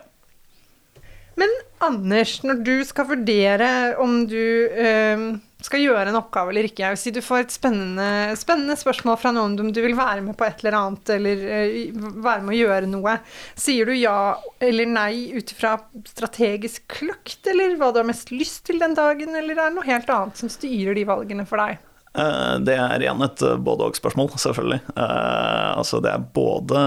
Men 1.36 1.50
Anders, 1.84 2.38
når 2.44 2.64
du 2.64 2.86
skal 2.88 3.06
vurdere 3.10 3.96
om 4.00 4.26
du 4.30 4.38
øh, 4.72 5.24
skal 5.62 5.82
gjøre 5.84 6.08
en 6.08 6.16
oppgave 6.16 6.54
eller 6.54 6.70
ikke, 6.70 6.86
jeg 6.86 6.94
vil 6.94 7.02
si 7.02 7.12
du 7.12 7.20
får 7.26 7.42
et 7.44 7.52
spennende, 7.52 8.38
spennende 8.40 8.78
spørsmål 8.80 9.18
fra 9.20 9.34
noen 9.36 9.58
om 9.60 9.72
du 9.76 9.82
vil 9.84 9.98
være 9.98 10.22
med 10.24 10.38
på 10.40 10.46
et 10.48 10.64
eller 10.64 10.78
annet, 10.80 11.10
eller 11.18 11.44
øh, 11.58 11.98
være 12.24 12.46
med 12.46 12.56
å 12.56 12.60
gjøre 12.62 12.88
noe, 12.88 13.18
sier 13.60 13.86
du 13.90 13.92
ja 13.98 14.16
eller 14.64 14.86
nei 14.88 15.34
ut 15.36 15.52
ifra 15.52 15.76
strategisk 16.08 16.88
kløkt, 16.96 17.42
eller 17.52 17.76
hva 17.82 17.92
du 17.92 18.00
har 18.00 18.08
mest 18.08 18.32
lyst 18.32 18.64
til 18.70 18.80
den 18.80 18.96
dagen, 18.96 19.36
eller 19.36 19.58
er 19.60 19.68
det 19.74 19.76
noe 19.76 19.90
helt 19.90 20.10
annet 20.16 20.40
som 20.40 20.50
styrer 20.54 20.96
de 20.96 21.04
valgene 21.10 21.46
for 21.50 21.60
deg? 21.60 21.82
Eh, 22.16 22.56
Det 22.64 22.76
er 22.80 23.04
igjen 23.04 23.24
et 23.26 23.42
eh, 23.44 23.58
både-og-spørsmål, 23.60 24.32
selvfølgelig. 24.40 24.82
Eh, 24.96 25.72
altså 25.76 26.02
det 26.04 26.14
er 26.14 26.28
både 26.36 26.82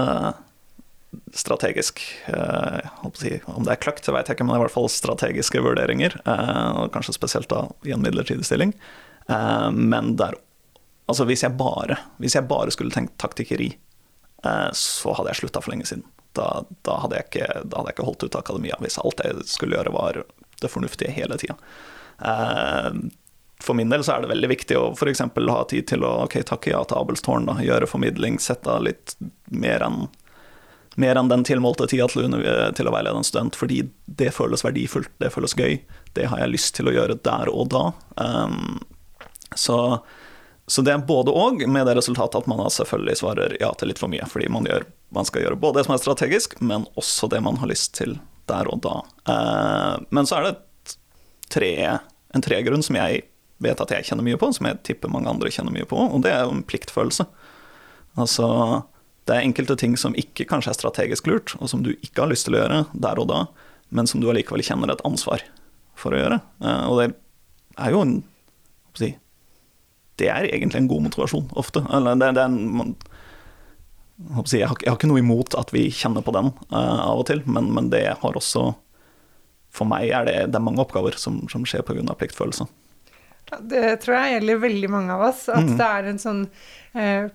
strategisk 1.33 2.03
Om 2.29 3.63
det 3.65 3.71
er 3.73 3.79
kløkt, 3.81 4.03
det 4.05 4.13
vet 4.13 4.27
jeg 4.29 4.35
ikke, 4.37 4.45
men 4.45 4.59
i 4.59 4.61
hvert 4.61 4.73
fall 4.73 4.85
strategiske 4.93 5.61
vurderinger. 5.65 6.13
og 6.21 6.91
Kanskje 6.93 7.15
spesielt 7.15 7.49
da 7.49 7.63
i 7.85 7.93
en 7.95 8.03
midlertidig 8.03 8.45
stilling. 8.45 8.75
Men 9.73 10.15
der 10.21 10.37
Altså 11.09 11.25
hvis 11.25 11.41
jeg 11.41 11.57
bare, 11.57 11.97
hvis 12.21 12.35
jeg 12.37 12.45
bare 12.45 12.69
skulle 12.69 12.93
tenkt 12.93 13.15
taktikkeri, 13.17 13.71
så 14.77 15.15
hadde 15.17 15.31
jeg 15.31 15.39
slutta 15.39 15.63
for 15.65 15.73
lenge 15.73 15.87
siden. 15.89 16.05
Da, 16.37 16.61
da, 16.85 16.99
hadde 17.01 17.23
ikke, 17.23 17.47
da 17.65 17.79
hadde 17.79 17.89
jeg 17.89 17.97
ikke 17.97 18.05
holdt 18.11 18.25
ut 18.27 18.37
akademia, 18.37 18.77
hvis 18.77 18.99
alt 19.01 19.23
jeg 19.25 19.47
skulle 19.49 19.79
gjøre 19.79 19.95
var 19.95 20.21
det 20.61 20.69
fornuftige 20.69 21.15
hele 21.15 21.39
tida. 21.41 21.57
For 23.63 23.75
min 23.75 23.89
del 23.91 24.03
så 24.07 24.15
er 24.15 24.23
det 24.23 24.31
veldig 24.31 24.49
viktig 24.53 24.77
å 24.79 24.85
f.eks. 24.95 25.21
ha 25.35 25.59
tid 25.67 25.87
til 25.91 26.05
å 26.07 26.13
ok, 26.25 26.37
takke 26.47 26.71
ja 26.71 26.79
til 26.87 27.01
Abelstårn, 27.01 27.49
da, 27.49 27.57
gjøre 27.63 27.89
formidling, 27.91 28.39
sette 28.39 28.71
av 28.71 28.85
litt 28.87 29.15
mer 29.51 29.83
enn 29.85 30.07
mer 30.99 31.15
enn 31.15 31.29
den 31.31 31.43
tilmålte 31.47 31.85
tida 31.87 32.07
til, 32.11 32.25
under- 32.27 32.71
til 32.75 32.87
å 32.89 32.91
veilede 32.91 33.15
en 33.21 33.23
student, 33.23 33.55
fordi 33.55 33.85
det 34.19 34.33
føles 34.35 34.65
verdifullt, 34.65 35.11
det 35.21 35.29
føles 35.31 35.53
gøy. 35.55 35.77
Det 36.17 36.25
har 36.27 36.41
jeg 36.41 36.51
lyst 36.51 36.73
til 36.75 36.89
å 36.89 36.93
gjøre 36.95 37.15
der 37.23 37.51
og 37.53 37.69
da. 37.71 37.83
Um, 38.19 38.81
så, 39.55 39.77
så 40.67 40.83
det 40.83 40.91
er 40.97 41.05
både 41.07 41.31
og, 41.31 41.63
med 41.71 41.87
det 41.87 41.95
resultatet 42.01 42.41
at 42.41 42.49
man 42.51 42.65
selvfølgelig 42.73 43.15
svarer 43.21 43.55
ja 43.61 43.69
til 43.79 43.93
litt 43.93 44.01
for 44.01 44.11
mye. 44.11 44.27
Fordi 44.27 44.49
man, 44.51 44.67
gjør, 44.67 44.89
man 45.15 45.29
skal 45.29 45.45
gjøre 45.45 45.59
både 45.61 45.79
det 45.79 45.87
som 45.87 45.95
er 45.95 46.03
strategisk, 46.03 46.59
men 46.59 46.83
også 46.99 47.31
det 47.31 47.39
man 47.47 47.61
har 47.61 47.71
lyst 47.71 47.93
til 48.01 48.17
der 48.51 48.67
og 48.67 48.81
da. 48.83 48.97
Uh, 49.29 49.95
men 50.11 50.27
så 50.27 50.41
er 50.41 50.49
det 50.49 50.55
et 50.57 50.97
tre, 51.53 51.71
en 52.35 52.43
tregrunn 52.43 52.83
som 52.83 52.99
jeg 52.99 53.23
vet 53.63 53.81
at 53.83 53.91
jeg 53.91 54.07
kjenner 54.07 54.25
mye 54.25 54.39
på, 54.39 54.51
som 54.55 54.67
jeg 54.69 54.79
tipper 54.87 55.11
mange 55.11 55.29
andre 55.31 55.51
kjenner 55.51 55.75
mye 55.75 55.87
på, 55.89 55.99
og 55.99 56.23
det 56.23 56.31
er 56.33 56.45
jo 56.45 56.55
en 56.55 56.65
pliktfølelse. 56.67 57.25
Altså, 58.19 58.47
det 59.27 59.35
er 59.35 59.45
enkelte 59.45 59.75
ting 59.79 59.95
som 59.99 60.15
ikke 60.17 60.47
kanskje 60.49 60.73
er 60.73 60.79
strategisk 60.79 61.27
lurt, 61.29 61.55
og 61.59 61.69
som 61.71 61.83
du 61.85 61.91
ikke 61.99 62.23
har 62.23 62.31
lyst 62.31 62.47
til 62.47 62.57
å 62.57 62.63
gjøre 62.63 62.83
der 62.93 63.21
og 63.21 63.29
da, 63.31 63.43
men 63.95 64.09
som 64.09 64.21
du 64.21 64.29
allikevel 64.31 64.63
kjenner 64.65 64.91
et 64.93 65.03
ansvar 65.07 65.43
for 65.99 66.15
å 66.15 66.21
gjøre. 66.21 66.39
Eh, 66.63 66.83
Og 66.89 66.99
det 67.01 67.09
er 67.79 67.95
jo 67.95 68.03
en 68.05 68.17
si, 68.97 69.15
Det 70.19 70.27
er 70.27 70.49
egentlig 70.49 70.81
en 70.81 70.89
god 70.91 71.05
motivasjon, 71.07 71.49
ofte. 71.55 71.85
Eller 71.95 72.15
det, 72.19 72.33
det 72.35 72.41
er 72.43 72.49
en, 72.51 72.59
man, 72.75 72.95
jeg 74.51 74.67
har 74.67 74.75
ikke 74.97 75.07
noe 75.07 75.21
imot 75.21 75.55
at 75.55 75.71
vi 75.71 75.85
kjenner 75.95 76.25
på 76.25 76.33
den 76.35 76.51
eh, 76.71 76.99
av 77.05 77.21
og 77.21 77.27
til, 77.29 77.43
men, 77.47 77.71
men 77.75 77.89
det 77.93 78.03
har 78.19 78.35
også 78.35 78.73
For 79.71 79.85
meg 79.85 80.09
er 80.09 80.25
det, 80.25 80.37
det 80.49 80.57
er 80.57 80.65
mange 80.65 80.81
oppgaver 80.81 81.15
som, 81.15 81.43
som 81.47 81.63
skjer 81.63 81.83
pga. 81.85 82.01
pliktfølelse. 82.17 82.65
Det 83.57 83.97
tror 84.03 84.15
jeg 84.17 84.33
gjelder 84.37 84.63
veldig 84.65 84.89
mange 84.93 85.15
av 85.15 85.21
oss, 85.31 85.41
at 85.49 85.67
det 85.77 85.87
er 85.87 86.03
en 86.11 86.21
sånn 86.21 86.43
eh, 86.93 87.25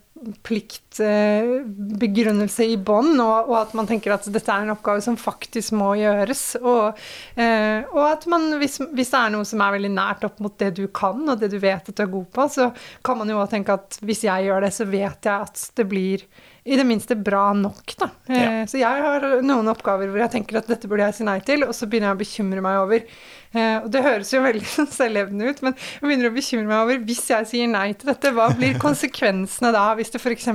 pliktbegrunnelse 0.46 2.64
i 2.70 2.76
bånn, 2.78 3.20
og, 3.20 3.48
og, 3.50 3.56
at 3.58 3.74
man 3.76 3.86
tenker 3.88 4.12
at 4.14 4.32
dette 4.32 4.52
er 4.52 4.62
en 4.64 4.70
oppgave 4.74 5.00
som 5.04 5.16
faktisk 5.18 5.72
må 5.78 5.94
gjøres. 5.98 6.56
Og, 6.62 6.98
eh, 7.40 7.80
og 7.90 8.04
at 8.06 8.26
man, 8.30 8.42
hvis, 8.60 8.78
hvis, 8.94 9.10
det 9.12 9.20
er 9.20 9.30
noe 9.34 9.44
som 9.48 9.60
er 9.64 9.74
veldig 9.76 9.92
nært 9.94 10.24
opp 10.28 10.36
mot 10.44 10.58
det 10.60 10.70
du 10.78 10.84
kan, 10.94 11.28
og 11.28 11.40
det 11.40 11.48
du 11.52 11.58
vet 11.62 11.88
at 11.90 11.96
du 11.96 12.02
er 12.04 12.14
god 12.14 12.28
på, 12.34 12.42
så 12.56 12.64
kan 13.04 13.18
man 13.20 13.30
jo 13.30 13.38
også 13.40 13.54
tenke 13.56 13.72
at 13.76 13.88
hvis 14.04 14.24
jeg 14.28 14.38
gjør 14.48 14.60
det, 14.66 14.72
så 14.76 14.84
vet 14.88 15.20
jeg 15.26 15.36
at 15.48 15.56
det 15.74 15.86
blir 15.90 16.18
i 16.64 16.78
det 16.80 16.86
minste 16.88 17.12
bra 17.20 17.52
nok, 17.52 17.96
da. 18.00 18.08
Eh, 18.28 18.42
Ja. 18.44 18.66
Så 18.66 18.78
jeg 18.80 19.02
har 19.04 19.20
noen 19.44 19.68
oppgaver 19.68 20.08
hvor 20.08 20.18
jeg 20.22 20.32
tenker 20.32 20.56
at 20.58 20.68
dette 20.70 20.88
burde 20.88 21.04
jeg 21.10 21.16
si 21.18 21.24
nei 21.26 21.40
til, 21.44 21.60
og 21.66 21.74
så 21.76 21.86
begynner 21.86 22.08
jeg 22.12 22.16
å 22.16 22.22
bekymre 22.22 22.60
meg 22.64 22.76
over 22.80 23.00
eh, 23.02 23.08
Og 23.54 23.90
det 23.92 24.02
høres 24.04 24.32
jo 24.34 24.42
veldig 24.44 24.66
sånn 24.76 24.90
selvlevende 24.90 25.50
ut, 25.50 25.62
men 25.64 25.76
jeg 25.76 26.04
begynner 26.04 26.30
å 26.30 26.34
bekymre 26.34 26.68
meg 26.70 26.84
over 26.84 27.02
hvis 27.06 27.22
jeg 27.30 27.50
sier 27.50 27.70
nei 27.70 27.88
til 27.94 28.10
dette, 28.10 28.32
hva 28.34 28.48
blir 28.56 28.78
konsekvensene 28.82 29.72
da, 29.74 29.86
hvis 29.98 30.12
det 30.14 30.20
f.eks. 30.22 30.48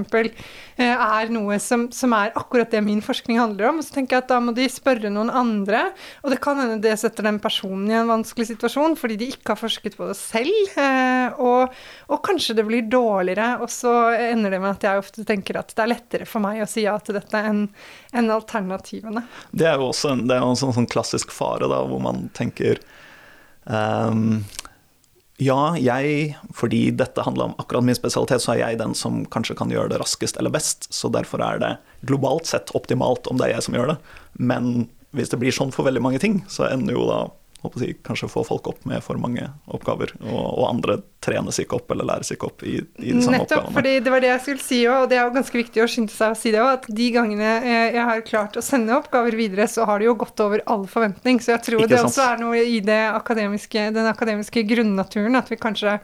Eh, 0.80 0.96
er 0.96 1.32
noe 1.34 1.58
som, 1.60 1.88
som 1.92 2.14
er 2.16 2.32
akkurat 2.40 2.72
det 2.72 2.80
min 2.86 3.02
forskning 3.04 3.40
handler 3.40 3.70
om? 3.70 3.82
Så 3.84 3.96
tenker 3.96 4.16
jeg 4.16 4.24
at 4.24 4.32
da 4.32 4.40
må 4.44 4.54
de 4.56 4.68
spørre 4.72 5.12
noen 5.12 5.32
andre, 5.32 5.90
og 6.24 6.34
det 6.34 6.40
kan 6.44 6.60
hende 6.62 6.80
det 6.84 6.96
setter 7.02 7.28
den 7.28 7.40
personen 7.44 7.90
i 7.92 7.98
en 8.00 8.12
vanskelig 8.12 8.50
situasjon 8.54 8.96
fordi 9.00 9.18
de 9.20 9.30
ikke 9.34 9.54
har 9.54 9.60
forsket 9.60 9.98
på 10.00 10.08
det 10.10 10.16
selv, 10.20 10.72
eh, 10.80 11.40
og, 11.40 11.76
og 12.08 12.22
kanskje 12.26 12.56
det 12.60 12.68
blir 12.68 12.88
dårligere, 12.88 13.52
og 13.64 13.72
så 13.74 13.96
ender 14.16 14.56
det 14.56 14.62
med 14.64 14.78
at 14.78 14.88
jeg 14.88 15.04
ofte 15.04 15.28
tenker 15.28 15.60
at 15.60 15.74
det 15.76 15.84
er 15.84 15.94
lettere 15.94 16.30
for 16.30 16.44
meg 16.44 16.64
å 16.64 16.70
si 16.70 16.86
ja 16.86 16.96
til 17.04 17.20
dette 17.20 17.44
enn 17.50 17.66
en 18.16 18.32
alternativene. 18.34 19.26
Det 19.52 19.68
er 19.70 19.78
jo 19.80 19.92
også 19.92 20.14
en, 20.16 20.26
er 20.32 20.42
en 20.42 20.58
sånn, 20.60 20.74
sånn 20.76 20.90
klassisk 20.90 21.34
fare, 21.36 21.68
da, 21.70 21.84
hvor 21.88 22.02
man 22.04 22.28
tenker 22.38 22.80
ehm, 23.70 24.44
Ja, 25.40 25.78
jeg, 25.80 26.34
fordi 26.52 26.90
dette 26.92 27.24
handler 27.24 27.46
om 27.48 27.54
akkurat 27.64 27.86
min 27.88 27.96
spesialitet, 27.96 28.44
så 28.44 28.58
er 28.58 28.60
jeg 28.60 28.80
den 28.82 28.92
som 28.92 29.22
kanskje 29.32 29.56
kan 29.56 29.72
gjøre 29.72 29.94
det 29.94 30.02
raskest 30.02 30.36
eller 30.36 30.52
best, 30.52 30.90
så 30.92 31.08
derfor 31.08 31.40
er 31.40 31.62
det 31.64 31.70
globalt 32.10 32.50
sett 32.50 32.74
optimalt 32.76 33.30
om 33.32 33.40
det 33.40 33.48
er 33.48 33.54
jeg 33.54 33.64
som 33.70 33.78
gjør 33.78 33.94
det. 33.94 33.96
Men 34.36 34.90
hvis 35.16 35.32
det 35.32 35.40
blir 35.40 35.56
sånn 35.56 35.72
for 35.72 35.88
veldig 35.88 36.04
mange 36.04 36.20
ting, 36.20 36.42
så 36.52 36.68
ender 36.68 36.98
jo 36.98 37.08
da 37.08 37.22
håper 37.64 37.84
jeg, 37.84 37.98
kanskje 38.08 38.30
få 38.32 38.44
folk 38.48 38.68
opp 38.72 38.86
med 38.88 39.04
for 39.04 39.20
mange 39.20 39.50
oppgaver, 39.68 40.14
og, 40.24 40.44
og 40.48 40.66
andre 40.70 41.00
trenes 41.20 41.60
ikke 41.60 41.76
opp 41.76 41.92
eller 41.92 42.08
læres 42.08 42.32
ikke 42.32 42.48
opp 42.48 42.64
i, 42.64 42.78
i 42.80 43.12
de 43.12 43.24
samme 43.24 43.42
Nettopp, 43.42 43.66
oppgavene. 43.66 43.76
fordi 43.76 43.94
det 44.06 44.14
var 44.14 44.24
det 44.24 44.32
jeg 44.32 44.44
skulle 44.46 44.64
si 44.64 44.80
òg, 44.88 45.04
og 45.04 45.10
det 45.12 45.20
er 45.20 45.26
jo 45.28 45.36
ganske 45.36 45.60
viktig 45.60 45.84
å 45.84 45.90
skynde 45.92 46.16
seg 46.16 46.36
å 46.36 46.40
si 46.40 46.54
det 46.56 46.62
òg, 46.64 46.72
at 46.78 46.88
de 47.02 47.10
gangene 47.16 47.52
jeg 47.68 48.06
har 48.12 48.26
klart 48.28 48.60
å 48.60 48.64
sende 48.64 48.96
oppgaver 48.96 49.36
videre, 49.40 49.68
så 49.68 49.88
har 49.90 50.00
det 50.00 50.08
jo 50.08 50.16
gått 50.20 50.44
over 50.44 50.64
all 50.72 50.86
forventning. 50.90 51.42
Så 51.44 51.54
jeg 51.56 51.66
tror 51.68 51.84
Ikke 51.84 51.92
det 51.92 52.02
sant? 52.02 52.14
også 52.14 52.28
er 52.30 52.44
noe 52.44 52.64
i 52.64 52.80
akademiske, 52.90 53.90
den 53.96 54.10
akademiske 54.10 54.64
grunnaturen, 54.70 55.36
at 55.40 55.52
vi 55.52 55.60
kanskje 55.60 55.98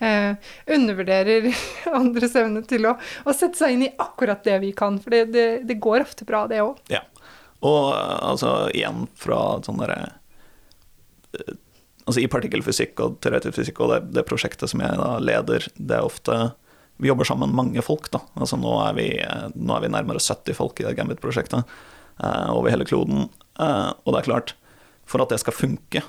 eh, 0.00 0.34
undervurderer 0.66 1.50
andres 2.00 2.36
evne 2.38 2.64
til 2.68 2.88
å, 2.88 2.96
å 2.96 3.36
sette 3.36 3.60
seg 3.60 3.76
inn 3.76 3.86
i 3.88 3.92
akkurat 4.00 4.44
det 4.46 4.58
vi 4.64 4.72
kan. 4.76 4.98
For 5.02 5.14
det, 5.14 5.26
det, 5.34 5.48
det 5.68 5.80
går 5.82 6.04
ofte 6.06 6.26
bra, 6.28 6.46
det 6.50 6.62
òg. 6.64 6.80
Ja. 6.92 7.04
Og 7.64 7.94
eh, 7.94 8.18
altså 8.32 8.56
igjen 8.74 9.06
fra 9.18 9.58
sånn 9.64 9.80
derre 9.82 10.14
Altså 12.04 12.20
i 12.20 12.28
partikkelfysikk 12.28 13.00
og 13.00 13.16
teoretisk 13.24 13.56
fysikk 13.56 13.80
og 13.80 13.92
det, 13.92 14.00
det 14.18 14.26
prosjektet 14.28 14.68
som 14.70 14.82
jeg 14.84 14.98
da 15.00 15.14
leder, 15.24 15.64
det 15.74 15.96
er 15.96 16.04
ofte 16.04 16.36
Vi 17.00 17.08
jobber 17.08 17.26
sammen 17.26 17.54
mange 17.56 17.82
folk, 17.82 18.10
da. 18.12 18.20
Altså 18.38 18.58
nå 18.60 18.74
er 18.84 18.92
vi, 18.98 19.08
nå 19.56 19.74
er 19.74 19.82
vi 19.82 19.90
nærmere 19.90 20.22
70 20.22 20.54
folk 20.54 20.78
i 20.78 20.84
det 20.86 20.92
Gambit-prosjektet 20.98 21.64
eh, 21.64 22.50
over 22.52 22.70
hele 22.70 22.86
kloden. 22.86 23.24
Eh, 23.58 23.90
og 24.04 24.12
det 24.12 24.20
er 24.20 24.28
klart, 24.28 24.52
for 25.02 25.24
at 25.24 25.32
det 25.32 25.40
skal 25.42 25.56
funke, 25.56 26.04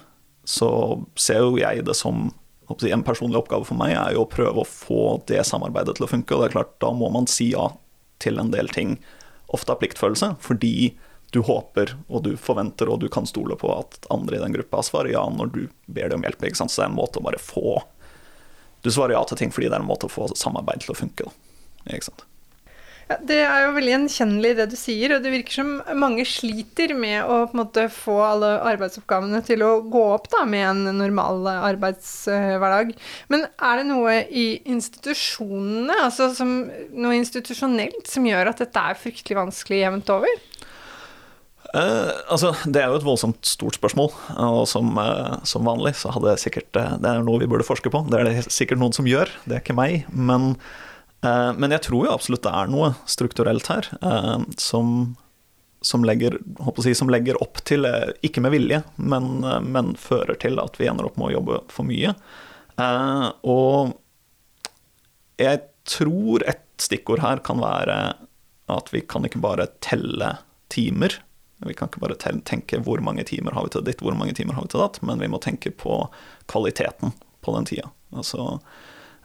så 0.46 0.70
ser 1.18 1.42
jo 1.42 1.58
jeg 1.58 1.88
det 1.88 1.96
som 1.98 2.28
en 2.70 3.06
personlig 3.06 3.40
oppgave 3.40 3.66
for 3.66 3.78
meg 3.78 3.96
er 3.96 4.14
jo 4.16 4.24
å 4.26 4.30
prøve 4.30 4.62
å 4.62 4.70
få 4.70 5.18
det 5.30 5.42
samarbeidet 5.46 5.98
til 5.98 6.06
å 6.06 6.12
funke. 6.12 6.36
Og 6.36 6.44
det 6.44 6.52
er 6.52 6.58
klart, 6.60 6.78
da 6.82 6.92
må 6.94 7.10
man 7.14 7.26
si 7.30 7.52
ja 7.54 7.72
til 8.22 8.38
en 8.42 8.54
del 8.54 8.70
ting, 8.74 9.00
ofte 9.54 9.74
av 9.74 9.82
pliktfølelse, 9.82 10.36
fordi 10.42 10.96
du 11.36 11.42
håper 11.44 11.92
og 12.08 12.24
du 12.24 12.36
forventer 12.40 12.88
og 12.92 13.02
du 13.04 13.10
kan 13.12 13.28
stole 13.28 13.58
på 13.60 13.72
at 13.74 13.98
andre 14.14 14.38
i 14.38 14.44
den 14.44 14.56
gruppa 14.56 14.84
svarer 14.86 15.12
ja 15.12 15.26
når 15.32 15.52
du 15.52 15.62
ber 15.86 16.14
dem 16.14 16.22
om 16.24 16.30
hjelp. 16.30 16.46
Så 16.56 16.70
det 16.70 16.86
er 16.86 16.88
en 16.88 16.96
måte 16.96 17.20
å 17.20 17.26
bare 17.26 17.42
få 17.42 17.82
Du 18.86 18.92
svarer 18.94 19.16
ja 19.18 19.24
til 19.26 19.40
ting 19.42 19.52
fordi 19.52 19.68
det 19.68 19.76
er 19.76 19.84
en 19.84 19.90
måte 19.90 20.08
å 20.08 20.14
få 20.14 20.30
samarbeid 20.38 20.86
til 20.86 20.94
å 20.94 20.98
funke. 21.00 21.28
Ja, 23.06 23.18
det 23.22 23.38
er 23.46 23.66
jo 23.66 23.74
veldig 23.76 23.92
gjenkjennelig 23.92 24.52
det 24.58 24.66
du 24.72 24.76
sier, 24.80 25.12
og 25.14 25.22
det 25.22 25.30
virker 25.34 25.60
som 25.60 25.74
mange 26.02 26.24
sliter 26.26 26.96
med 26.98 27.28
å 27.30 27.36
måte 27.58 27.84
få 27.94 28.16
alle 28.26 28.50
arbeidsoppgavene 28.72 29.44
til 29.46 29.62
å 29.62 29.76
gå 29.94 30.02
opp 30.16 30.26
da, 30.34 30.42
med 30.50 30.66
en 30.72 30.98
normal 31.02 31.46
arbeidshverdag. 31.54 32.96
Men 33.30 33.46
er 33.46 33.82
det 33.82 33.86
noe 33.92 34.16
i 34.26 34.48
institusjonene, 34.74 36.00
altså 36.08 36.32
som, 36.34 36.56
noe 36.98 37.20
institusjonelt, 37.20 38.10
som 38.10 38.26
gjør 38.26 38.50
at 38.54 38.66
dette 38.66 38.90
er 38.90 39.02
fryktelig 39.04 39.38
vanskelig 39.44 39.84
jevnt 39.84 40.14
over? 40.18 40.42
Eh, 41.76 42.12
altså, 42.32 42.54
Det 42.64 42.80
er 42.80 42.92
jo 42.92 43.00
et 43.02 43.06
voldsomt 43.06 43.48
stort 43.48 43.76
spørsmål, 43.76 44.14
og 44.40 44.64
som, 44.70 44.94
uh, 44.96 45.36
som 45.48 45.68
vanlig 45.68 45.96
så 46.00 46.14
hadde 46.16 46.32
jeg 46.36 46.44
sikkert 46.46 46.80
uh, 46.80 46.96
Det 47.02 47.12
er 47.12 47.26
noe 47.26 47.42
vi 47.42 47.50
burde 47.52 47.68
forske 47.68 47.92
på, 47.92 48.06
det 48.08 48.20
er 48.22 48.30
det 48.30 48.46
sikkert 48.54 48.80
noen 48.80 48.96
som 48.96 49.10
gjør, 49.10 49.32
det 49.46 49.58
er 49.58 49.66
ikke 49.66 49.78
meg. 49.78 50.06
Men 50.12 50.54
men 51.26 51.74
jeg 51.74 51.82
tror 51.88 52.04
jo 52.06 52.12
absolutt 52.14 52.44
det 52.46 52.52
er 52.54 52.68
noe 52.70 52.92
strukturelt 53.10 53.66
her 53.72 53.88
som, 54.62 55.16
som, 55.82 56.04
legger, 56.06 56.36
si, 56.86 56.92
som 56.94 57.10
legger, 57.10 57.40
opp 57.42 57.64
til, 57.66 57.88
ikke 58.22 58.44
med 58.46 58.54
vilje, 58.54 58.78
men, 59.02 59.40
men, 59.66 59.96
fører 59.98 60.38
til 60.38 60.62
at 60.62 60.78
vi 60.78 60.86
ender 60.92 61.08
opp 61.08 61.18
med 61.18 61.32
å 61.32 61.34
jobbe 61.40 61.58
for 61.74 61.90
mye. 61.90 62.14
Og 63.42 63.96
jeg 65.42 65.64
tror 65.96 66.46
et 66.46 66.62
stikkord 66.86 67.26
her 67.26 67.42
kan 67.48 67.64
være 67.64 67.98
at 68.78 68.94
vi 68.94 69.02
kan 69.02 69.26
ikke 69.26 69.42
bare 69.42 69.72
telle 69.82 70.36
timer. 70.70 71.18
Vi 71.64 71.74
kan 71.74 71.88
ikke 71.88 72.04
bare 72.04 72.18
tenke 72.44 72.82
hvor 72.84 73.00
mange 73.04 73.24
timer 73.28 73.56
har 73.56 73.68
vi 73.68 73.76
til 73.76 73.86
ditt, 73.88 74.02
hvor 74.04 74.18
mange 74.18 74.36
timer 74.36 74.58
har 74.58 74.66
vi 74.66 74.74
til 74.74 74.84
datt, 74.84 75.00
men 75.08 75.22
vi 75.22 75.30
må 75.32 75.40
tenke 75.44 75.72
på 75.72 76.02
kvaliteten 76.52 77.16
på 77.46 77.54
den 77.56 77.68
tida. 77.70 77.92
Altså 78.16 78.58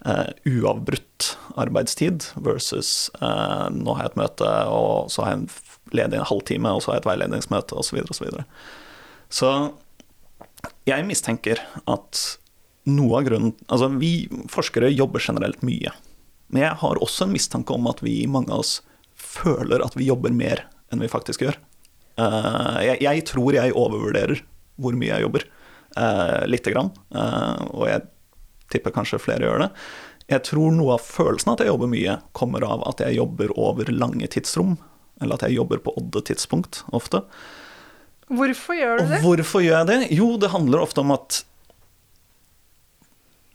uh, 0.07 0.29
uavbrutt 0.47 1.33
arbeidstid 1.61 2.31
versus 2.39 3.11
uh, 3.19 3.67
nå 3.75 3.97
har 3.97 4.07
jeg 4.07 4.13
et 4.13 4.21
møte, 4.23 4.51
og 4.71 5.11
så 5.11 5.25
har 5.25 5.35
jeg 5.35 5.43
en 5.43 5.49
ledig 5.97 6.21
en 6.21 6.29
halvtime, 6.31 6.75
og 6.75 6.85
så 6.85 6.93
har 6.93 7.01
jeg 7.01 7.05
et 7.05 7.11
veiledningsmøte, 7.11 7.79
osv. 7.81 8.03
Så, 8.15 8.25
videre, 8.25 8.47
så, 9.29 9.51
så 10.63 10.75
jeg 10.89 11.07
mistenker 11.09 11.63
at 11.91 12.23
noe 12.89 13.19
av 13.19 13.27
grunnen 13.27 13.57
Altså, 13.69 13.91
vi 14.01 14.29
forskere 14.51 14.93
jobber 14.93 15.23
generelt 15.23 15.65
mye. 15.67 15.93
Men 16.51 16.65
jeg 16.65 16.79
har 16.83 17.03
også 17.03 17.27
en 17.27 17.35
mistanke 17.35 17.75
om 17.75 17.87
at 17.91 18.01
vi, 18.03 18.23
mange 18.31 18.55
av 18.55 18.65
oss, 18.65 18.81
føler 19.21 19.83
at 19.85 19.95
vi 19.99 20.09
jobber 20.09 20.33
mer 20.35 20.65
enn 20.91 21.03
vi 21.03 21.11
faktisk 21.11 21.45
gjør. 21.45 21.59
Uh, 22.21 22.79
jeg, 22.85 23.01
jeg, 23.07 23.25
tror 23.31 23.57
jeg 23.57 23.73
overvurderer 23.73 24.43
hvor 24.81 24.97
mye 24.97 25.13
jeg 25.15 25.25
jobber, 25.25 25.47
uh, 25.97 26.43
lite 26.49 26.75
grann. 26.75 26.93
Uh, 27.15 27.65
og 27.73 27.85
jeg 27.89 28.07
tipper 28.73 28.95
kanskje 28.95 29.23
flere 29.23 29.49
gjør 29.49 29.65
det. 29.67 29.71
Jeg 30.31 30.45
tror 30.47 30.75
noe 30.77 30.95
av 30.95 31.03
følelsen 31.03 31.51
av 31.51 31.57
at 31.57 31.65
jeg 31.65 31.73
jobber 31.73 31.91
mye, 31.91 32.19
kommer 32.37 32.65
av 32.67 32.85
at 32.87 33.03
jeg 33.03 33.17
jobber 33.19 33.51
over 33.59 33.91
lange 33.91 34.29
tidsrom. 34.31 34.77
Eller 35.21 35.37
at 35.37 35.49
jeg 35.49 35.59
jobber 35.59 35.83
på 35.85 35.95
odde 35.99 36.23
tidspunkt 36.31 36.85
ofte. 36.97 37.25
Hvorfor 38.31 38.79
gjør 38.79 39.01
du 39.01 39.09
det? 39.11 39.19
Og 39.19 39.27
hvorfor 39.27 39.65
gjør 39.65 39.81
jeg 39.81 39.89
det? 39.91 39.99
Jo, 40.15 40.29
det 40.41 40.53
handler 40.53 40.85
ofte 40.85 41.03
om 41.03 41.13
at 41.17 41.43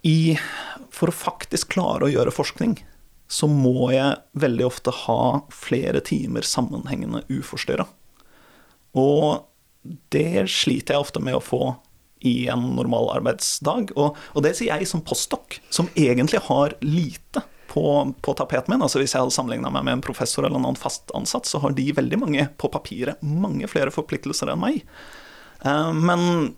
i, 0.05 0.35
For 0.93 1.09
å 1.09 1.15
faktisk 1.15 1.71
klare 1.73 2.05
å 2.05 2.11
gjøre 2.11 2.33
forskning, 2.35 2.75
så 3.25 3.47
må 3.49 3.89
jeg 3.89 4.19
veldig 4.37 4.67
ofte 4.67 4.93
ha 4.93 5.21
flere 5.49 6.03
timer 6.05 6.45
sammenhengende 6.45 7.23
uforstyrra. 7.31 7.87
Og 8.97 9.45
det 10.13 10.47
sliter 10.49 10.95
jeg 10.95 11.05
ofte 11.05 11.21
med 11.21 11.37
å 11.37 11.43
få 11.43 11.75
i 12.25 12.47
en 12.49 12.63
normal 12.75 13.11
arbeidsdag. 13.19 13.91
Og, 13.95 14.15
og 14.33 14.45
det 14.45 14.55
sier 14.57 14.73
jeg 14.73 14.89
som 14.89 15.03
postdok, 15.05 15.59
som 15.69 15.91
egentlig 15.93 16.41
har 16.47 16.73
lite 16.81 17.43
på, 17.69 18.13
på 18.21 18.33
tapeten 18.39 18.73
min. 18.73 18.81
Altså 18.81 19.01
Hvis 19.01 19.13
jeg 19.13 19.21
hadde 19.21 19.35
sammenligna 19.35 19.69
meg 19.73 19.85
med 19.85 19.97
en 19.97 20.05
professor 20.05 20.45
eller 20.45 20.57
en 20.57 20.69
annen 20.69 20.79
fast 20.79 21.11
ansatt, 21.17 21.45
så 21.49 21.61
har 21.61 21.75
de 21.77 21.89
veldig 21.95 22.21
mange 22.21 22.47
på 22.61 22.71
papiret 22.73 23.21
mange 23.21 23.69
flere 23.69 23.93
forpliktelser 23.93 24.53
enn 24.53 24.63
meg. 24.63 24.81
Uh, 25.65 25.91
men, 25.93 26.53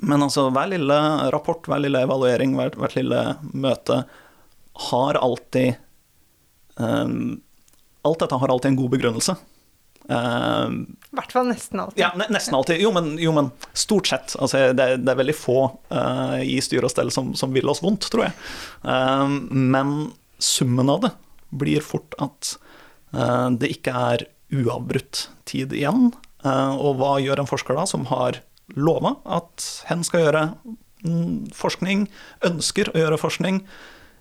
men, 0.00 0.24
altså, 0.24 0.48
hver 0.54 0.72
lille 0.74 0.98
rapport, 1.34 1.62
hver 1.70 1.84
lille 1.84 2.02
evaluering, 2.04 2.56
hvert, 2.58 2.78
hvert 2.80 2.98
lille 2.98 3.22
møte 3.54 4.02
har 4.88 5.18
alltid 5.18 5.78
um, 6.76 7.38
Alt 8.06 8.22
dette 8.22 8.36
har 8.40 8.50
alltid 8.52 8.70
en 8.70 8.76
god 8.78 8.92
begrunnelse. 8.92 9.34
I 10.08 11.16
hvert 11.18 11.32
fall 11.34 11.48
nesten 11.50 11.80
alltid. 11.82 12.00
Ja, 12.00 12.10
nesten 12.32 12.54
alltid. 12.56 12.80
Jo, 12.80 12.92
men, 12.96 13.10
jo, 13.20 13.32
men 13.36 13.50
stort 13.76 14.08
sett. 14.08 14.36
Altså, 14.40 14.70
det, 14.72 14.86
det, 15.02 15.12
er 15.12 15.20
veldig 15.20 15.36
få 15.36 15.58
uh, 15.92 16.38
i 16.40 16.56
styre 16.64 16.88
og 16.88 16.92
stell 16.94 17.12
som, 17.12 17.34
som, 17.36 17.52
vil 17.52 17.68
oss 17.68 17.82
vondt, 17.84 18.08
tror 18.12 18.28
jeg. 18.28 18.36
Uh, 18.86 19.28
men 19.52 19.92
summen 20.40 20.88
av 20.92 21.04
det 21.04 21.12
blir 21.60 21.84
fort 21.84 22.16
at 22.24 22.54
uh, 23.12 23.48
det 23.52 23.72
ikke 23.76 23.92
er 24.12 24.26
uavbrutt 24.48 25.26
tid 25.48 25.74
igjen. 25.76 26.08
og 26.48 26.96
hva 26.96 27.18
gjør 27.20 27.42
en 27.42 27.48
forsker 27.50 27.76
da, 27.76 27.82
som 27.84 28.06
har 28.08 28.38
lova 28.80 29.18
at 29.28 29.64
hen 29.90 30.04
skal 30.06 30.22
gjøre 30.22 30.42
mm, 31.04 31.50
forskning, 31.52 32.06
ønsker 32.48 32.88
å 32.94 33.02
gjøre 33.02 33.18
forskning? 33.20 33.60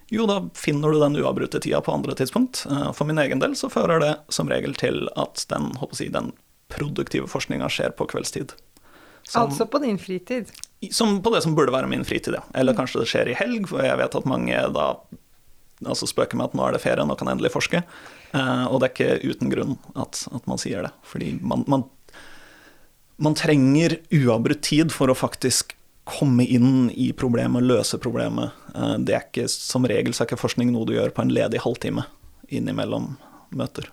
Jo, 0.10 0.26
da 0.30 0.40
finner 0.56 0.92
du 0.92 1.00
den 1.02 1.18
uavbrutte 1.20 1.60
tida 1.60 1.82
på 1.84 1.92
andre 1.92 2.16
tidspunkt. 2.16 2.66
Eh, 2.72 2.92
for 2.96 3.10
min 3.10 3.20
egen 3.20 3.44
del 3.44 3.56
så 3.60 3.70
fører 3.70 4.00
det 4.04 4.14
som 4.32 4.50
regel 4.50 4.76
til 4.80 5.10
at 5.20 5.44
den, 5.52 5.74
si, 5.92 6.08
den 6.14 6.32
produktive 6.72 7.28
forskninga 7.28 7.68
skjer 7.72 7.96
på 7.98 8.08
kveldstid. 8.08 8.56
Som, 9.28 9.50
altså 9.50 9.68
på 9.68 9.82
din 9.84 10.00
fritid? 10.00 10.52
Som 10.92 11.20
på 11.24 11.34
det 11.34 11.42
som 11.44 11.56
burde 11.56 11.74
være 11.76 11.90
min 11.92 12.06
fritid, 12.08 12.38
ja. 12.40 12.44
Eller 12.56 12.76
mm. 12.76 12.80
kanskje 12.80 13.04
det 13.04 13.10
skjer 13.12 13.32
i 13.32 13.36
helg, 13.36 13.68
for 13.68 13.84
jeg 13.84 14.00
vet 14.00 14.16
at 14.16 14.30
mange 14.30 14.62
da 14.76 14.88
altså 15.86 16.08
spøker 16.10 16.40
med 16.40 16.50
at 16.50 16.56
nå 16.58 16.64
er 16.66 16.74
det 16.74 16.82
ferie, 16.82 17.06
nå 17.06 17.18
kan 17.18 17.28
jeg 17.30 17.38
endelig 17.38 17.54
forske. 17.54 17.84
Eh, 18.32 18.66
og 18.72 18.80
det 18.80 18.88
er 18.88 18.96
ikke 18.96 19.34
uten 19.36 19.52
grunn 19.52 19.76
at, 20.00 20.24
at 20.32 20.48
man 20.50 20.62
sier 20.62 20.88
det. 20.88 20.94
Fordi 21.06 21.36
man, 21.42 21.68
man, 21.68 21.84
man 23.20 23.36
trenger 23.38 24.00
uavbrutt 24.16 24.64
tid 24.72 24.96
for 24.96 25.12
å 25.12 25.18
faktisk 25.18 25.77
komme 26.08 26.46
inn 26.46 26.90
i 26.96 27.12
problemet, 27.14 27.66
løse 27.68 28.00
problemet. 28.02 28.56
Eh, 28.76 28.96
det 29.04 29.16
er 29.16 29.28
ikke, 29.28 29.48
Som 29.52 29.88
regel 29.90 30.14
så 30.14 30.24
er 30.24 30.32
ikke 30.32 30.44
forskning 30.46 30.72
noe 30.72 30.88
du 30.88 30.96
gjør 30.96 31.14
på 31.14 31.26
en 31.26 31.34
ledig 31.34 31.62
halvtime 31.64 32.08
innimellom 32.48 33.16
møter. 33.52 33.92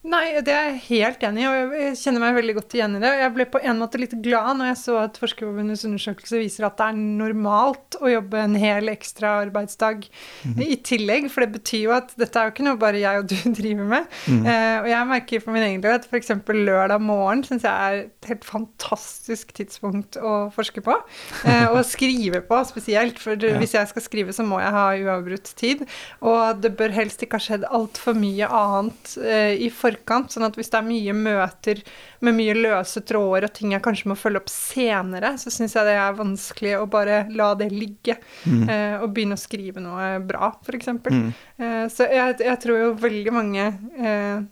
Nei, 0.00 0.40
det 0.40 0.48
er 0.48 0.70
jeg 0.70 0.78
helt 0.86 1.24
enig 1.28 1.42
i, 1.42 1.44
og 1.44 1.72
jeg 1.76 1.96
kjenner 2.00 2.22
meg 2.22 2.36
veldig 2.38 2.54
godt 2.56 2.74
igjen 2.78 2.94
i 2.96 3.00
det. 3.02 3.08
Jeg 3.20 3.32
ble 3.34 3.44
på 3.52 3.60
en 3.60 3.80
måte 3.82 3.98
litt 4.00 4.14
glad 4.24 4.56
når 4.56 4.70
jeg 4.70 4.78
så 4.80 4.94
at 5.02 5.18
Forskerforbundets 5.20 5.82
undersøkelse 5.84 6.38
viser 6.40 6.64
at 6.64 6.78
det 6.78 6.86
er 6.86 7.02
normalt 7.20 7.98
å 8.00 8.08
jobbe 8.08 8.40
en 8.40 8.56
hel 8.56 8.88
ekstra 8.88 9.34
arbeidsdag 9.42 10.06
mm 10.08 10.54
-hmm. 10.54 10.62
i 10.64 10.78
tillegg, 10.80 11.28
for 11.28 11.44
det 11.44 11.52
betyr 11.52 11.82
jo 11.84 11.92
at 11.92 12.14
dette 12.16 12.32
er 12.32 12.48
jo 12.48 12.52
ikke 12.54 12.64
noe 12.64 12.80
bare 12.80 13.02
jeg 13.02 13.18
og 13.18 13.26
du 13.28 13.36
driver 13.60 13.84
med. 13.84 14.06
Mm. 14.26 14.46
Eh, 14.46 14.78
og 14.80 14.88
jeg 14.88 15.06
merker 15.06 15.40
for 15.44 15.52
min 15.52 15.66
egen 15.68 15.82
del 15.82 15.92
at 15.92 16.08
f.eks. 16.08 16.30
lørdag 16.48 17.00
morgen 17.00 17.44
syns 17.44 17.68
jeg 17.68 17.72
er 17.72 18.00
et 18.08 18.28
helt 18.28 18.44
fantastisk 18.44 19.52
tidspunkt 19.52 20.16
å 20.16 20.48
forske 20.50 20.80
på. 20.80 20.96
eh, 21.44 21.68
og 21.68 21.84
skrive 21.94 22.40
på 22.40 22.64
spesielt, 22.64 23.18
for 23.18 23.36
ja. 23.36 23.58
hvis 23.58 23.74
jeg 23.74 23.88
skal 23.88 24.02
skrive, 24.02 24.32
så 24.32 24.42
må 24.42 24.60
jeg 24.60 24.72
ha 24.72 24.96
uavbrutt 24.96 25.52
tid. 25.56 25.84
Og 26.20 26.62
det 26.62 26.74
bør 26.76 26.88
helst 26.88 27.20
ikke 27.20 27.36
ha 27.36 27.44
skjedd 27.44 27.68
altfor 27.68 28.16
mye 28.16 28.48
annet 28.48 29.18
eh, 29.20 29.60
i 29.60 29.68
forhold 29.68 29.89
forkant. 29.90 30.32
Sånn 30.32 30.46
at 30.46 30.56
hvis 30.58 30.70
det 30.72 30.80
er 30.80 30.86
mye 30.88 31.16
møter 31.16 31.82
med 32.26 32.36
mye 32.38 32.56
løse 32.58 33.02
tråder 33.06 33.48
og 33.48 33.54
ting 33.56 33.74
jeg 33.74 33.84
kanskje 33.84 34.12
må 34.12 34.18
følge 34.18 34.42
opp 34.42 34.52
senere, 34.52 35.34
så 35.40 35.52
syns 35.52 35.76
jeg 35.76 35.88
det 35.88 35.96
er 36.00 36.18
vanskelig 36.18 36.76
å 36.78 36.86
bare 36.90 37.24
la 37.36 37.52
det 37.58 37.70
ligge 37.74 38.16
mm. 38.44 38.62
eh, 38.68 38.96
og 39.00 39.10
begynne 39.14 39.38
å 39.38 39.40
skrive 39.40 39.82
noe 39.84 40.12
bra, 40.24 40.52
f.eks. 40.62 40.92
Mm. 41.00 41.26
Eh, 41.60 41.84
så 41.92 42.08
jeg, 42.10 42.38
jeg, 42.44 42.60
tror 42.62 42.80
jo 42.80 42.94
veldig 43.00 43.34
mange 43.34 43.66
eh, 43.98 44.46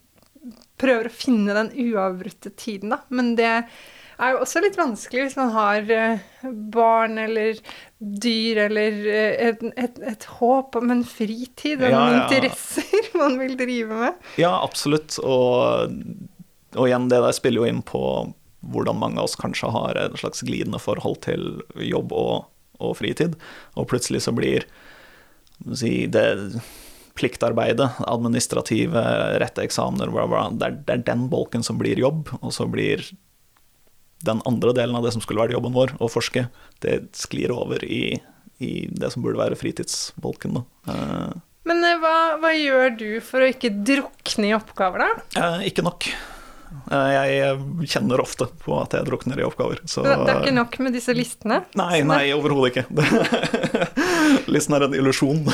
prøver 0.78 1.08
å 1.08 1.14
finne 1.14 1.56
den 1.56 1.72
uavbrutte 1.88 2.52
tiden, 2.58 2.94
da. 2.94 3.02
Men 3.14 3.34
det 3.38 3.52
er 4.18 4.34
jo 4.34 4.42
også 4.42 4.62
litt 4.62 4.78
vanskelig 4.78 5.26
hvis 5.26 5.38
man 5.38 5.52
har 5.54 5.92
eh, 5.94 6.24
barn 6.74 7.18
eller 7.22 7.58
dyr 7.98 8.56
eller 8.68 9.06
eh, 9.10 9.48
et, 9.48 9.62
et, 9.76 10.00
et 10.12 10.26
håp 10.38 10.76
om 10.78 10.92
en 10.94 11.04
fritid 11.06 11.82
og 11.82 11.90
ja, 11.90 11.98
noen 11.98 12.16
ja. 12.16 12.24
interesser 12.26 13.08
man 13.20 13.38
vil 13.40 13.56
drive 13.58 14.02
med. 14.02 14.26
Ja, 14.40 14.52
absolutt. 14.62 15.18
Og, 15.22 15.94
og, 16.76 16.84
igjen, 16.86 17.08
det 17.10 17.22
der 17.24 17.36
spiller 17.36 17.64
jo 17.64 17.70
inn 17.72 17.82
på 17.86 18.02
hvordan 18.68 18.98
mange 18.98 19.20
av 19.20 19.28
oss 19.28 19.38
kanskje 19.38 19.70
har 19.74 19.98
et 19.98 20.18
slags 20.18 20.42
glidende 20.46 20.80
forhold 20.82 21.20
til 21.26 21.62
jobb 21.78 22.14
og, 22.14 22.48
og 22.82 22.98
fritid. 22.98 23.38
Og 23.78 23.88
plutselig 23.90 24.24
så 24.26 24.34
blir 24.34 24.66
si, 25.74 26.06
det 26.10 26.26
pliktarbeidet, 27.18 27.88
administrative, 28.06 29.00
rette 29.42 29.64
eksamener, 29.66 30.10
bla, 30.14 30.26
bla, 30.30 30.44
det, 30.54 30.68
er, 30.68 30.76
det 30.86 30.94
er 30.94 31.06
den 31.08 31.24
bolken 31.32 31.64
som 31.66 31.80
blir 31.80 31.98
jobb, 31.98 32.30
og 32.38 32.52
så 32.54 32.68
blir 32.70 33.02
den 34.24 34.40
andre 34.48 34.74
delen 34.76 34.96
av 34.98 35.06
det 35.06 35.12
som 35.14 35.22
skulle 35.24 35.44
vært 35.44 35.54
jobben 35.54 35.76
vår, 35.76 35.94
å 36.02 36.08
forske, 36.10 36.48
det 36.84 36.96
sklir 37.16 37.52
over 37.54 37.84
i, 37.84 38.18
i 38.58 38.72
det 38.90 39.12
som 39.14 39.24
burde 39.24 39.40
være 39.40 39.58
fritidsbolken. 39.58 40.58
Da. 40.58 40.64
Men 41.68 41.84
uh, 41.84 41.92
hva, 42.02 42.16
hva, 42.42 42.54
gjør 42.56 42.96
du 42.98 43.10
for 43.24 43.44
å 43.44 43.52
ikke 43.52 43.70
drukne 43.86 44.50
i 44.50 44.56
oppgaver, 44.56 45.04
da? 45.04 45.30
Eh, 45.42 45.70
ikke 45.70 45.86
nok. 45.86 46.10
Jeg 46.88 47.88
kjenner 47.88 48.20
ofte 48.20 48.48
på 48.60 48.74
at 48.76 48.92
jeg 48.96 49.06
drukner 49.08 49.40
i 49.40 49.44
oppgaver. 49.46 49.80
Så... 49.88 50.02
Det 50.04 50.16
er 50.16 50.42
ikke 50.42 50.56
nok 50.56 50.74
med 50.84 50.96
disse 50.96 51.14
listene? 51.16 51.62
Nei, 51.78 52.02
nei 52.04 52.28
overhodet 52.36 52.74
ikke. 52.74 52.84
Listen 54.52 54.76
er 54.76 54.86
en 54.88 54.96
illusjon. 54.96 55.46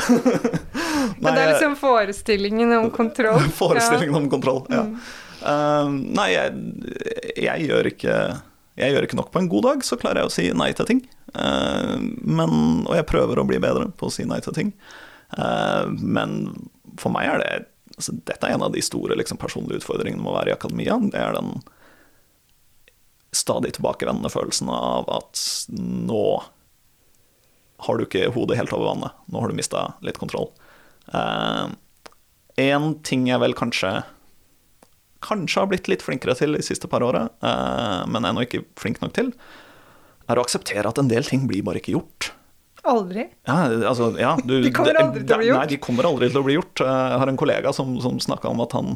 Men 1.21 1.29
det 1.29 1.41
er 1.41 1.53
liksom 1.53 1.77
forestillingen 1.79 2.73
om 2.77 2.89
kontroll. 2.93 3.39
Forestillingen 3.61 4.15
om 4.15 4.27
kontroll, 4.31 4.63
ja. 4.71 4.83
Eh, 5.45 5.93
nei, 6.19 6.29
jeg, 6.33 6.53
jeg, 7.37 7.69
gjør 7.69 7.91
ikke, 7.91 8.17
jeg 8.75 8.91
gjør 8.91 9.07
ikke 9.07 9.19
nok 9.19 9.31
på 9.31 9.39
en 9.39 9.51
god 9.51 9.63
dag, 9.69 9.83
så 9.87 9.97
klarer 9.99 10.21
jeg 10.21 10.29
å 10.29 10.33
si 10.33 10.45
nei 10.55 10.71
til 10.75 10.87
ting. 10.89 11.01
Eh, 11.31 11.93
men, 12.27 12.55
og 12.83 12.95
jeg 12.97 13.07
prøver 13.07 13.39
å 13.39 13.47
bli 13.47 13.59
bedre 13.63 13.87
på 13.95 14.09
å 14.09 14.13
si 14.13 14.25
nei 14.27 14.41
til 14.43 14.55
ting. 14.57 14.73
Eh, 15.37 15.85
men 15.95 16.35
for 16.99 17.13
meg 17.15 17.29
er 17.29 17.41
det 17.41 17.53
altså, 17.95 18.17
Dette 18.27 18.49
er 18.49 18.57
en 18.57 18.65
av 18.67 18.75
de 18.75 18.83
store 18.83 19.15
liksom, 19.19 19.39
personlige 19.41 19.79
utfordringene 19.81 20.19
med 20.19 20.33
å 20.33 20.35
være 20.35 20.51
i 20.51 20.57
akademia. 20.57 20.97
Det 21.11 21.21
er 21.21 21.37
den 21.37 21.55
stadig 23.35 23.73
tilbakevendende 23.75 24.31
følelsen 24.31 24.69
av 24.71 25.07
at 25.11 25.39
nå 25.75 26.25
har 27.85 27.97
du 27.97 28.05
ikke 28.05 28.29
hodet 28.35 28.59
helt 28.59 28.75
over 28.75 28.91
vannet. 28.91 29.23
Nå 29.31 29.41
har 29.43 29.51
du 29.51 29.57
mista 29.57 29.89
litt 30.05 30.19
kontroll. 30.19 30.47
Én 31.11 31.75
en 32.55 32.93
ting 33.03 33.25
jeg 33.27 33.41
vel 33.43 33.55
kanskje 33.57 33.97
kanskje 35.23 35.61
har 35.61 35.69
blitt 35.71 35.87
litt 35.91 36.03
flinkere 36.05 36.35
til 36.37 36.53
de 36.57 36.63
siste 36.65 36.89
par 36.91 37.03
åra, 37.05 37.27
eh, 37.41 38.01
men 38.11 38.25
ennå 38.27 38.43
ikke 38.45 38.63
flink 38.79 38.99
nok 39.01 39.13
til, 39.15 39.31
er 40.29 40.39
å 40.39 40.43
akseptere 40.45 40.89
at 40.89 40.97
en 41.01 41.07
del 41.11 41.23
ting 41.27 41.45
blir 41.47 41.63
bare 41.65 41.79
ikke 41.81 41.93
gjort. 41.95 42.31
Aldri. 42.85 43.23
Ja, 43.47 43.63
altså, 43.89 44.11
ja, 44.19 44.35
du, 44.45 44.59
De 44.61 44.71
kommer 44.73 44.97
aldri 45.01 45.23
til 45.25 45.33
å 45.33 45.39
bli 45.41 45.47
gjort. 45.49 45.57
Nei, 45.59 45.69
de 45.71 45.77
kommer 45.81 46.05
aldri 46.09 46.29
til 46.29 46.41
å 46.41 46.45
bli 46.45 46.57
gjort. 46.57 46.81
Eh, 46.85 46.99
Jeg 47.13 47.21
har 47.23 47.31
en 47.31 47.39
kollega 47.41 47.73
som, 47.73 47.95
som 48.03 48.19
snakka 48.21 48.51
om 48.51 48.61
at 48.65 48.75
han 48.77 48.95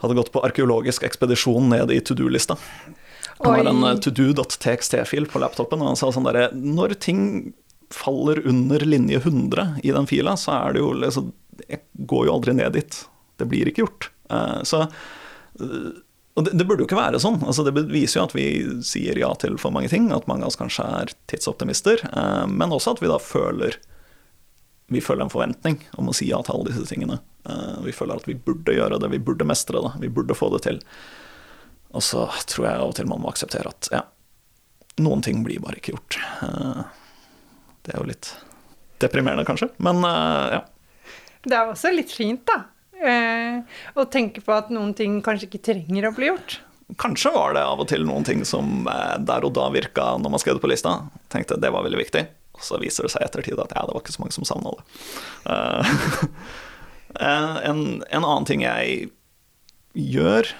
hadde 0.00 0.16
gått 0.16 0.32
på 0.32 0.42
arkeologisk 0.44 1.04
ekspedisjon 1.08 1.70
ned 1.72 1.92
i 1.92 2.00
to 2.04 2.16
do-lista. 2.16 2.56
Han 3.40 3.54
har 3.54 3.70
en 3.72 3.84
eh, 3.88 4.00
to-do.txt-fil 4.04 5.28
på 5.32 5.40
laptopen, 5.40 5.80
og 5.80 5.92
han 5.92 6.00
sa 6.00 6.10
sånn 6.12 6.28
derre 6.28 6.50
Når 6.56 6.96
ting 7.00 7.22
faller 7.90 8.42
under 8.46 8.84
linje 8.84 9.18
100 9.24 9.80
i 9.82 9.92
den 9.96 10.06
fila, 10.08 10.36
så 10.38 10.52
er 10.58 10.76
det 10.76 10.82
jo 10.84 10.92
liksom 11.00 11.32
Jeg 11.68 11.80
går 12.08 12.28
jo 12.28 12.34
aldri 12.36 12.54
ned 12.56 12.76
dit. 12.76 13.00
Det 13.40 13.48
blir 13.48 13.68
ikke 13.72 13.86
gjort. 13.86 14.10
Så 14.68 14.84
og 15.60 16.46
det, 16.46 16.54
det 16.56 16.64
burde 16.64 16.84
jo 16.84 16.88
ikke 16.88 16.98
være 16.98 17.20
sånn. 17.22 17.40
Altså, 17.42 17.64
det 17.66 17.74
viser 17.90 18.20
jo 18.20 18.26
at 18.28 18.34
vi 18.36 18.46
sier 18.86 19.18
ja 19.18 19.30
til 19.42 19.58
for 19.60 19.74
mange 19.74 19.90
ting, 19.92 20.08
at 20.14 20.28
mange 20.30 20.46
av 20.46 20.52
oss 20.52 20.60
kanskje 20.60 20.86
er 21.02 21.14
tidsoptimister, 21.30 22.04
eh, 22.10 22.44
men 22.50 22.74
også 22.74 22.96
at 22.96 23.02
vi 23.04 23.10
da 23.10 23.18
føler 23.22 23.78
vi 24.90 25.00
føler 25.00 25.22
en 25.22 25.30
forventning 25.30 25.76
om 26.02 26.08
å 26.10 26.14
si 26.16 26.26
ja 26.26 26.40
til 26.42 26.56
alle 26.56 26.72
disse 26.72 26.88
tingene. 26.90 27.20
Eh, 27.46 27.76
vi 27.84 27.94
føler 27.94 28.18
at 28.18 28.26
vi 28.26 28.34
burde 28.34 28.74
gjøre 28.74 28.98
det, 28.98 29.10
vi 29.12 29.22
burde 29.22 29.46
mestre 29.46 29.82
det, 29.84 29.92
vi 30.02 30.10
burde 30.10 30.34
få 30.34 30.48
det 30.56 30.64
til. 30.66 30.80
Og 31.94 32.02
så 32.02 32.24
tror 32.50 32.66
jeg 32.66 32.80
av 32.80 32.90
og 32.90 32.96
til 32.98 33.10
man 33.10 33.22
må 33.22 33.30
akseptere 33.30 33.70
at 33.70 33.90
ja, 33.94 34.02
noen 35.02 35.22
ting 35.22 35.44
blir 35.46 35.62
bare 35.62 35.78
ikke 35.78 35.94
gjort. 35.94 36.18
Eh, 36.46 36.82
det 37.86 37.94
er 37.94 38.02
jo 38.02 38.10
litt 38.10 38.32
deprimerende, 39.00 39.46
kanskje, 39.48 39.70
men 39.78 40.02
eh, 40.06 40.58
ja. 40.58 40.60
Det 41.46 41.56
er 41.56 41.70
også 41.70 41.94
litt 41.94 42.10
fint, 42.12 42.42
da. 42.50 42.64
Eh, 43.00 43.60
å 43.96 44.04
tenke 44.12 44.42
på 44.44 44.52
at 44.52 44.72
noen 44.72 44.92
ting 44.96 45.20
kanskje 45.24 45.48
ikke 45.48 45.62
trenger 45.70 46.08
å 46.08 46.16
bli 46.16 46.28
gjort. 46.28 46.58
Kanskje 47.00 47.32
var 47.32 47.54
det 47.54 47.62
av 47.64 47.80
og 47.80 47.88
til 47.88 48.04
noen 48.06 48.26
ting 48.26 48.42
som 48.48 48.88
eh, 48.90 49.16
der 49.24 49.46
og 49.46 49.54
da 49.56 49.68
virka 49.72 50.12
når 50.20 50.34
man 50.34 50.42
skrev 50.42 50.58
det 50.58 50.64
på 50.64 50.72
lista. 50.72 50.96
Tenkte 51.32 51.60
det 51.60 51.72
var 51.72 51.86
veldig 51.86 52.00
viktig. 52.00 52.26
Og 52.58 52.66
så 52.66 52.80
viser 52.82 53.06
det 53.06 53.14
seg 53.14 53.24
i 53.24 53.28
ettertid 53.28 53.62
at 53.62 53.72
ja, 53.76 53.86
det 53.86 53.94
var 53.94 54.04
ikke 54.04 54.16
så 54.16 54.24
mange 54.24 54.36
som 54.36 54.48
savna 54.48 54.74
det. 54.76 54.84
Eh, 55.54 55.94
en, 57.70 57.82
en 58.04 58.24
annen 58.26 58.48
ting 58.48 58.66
jeg 58.66 59.10
gjør, 59.96 60.52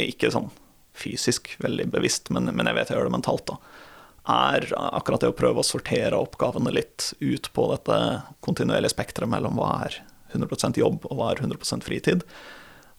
ikke 0.00 0.32
sånn 0.34 0.50
fysisk 0.94 1.54
veldig 1.62 1.88
bevisst, 1.90 2.30
men, 2.34 2.50
men 2.54 2.70
jeg 2.70 2.78
vet 2.78 2.90
jeg 2.90 2.98
gjør 2.98 3.08
det 3.08 3.16
mentalt, 3.16 3.50
da, 3.50 3.56
er 4.30 4.66
akkurat 4.78 5.24
det 5.24 5.30
å 5.32 5.36
prøve 5.36 5.60
å 5.60 5.66
sortere 5.66 6.18
oppgavene 6.18 6.72
litt 6.72 7.10
ut 7.20 7.50
på 7.52 7.66
dette 7.72 7.96
kontinuerlige 8.44 8.94
spekteret 8.94 9.30
mellom 9.30 9.58
hva 9.58 9.72
er 9.84 9.98
100% 10.34 10.80
jobb 10.80 11.06
og 11.08 11.18
hva 11.18 11.32
er 11.32 11.42
100% 11.44 11.86
fritid. 11.86 12.24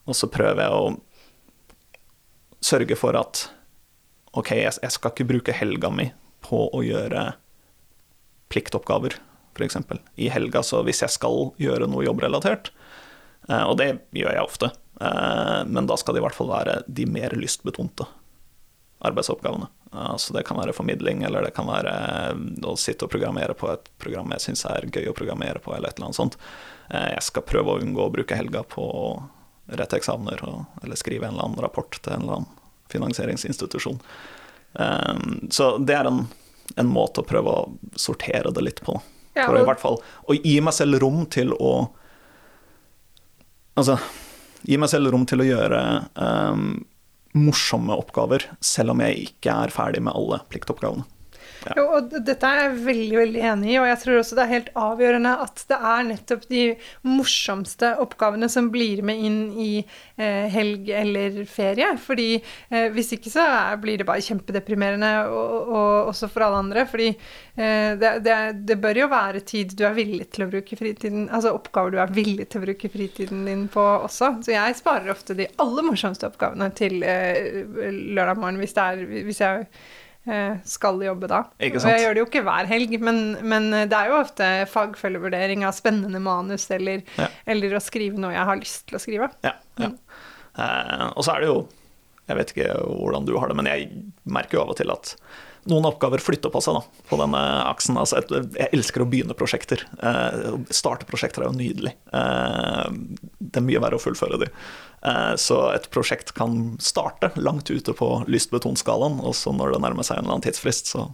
Og 0.06 0.18
så 0.18 0.30
prøver 0.32 0.64
jeg 0.64 0.80
å 0.80 0.96
sørge 2.66 2.98
for 2.98 3.18
at 3.20 3.48
ok, 4.36 4.52
jeg 4.58 4.94
skal 4.94 5.14
ikke 5.14 5.28
bruke 5.30 5.56
helga 5.56 5.92
mi 5.94 6.10
på 6.46 6.66
å 6.76 6.82
gjøre 6.86 7.34
pliktoppgaver, 8.54 9.18
f.eks. 9.56 9.78
I 10.22 10.30
helga, 10.34 10.62
så 10.64 10.82
hvis 10.86 11.02
jeg 11.06 11.14
skal 11.16 11.52
gjøre 11.62 11.88
noe 11.90 12.06
jobbrelatert, 12.06 12.72
eh, 13.50 13.64
og 13.64 13.80
det 13.82 13.90
gjør 14.16 14.36
jeg 14.36 14.46
ofte, 14.46 14.72
eh, 15.02 15.62
men 15.66 15.90
da 15.90 15.98
skal 16.00 16.16
det 16.16 16.22
i 16.22 16.26
hvert 16.28 16.38
fall 16.38 16.52
være 16.52 16.82
de 16.88 17.08
mer 17.10 17.36
lystbetonte 17.40 18.08
arbeidsoppgavene. 19.06 19.70
Så 20.18 20.34
det 20.36 20.44
kan 20.48 20.58
være 20.60 20.74
formidling, 20.76 21.24
eller 21.28 21.46
det 21.48 21.54
kan 21.56 21.68
være 21.70 21.92
eh, 22.32 22.40
å 22.68 22.76
sitte 22.80 23.06
og 23.08 23.12
programmere 23.14 23.54
på 23.58 23.70
et 23.74 23.90
program 24.02 24.32
jeg 24.36 24.44
syns 24.48 24.66
er 24.70 24.88
gøy 24.92 25.08
å 25.12 25.16
programmere 25.18 25.62
på, 25.64 25.74
eller 25.76 25.90
et 25.92 25.98
eller 26.00 26.10
annet 26.12 26.20
sånt. 26.20 26.38
Eh, 26.90 27.10
Jeg 27.16 27.24
skal 27.28 27.46
prøve 27.48 27.76
å 27.76 27.82
unngå 27.84 28.06
å 28.08 28.14
bruke 28.14 28.36
helga 28.38 28.64
på 28.64 28.84
å 28.86 29.06
rette 29.80 29.98
eksamener, 29.98 30.42
eller 30.84 30.96
skrive 31.00 31.26
en 31.26 31.34
eller 31.34 31.48
annen 31.48 31.64
rapport 31.64 31.98
til 32.02 32.14
en 32.14 32.22
eller 32.26 32.40
annen 32.42 32.52
finansieringsinstitusjon. 32.94 34.00
Eh, 34.80 35.14
Så 35.50 35.70
det 35.86 35.96
er 35.98 36.10
en, 36.12 36.26
en 36.76 36.88
måte 36.92 37.22
å 37.24 37.28
prøve 37.28 37.54
å 37.56 37.96
sortere 37.96 38.52
det 38.54 38.62
litt 38.68 38.82
på. 38.86 39.00
For 39.36 39.58
å 39.58 39.62
i 39.64 39.68
hvert 39.68 39.82
fall 39.82 39.98
å 40.32 40.36
gi 40.38 40.60
meg 40.64 40.74
selv 40.78 41.00
rom 41.04 41.26
til 41.28 41.52
å 41.60 41.90
Altså, 43.76 43.98
gi 44.64 44.78
meg 44.80 44.88
selv 44.88 45.12
rom 45.12 45.26
til 45.28 45.42
å 45.44 45.48
gjøre 45.50 45.80
eh, 46.16 46.62
morsomme 47.36 47.96
oppgaver, 47.96 48.48
selv 48.64 48.96
om 48.96 49.04
jeg 49.04 49.28
ikke 49.30 49.54
er 49.66 49.74
ferdig 49.74 50.04
med 50.06 50.16
alle 50.16 50.42
pliktoppgavene. 50.52 51.06
Jo, 51.74 51.86
og 51.98 52.12
dette 52.14 52.50
er 52.50 52.60
jeg 52.62 52.82
veldig 52.86 53.18
veldig 53.18 53.42
enig 53.52 53.72
i, 53.74 53.78
og 53.82 53.88
jeg 53.90 54.00
tror 54.04 54.20
også 54.20 54.38
det 54.38 54.44
er 54.44 54.52
helt 54.52 54.70
avgjørende 54.78 55.32
at 55.46 55.64
det 55.72 55.80
er 55.92 56.04
nettopp 56.12 56.44
de 56.52 56.64
morsomste 57.08 57.90
oppgavene 58.04 58.50
som 58.52 58.70
blir 58.74 59.02
med 59.06 59.24
inn 59.26 59.40
i 59.58 59.70
eh, 59.82 60.46
helg 60.54 60.92
eller 60.94 61.40
ferie. 61.50 61.90
Fordi 62.02 62.28
eh, 62.38 62.88
hvis 62.94 63.16
ikke 63.18 63.34
så 63.34 63.48
blir 63.82 64.02
det 64.02 64.08
bare 64.08 64.24
kjempedeprimerende, 64.26 65.12
og, 65.32 65.74
og 65.74 66.12
også 66.14 66.30
for 66.32 66.46
alle 66.46 66.62
andre. 66.68 66.86
Fordi 66.90 67.10
eh, 67.10 67.98
det, 68.02 68.14
det, 68.28 68.38
det 68.70 68.80
bør 68.84 69.02
jo 69.06 69.10
være 69.12 69.44
tid 69.48 69.74
du 69.76 69.86
er 69.88 69.98
villig 69.98 70.30
til 70.36 70.46
å 70.46 70.52
bruke 70.52 70.78
fritiden 70.78 71.28
Altså 71.34 71.52
oppgaver 71.56 71.94
du 71.94 72.00
er 72.04 72.14
villig 72.14 72.48
til 72.52 72.62
å 72.62 72.66
bruke 72.68 72.90
fritiden 72.92 73.46
din 73.50 73.68
på 73.72 73.84
også. 74.06 74.36
Så 74.46 74.54
jeg 74.54 74.78
sparer 74.78 75.14
ofte 75.14 75.38
de 75.38 75.50
aller 75.62 75.86
morsomste 75.88 76.30
oppgavene 76.30 76.70
til 76.78 77.02
eh, 77.06 77.64
lørdag 78.16 78.42
morgen 78.42 78.62
hvis, 78.62 78.76
det 78.78 78.90
er, 78.92 79.06
hvis 79.26 79.42
jeg 79.42 79.70
skal 80.66 81.02
jobbe 81.06 81.30
da. 81.30 81.44
Ikke 81.62 81.78
Og 81.82 81.90
jeg 81.92 82.02
gjør 82.02 82.16
det 82.18 82.22
jo 82.24 82.28
ikke 82.30 82.44
hver 82.48 82.70
helg, 82.70 82.96
men, 83.06 83.20
men 83.46 83.68
det 83.72 83.98
er 83.98 84.10
jo 84.10 84.20
ofte 84.20 84.48
fagfølgevurdering 84.72 85.66
av 85.68 85.76
spennende 85.78 86.22
manus, 86.24 86.66
eller, 86.74 87.04
Ja. 87.20 87.28
eller 87.46 87.78
å 87.78 87.84
skrive 87.84 88.18
noe 88.22 88.34
jeg 88.34 88.50
har 88.50 88.62
lyst 88.62 88.88
til 88.90 88.98
å 88.98 89.04
skrive. 89.04 89.30
Ja, 89.46 89.54
ja. 89.82 89.92
Eh, 90.56 91.08
og 91.14 91.26
så 91.26 91.36
er 91.36 91.44
det 91.44 91.50
jo 91.52 91.58
Jeg 92.26 92.38
vet 92.40 92.52
ikke 92.56 92.70
hvordan 92.82 93.26
du 93.28 93.36
har 93.38 93.52
det, 93.52 93.56
men 93.60 93.68
jeg 93.70 93.90
merker 94.26 94.58
jo 94.58 94.64
av 94.64 94.72
og 94.74 94.78
til 94.80 94.90
at 94.90 95.12
noen 95.70 95.86
oppgaver 95.90 96.22
flytter 96.22 96.50
på 96.54 96.62
seg 96.62 96.78
da, 96.78 96.82
på 97.10 97.18
denne 97.22 97.42
aksen. 97.70 97.98
Altså, 98.02 98.22
jeg, 98.26 98.70
elsker 98.74 99.04
å 99.04 99.08
begynne 99.10 99.36
prosjekter. 99.38 99.84
Eh, 99.98 100.40
å 100.54 100.60
starte 100.74 101.06
prosjekter 101.10 101.44
er 101.44 101.52
jo 101.52 101.58
nydelig. 101.58 101.94
Eh, 102.18 102.98
det 103.42 103.62
er 103.62 103.66
mye 103.66 103.82
verre 103.84 104.00
å 104.00 104.02
fullføre 104.02 104.42
de. 104.42 104.50
Eh, 105.06 105.36
så 105.38 105.60
et 105.76 105.90
prosjekt 105.94 106.34
kan 106.38 106.76
starte 106.82 107.30
langt 107.38 107.70
ute 107.70 107.94
på 107.94 108.10
lystbetonskalaen, 108.32 109.20
og 109.22 109.36
så 109.38 109.54
når 109.54 109.76
det 109.76 109.84
nærmer 109.86 110.08
seg 110.08 110.18
en 110.18 110.26
eller 110.26 110.38
annen 110.40 110.48
tidsfrist, 110.50 110.90
så 110.96 111.08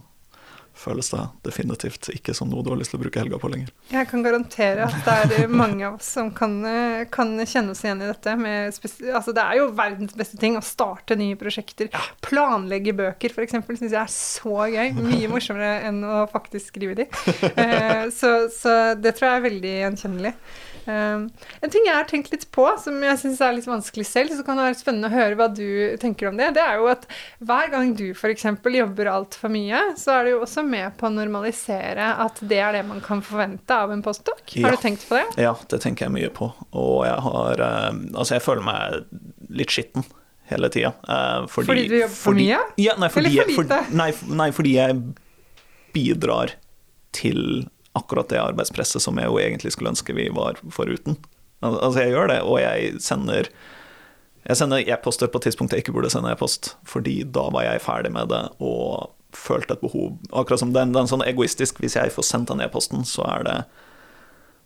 føles 0.82 1.10
det 1.12 1.20
definitivt 1.44 2.08
ikke 2.14 2.32
som 2.34 2.48
noe 2.48 2.64
du 2.64 2.70
har 2.72 2.78
lyst 2.80 2.94
til 2.94 2.96
å 2.98 3.02
bruke 3.02 3.20
helga 3.20 3.36
på 3.38 3.50
lenger. 3.52 3.68
Jeg 3.92 4.08
kan 4.08 4.22
garantere 4.24 4.86
at 4.88 5.28
det 5.28 5.42
er 5.44 5.52
mange 5.52 5.84
av 5.84 5.98
oss 5.98 6.08
som 6.16 6.30
kan, 6.34 6.54
kan 7.12 7.34
kjenne 7.44 7.74
oss 7.74 7.82
igjen 7.84 8.00
i 8.00 8.08
dette. 8.08 8.32
Med 8.40 8.72
altså 9.12 9.34
det 9.36 9.44
er 9.44 9.60
jo 9.60 9.68
verdens 9.76 10.16
beste 10.16 10.40
ting 10.40 10.56
å 10.56 10.64
starte 10.64 11.18
nye 11.20 11.36
prosjekter. 11.38 11.92
Planlegge 12.24 12.96
bøker, 12.96 13.36
f.eks., 13.36 13.58
syns 13.68 13.84
jeg 13.92 14.00
er 14.00 14.14
så 14.16 14.64
gøy. 14.72 14.94
Mye 14.96 15.28
morsommere 15.30 15.74
enn 15.90 16.00
å 16.08 16.24
faktisk 16.32 16.72
skrive 16.72 16.96
de. 17.02 17.08
Eh, 17.52 18.08
Så, 18.08 18.32
så 18.56 18.72
det 18.98 19.12
tror 19.18 19.28
jeg 19.28 19.36
er 19.42 19.44
veldig 19.50 19.72
gjenkjennelig. 19.84 20.32
Um, 20.86 21.28
en 21.62 21.72
ting 21.72 21.84
jeg 21.86 21.94
har 21.94 22.08
tenkt 22.10 22.32
litt 22.32 22.48
på, 22.54 22.64
som 22.82 22.96
jeg 23.04 23.20
syns 23.20 23.42
er 23.44 23.54
litt 23.56 23.68
vanskelig 23.68 24.06
selv, 24.08 24.34
så 24.34 24.44
kan 24.46 24.58
det 24.58 24.68
være 24.68 24.78
spennende 24.80 25.10
å 25.10 25.14
høre 25.14 25.38
hva 25.38 25.48
du 25.52 25.66
tenker 26.02 26.30
om 26.30 26.40
det, 26.40 26.52
det 26.56 26.64
er 26.64 26.80
jo 26.80 26.88
at 26.90 27.06
hver 27.42 27.70
gang 27.72 27.92
du 27.98 28.08
f.eks. 28.12 28.46
jobber 28.76 29.10
altfor 29.12 29.52
mye, 29.52 29.82
så 30.00 30.16
er 30.16 30.24
du 30.26 30.32
jo 30.34 30.40
også 30.46 30.64
med 30.66 30.96
på 30.98 31.08
å 31.08 31.14
normalisere 31.14 32.12
at 32.24 32.40
det 32.42 32.58
er 32.62 32.78
det 32.78 32.86
man 32.88 33.02
kan 33.04 33.22
forvente 33.24 33.76
av 33.76 33.92
en 33.94 34.02
postdoc. 34.04 34.42
Ja. 34.56 34.66
Har 34.66 34.76
du 34.76 34.82
tenkt 34.82 35.06
på 35.08 35.18
det? 35.20 35.26
Ja, 35.42 35.54
det 35.70 35.82
tenker 35.84 36.08
jeg 36.08 36.16
mye 36.16 36.32
på. 36.34 36.50
Og 36.72 37.04
jeg 37.06 37.20
har 37.26 37.62
eh, 37.62 37.90
Altså, 38.12 38.36
jeg 38.36 38.44
føler 38.44 38.64
meg 38.66 39.52
litt 39.52 39.72
skitten 39.72 40.04
hele 40.50 40.68
tida. 40.72 40.92
Eh, 41.08 41.46
fordi, 41.50 41.68
Fordi 41.68 41.84
du 41.88 41.96
jobber 42.00 42.16
for 42.16 42.38
mye? 42.38 42.58
Ja, 42.80 42.96
nei, 43.00 43.10
fordi, 43.12 43.32
Eller 43.36 43.54
for 43.54 43.68
lite? 43.68 43.78
For, 43.86 43.98
nei, 43.98 44.10
nei, 44.42 44.48
fordi 44.56 44.74
jeg 44.76 44.98
bidrar 45.92 46.56
til 47.16 47.66
akkurat 47.94 48.28
det 48.32 48.38
arbeidspresset 48.40 49.02
som 49.04 49.18
jeg 49.20 49.26
jo 49.28 49.38
egentlig 49.38 49.72
skulle 49.72 49.90
ønske 49.92 50.14
vi 50.16 50.28
var 50.32 50.54
foruten. 50.70 51.16
Al- 51.62 51.78
Altså, 51.82 52.00
jeg 52.00 52.12
gjør 52.14 52.28
det, 52.28 52.40
og 52.42 52.58
jeg 52.60 53.00
sender 53.00 53.48
jeg 54.48 54.56
sender 54.58 54.82
e-poster 54.90 55.28
på 55.30 55.38
et 55.38 55.44
tidspunkt 55.46 55.70
jeg 55.72 55.84
ikke 55.84 55.92
burde 55.94 56.10
sende 56.10 56.32
e-post, 56.32 56.72
fordi 56.84 57.22
da 57.30 57.44
var 57.54 57.62
jeg 57.62 57.80
ferdig 57.84 58.10
med 58.12 58.28
det 58.32 58.40
og 58.60 59.12
følte 59.32 59.72
et 59.76 59.80
behov. 59.80 60.16
Akkurat 60.32 60.58
som 60.58 60.72
det 60.72 60.80
er 60.80 60.82
en- 60.82 60.92
det 60.92 60.98
er 60.98 61.04
en 61.06 61.12
sånn 61.12 61.26
egoistisk 61.28 61.78
Hvis 61.78 61.94
jeg 61.94 62.10
får 62.12 62.24
sendt 62.24 62.48
den 62.48 62.60
e-posten, 62.60 63.04
så 63.04 63.22
er 63.38 63.44
det 63.44 63.64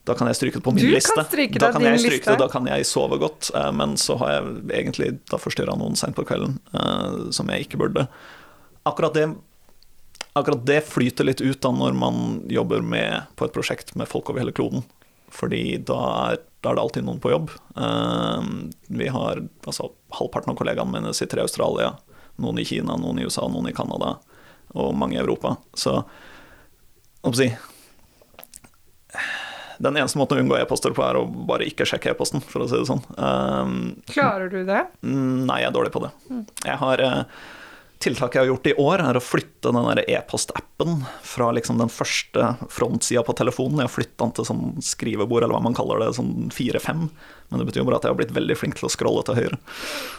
da 0.07 0.15
kan 0.15 0.29
jeg 0.29 0.37
stryke 0.37 0.55
det 0.55 0.63
på 0.63 0.73
min 0.73 0.85
liste. 0.95 1.11
da 1.59 1.73
kan 1.73 1.83
jeg 1.83 1.99
stryke 1.99 2.13
liste. 2.15 2.31
det, 2.31 2.39
da 2.39 2.47
kan 2.49 2.67
jeg 2.67 2.87
sove 2.87 3.19
godt. 3.19 3.51
eh, 3.55 3.73
Men 3.73 3.97
så 3.97 4.17
har 4.19 4.29
jeg 4.31 4.45
egentlig 4.71 5.19
da 5.29 5.37
forstyrra 5.37 5.77
noen 5.77 5.97
seint 5.97 6.15
på 6.15 6.25
kvelden, 6.25 6.61
eh, 6.73 7.31
som 7.33 7.49
jeg 7.49 7.67
ikke 7.69 7.77
burde. 7.79 8.07
Akkurat 8.87 9.13
det, 9.15 9.35
akkurat 10.37 10.67
det 10.69 10.83
flyter 10.87 11.27
litt 11.29 11.41
ut 11.41 11.61
da 11.65 11.71
når 11.73 11.97
man 11.97 12.21
jobber 12.53 12.85
med, 12.85 13.27
på 13.37 13.47
et 13.49 13.55
prosjekt 13.55 13.95
med 13.97 14.09
folk 14.11 14.29
over 14.31 14.43
hele 14.45 14.55
kloden. 14.57 14.85
Fordi 15.33 15.79
da 15.83 15.97
er, 16.31 16.39
da 16.63 16.71
er 16.71 16.79
det 16.79 16.83
alltid 16.85 17.07
noen 17.09 17.21
på 17.21 17.33
jobb. 17.33 17.51
Uh, 17.77 18.71
Vi 18.89 19.09
har 19.13 19.41
altså 19.67 19.91
Halvparten 20.17 20.53
av 20.53 20.59
kollegaene 20.61 20.93
mine 20.93 21.15
sitter 21.17 21.41
i 21.41 21.47
Australia, 21.47 21.95
noen 22.41 22.61
i 22.63 22.67
Kina, 22.69 22.95
noen 23.01 23.19
i 23.21 23.27
USA, 23.27 23.49
noen 23.51 23.69
i 23.71 23.75
Canada 23.77 24.17
og 24.77 24.95
mange 24.99 25.17
i 25.17 25.21
Europa. 25.23 25.57
Så 25.75 25.99
hva 26.01 27.33
skal 27.33 27.47
jeg 27.49 27.57
si 27.57 29.25
Den 29.83 29.97
eneste 29.99 30.17
måten 30.17 30.39
å 30.39 30.41
unngå 30.41 30.57
e-poster 30.57 30.95
på, 30.97 31.03
er 31.05 31.19
å 31.21 31.27
bare 31.29 31.67
ikke 31.69 31.85
sjekke 31.89 32.15
e-posten, 32.15 32.41
for 32.41 32.65
å 32.65 32.69
si 32.71 32.79
det 32.79 32.87
sånn. 32.89 33.03
Um, 33.21 33.75
Klarer 34.09 34.49
du 34.53 34.63
det? 34.65 34.87
Mm, 35.05 35.45
Nei, 35.49 35.59
jeg 35.61 35.69
er 35.69 35.75
dårlig 35.77 35.93
på 35.93 36.01
det. 36.07 36.11
Jeg 36.65 36.79
har, 36.81 37.03
eh, 37.05 37.43
tiltaket 38.03 38.39
jeg 38.39 38.45
har 38.45 38.51
gjort 38.53 38.69
i 38.71 38.77
år, 38.83 39.03
er 39.09 39.19
å 39.19 39.25
flytte 39.25 39.73
den 39.75 40.03
e-postappen 40.07 41.01
fra 41.25 41.49
liksom 41.57 41.81
den 41.81 41.93
første 41.93 42.53
frontsida 42.73 43.25
på 43.27 43.35
telefonen. 43.39 43.81
Jeg 43.83 43.91
har 43.91 43.97
flytta 43.97 44.21
den 44.25 44.37
til 44.37 44.49
sånn 44.51 44.67
skrivebord, 44.85 45.45
eller 45.45 45.57
hva 45.57 45.65
man 45.65 45.77
kaller 45.77 46.05
det, 46.05 46.13
sånn 46.19 46.53
fire-fem. 46.55 47.09
Men 47.49 47.63
det 47.63 47.69
betyr 47.69 47.85
jo 47.85 47.87
bare 47.87 48.01
at 48.01 48.07
jeg 48.07 48.11
har 48.11 48.19
blitt 48.19 48.35
veldig 48.35 48.57
flink 48.59 48.75
til 48.75 48.89
å 48.89 48.91
scrolle 48.91 49.23
til 49.27 49.37
høyre. 49.39 49.59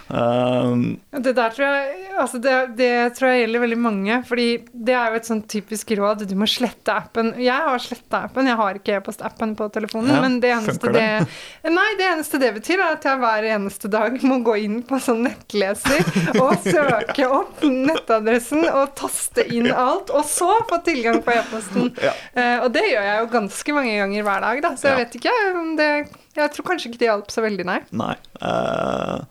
Uh, 0.07 0.95
Det 1.11 1.33
der 1.35 1.51
tror 1.51 1.65
jeg, 1.65 2.05
altså 2.15 2.39
det, 2.39 2.53
det 2.79 2.91
tror 3.17 3.33
jeg 3.33 3.41
gjelder 3.41 3.63
veldig 3.65 3.79
mange, 3.83 4.19
fordi 4.29 4.45
det 4.71 4.95
er 4.95 5.11
jo 5.11 5.19
et 5.19 5.27
sånn 5.27 5.43
typisk 5.51 5.91
råd. 5.99 6.23
Du 6.29 6.35
må 6.39 6.47
slette 6.47 6.95
appen. 6.95 7.33
Jeg 7.43 7.67
har 7.67 7.83
sletta 7.83 8.23
appen, 8.29 8.47
jeg 8.47 8.59
har 8.61 8.79
ikke 8.79 8.95
e-postappen 9.01 9.57
på 9.59 9.67
telefonen. 9.75 10.13
Ja, 10.15 10.21
men 10.23 10.39
det 10.43 10.53
eneste 10.55 10.93
det? 10.95 11.03
det? 11.27 11.73
Nei, 11.75 11.89
det 11.99 12.07
eneste 12.13 12.39
det 12.41 12.53
betyr, 12.61 12.79
er 12.79 12.95
at 12.95 13.09
jeg 13.09 13.21
hver 13.21 13.49
eneste 13.57 13.91
dag 13.91 14.15
må 14.23 14.39
gå 14.47 14.55
inn 14.63 14.79
på 14.87 15.01
sånn 15.03 15.25
nettleser 15.27 16.07
og 16.39 16.55
søke 16.63 17.27
opp 17.27 17.66
nettadressen 17.71 18.63
og 18.69 18.93
taste 18.97 19.45
inn 19.53 19.69
alt, 19.71 20.11
og 20.13 20.25
så 20.27 20.49
få 20.69 20.79
tilgang 20.85 21.19
på 21.25 21.33
e-posten. 21.35 21.91
Ja. 22.03 22.13
Uh, 22.37 22.65
og 22.65 22.71
det 22.75 22.85
gjør 22.87 23.07
jeg 23.09 23.19
jo 23.23 23.29
ganske 23.33 23.75
mange 23.77 23.97
ganger 23.99 24.27
hver 24.29 24.45
dag, 24.47 24.63
da, 24.65 24.73
så 24.77 24.89
jeg 24.89 24.97
Ja. 24.97 25.03
vet 25.03 25.19
ikke 25.19 25.35
om 25.57 25.75
det 25.79 25.91
Jeg 26.37 26.53
tror 26.53 26.65
kanskje 26.69 26.89
ikke 26.91 27.01
det 27.01 27.09
hjalp 27.09 27.31
så 27.33 27.41
veldig, 27.41 27.65
nei. 27.65 27.79
Nei. 27.97 28.15
uh, 28.41 29.23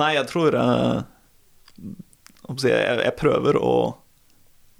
nei, 0.00 0.14
jeg 0.16 0.26
tror 0.30 0.56
uh, 0.56 1.02
jeg, 2.64 3.00
jeg, 3.04 3.16
prøver 3.20 3.58
å 3.60 3.74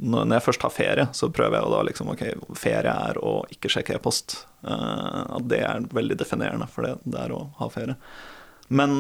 når 0.01 0.31
jeg 0.33 0.45
først 0.47 0.63
har 0.65 0.73
ferie, 0.73 1.07
så 1.13 1.29
prøver 1.29 1.59
jeg 1.59 1.67
å 1.67 1.73
da 1.75 1.81
liksom 1.85 2.09
Ok, 2.15 2.23
ferie 2.57 2.93
er 3.11 3.19
å 3.21 3.43
ikke 3.53 3.69
sjekke 3.69 3.99
e-post. 3.99 4.39
Eh, 4.65 5.19
at 5.37 5.49
det 5.51 5.61
er 5.61 5.85
veldig 5.93 6.17
definerende 6.21 6.69
for 6.73 6.87
det 6.87 6.95
det 7.05 7.21
er 7.21 7.35
å 7.37 7.43
ha 7.59 7.69
ferie. 7.73 7.99
Men, 8.73 8.95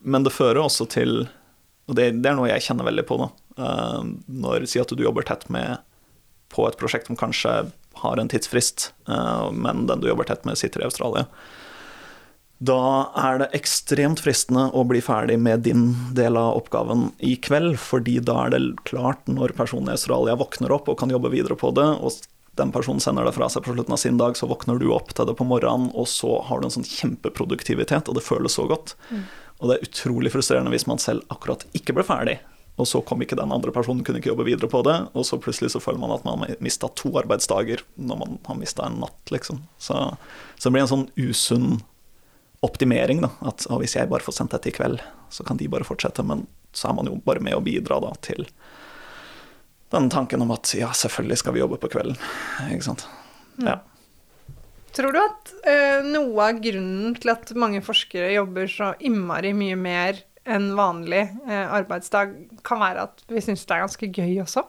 men 0.00 0.24
det 0.24 0.32
fører 0.32 0.62
også 0.62 0.86
til 0.88 1.26
Og 1.86 1.98
det, 1.98 2.10
det 2.22 2.30
er 2.30 2.38
noe 2.38 2.50
jeg 2.50 2.64
kjenner 2.66 2.88
veldig 2.88 3.04
på, 3.08 3.18
da. 3.22 3.28
Eh, 3.62 4.08
når 4.26 4.66
Si 4.70 4.82
at 4.82 4.92
du 4.92 5.04
jobber 5.04 5.26
tett 5.26 5.46
med 5.52 5.82
på 6.54 6.66
et 6.68 6.78
prosjekt 6.78 7.10
som 7.10 7.18
kanskje 7.18 7.52
har 8.02 8.20
en 8.20 8.30
tidsfrist, 8.30 8.90
eh, 9.08 9.46
men 9.52 9.86
den 9.90 10.02
du 10.02 10.10
jobber 10.10 10.28
tett 10.28 10.44
med, 10.48 10.58
sitter 10.58 10.82
i 10.82 10.88
Australia. 10.88 11.26
Da 12.56 13.12
er 13.20 13.42
det 13.42 13.50
ekstremt 13.58 14.22
fristende 14.24 14.70
å 14.72 14.84
bli 14.88 15.02
ferdig 15.04 15.36
med 15.38 15.66
din 15.66 15.90
del 16.16 16.38
av 16.40 16.56
oppgaven 16.62 17.10
i 17.20 17.34
kveld, 17.36 17.76
fordi 17.80 18.16
da 18.24 18.46
er 18.46 18.54
det 18.54 18.62
klart 18.88 19.28
når 19.28 19.52
personen 19.58 19.90
i 19.92 19.96
Australia 19.98 20.38
våkner 20.40 20.72
opp 20.72 20.88
og 20.88 20.96
kan 21.02 21.12
jobbe 21.12 21.34
videre 21.34 21.58
på 21.60 21.74
det, 21.76 21.84
og 22.00 22.16
den 22.56 22.72
personen 22.72 23.02
sender 23.04 23.28
det 23.28 23.34
fra 23.36 23.50
seg 23.52 23.66
på 23.66 23.74
slutten 23.76 23.92
av 23.92 24.00
sin 24.00 24.16
dag, 24.16 24.38
så 24.38 24.48
våkner 24.48 24.80
du 24.80 24.88
opp 24.96 25.12
til 25.12 25.28
det 25.28 25.36
på 25.36 25.44
morgenen, 25.44 25.90
og 25.92 26.08
så 26.08 26.38
har 26.48 26.62
du 26.62 26.70
en 26.70 26.76
sånn 26.78 26.88
kjempeproduktivitet, 26.88 28.08
og 28.08 28.16
det 28.16 28.24
føles 28.24 28.56
så 28.56 28.64
godt. 28.70 28.96
Og 29.60 29.70
det 29.70 29.76
er 29.76 29.88
utrolig 29.88 30.32
frustrerende 30.34 30.72
hvis 30.74 30.86
man 30.88 31.00
selv 31.02 31.24
akkurat 31.32 31.64
ikke 31.76 31.94
ble 31.96 32.04
ferdig, 32.06 32.36
og 32.76 32.84
så 32.88 33.00
kom 33.08 33.22
ikke 33.24 33.38
den 33.38 33.52
andre 33.54 33.72
personen, 33.72 34.02
kunne 34.04 34.20
ikke 34.20 34.28
jobbe 34.34 34.44
videre 34.50 34.68
på 34.68 34.82
det, 34.84 34.96
og 35.16 35.24
så 35.24 35.38
plutselig 35.40 35.72
så 35.72 35.80
føler 35.80 36.02
man 36.02 36.12
at 36.12 36.26
man 36.26 36.44
har 36.44 36.58
mista 36.64 36.90
to 36.92 37.14
arbeidsdager 37.16 37.80
når 37.96 38.18
man 38.20 38.38
har 38.44 38.58
mista 38.60 38.84
en 38.84 38.98
natt, 39.00 39.32
liksom. 39.32 39.62
Så, 39.80 39.96
så 40.58 40.68
det 40.68 40.74
blir 40.74 40.84
en 40.84 40.92
sånn 40.92 41.06
usunn 41.16 41.78
optimering, 42.66 43.22
da. 43.24 43.32
At 43.48 43.64
å, 43.70 43.80
hvis 43.80 43.96
jeg 43.96 44.10
bare 44.12 44.24
får 44.24 44.36
sendt 44.36 44.52
dette 44.52 44.68
i 44.68 44.76
kveld, 44.76 45.00
så 45.32 45.46
kan 45.46 45.56
de 45.60 45.70
bare 45.72 45.88
fortsette. 45.88 46.24
Men 46.26 46.44
så 46.76 46.90
er 46.90 46.98
man 46.98 47.08
jo 47.08 47.16
bare 47.24 47.40
med 47.44 47.56
å 47.56 47.64
bidra 47.64 48.00
da 48.04 48.12
til 48.24 48.44
den 49.94 50.10
tanken 50.12 50.42
om 50.42 50.52
at 50.52 50.72
ja, 50.76 50.90
selvfølgelig 50.92 51.40
skal 51.40 51.56
vi 51.56 51.62
jobbe 51.62 51.80
på 51.80 51.90
kvelden. 51.96 52.18
Ikke 52.74 52.88
sant. 52.90 53.06
Ja. 53.62 53.78
Tror 54.96 55.12
du 55.12 55.20
at 55.20 55.52
uh, 55.66 56.06
noe 56.06 56.48
av 56.48 56.62
grunnen 56.64 57.16
til 57.20 57.32
at 57.34 57.52
mange 57.58 57.82
forskere 57.84 58.32
jobber 58.32 58.70
så 58.70 58.94
innmari 59.04 59.52
mye 59.56 59.76
mer 59.76 60.22
enn 60.46 60.70
vanlig 60.78 61.26
uh, 61.44 61.66
arbeidsdag, 61.76 62.32
kan 62.64 62.80
være 62.80 63.04
at 63.08 63.24
vi 63.28 63.42
syns 63.44 63.66
det 63.66 63.76
er 63.76 63.84
ganske 63.84 64.08
gøy 64.08 64.40
også? 64.46 64.64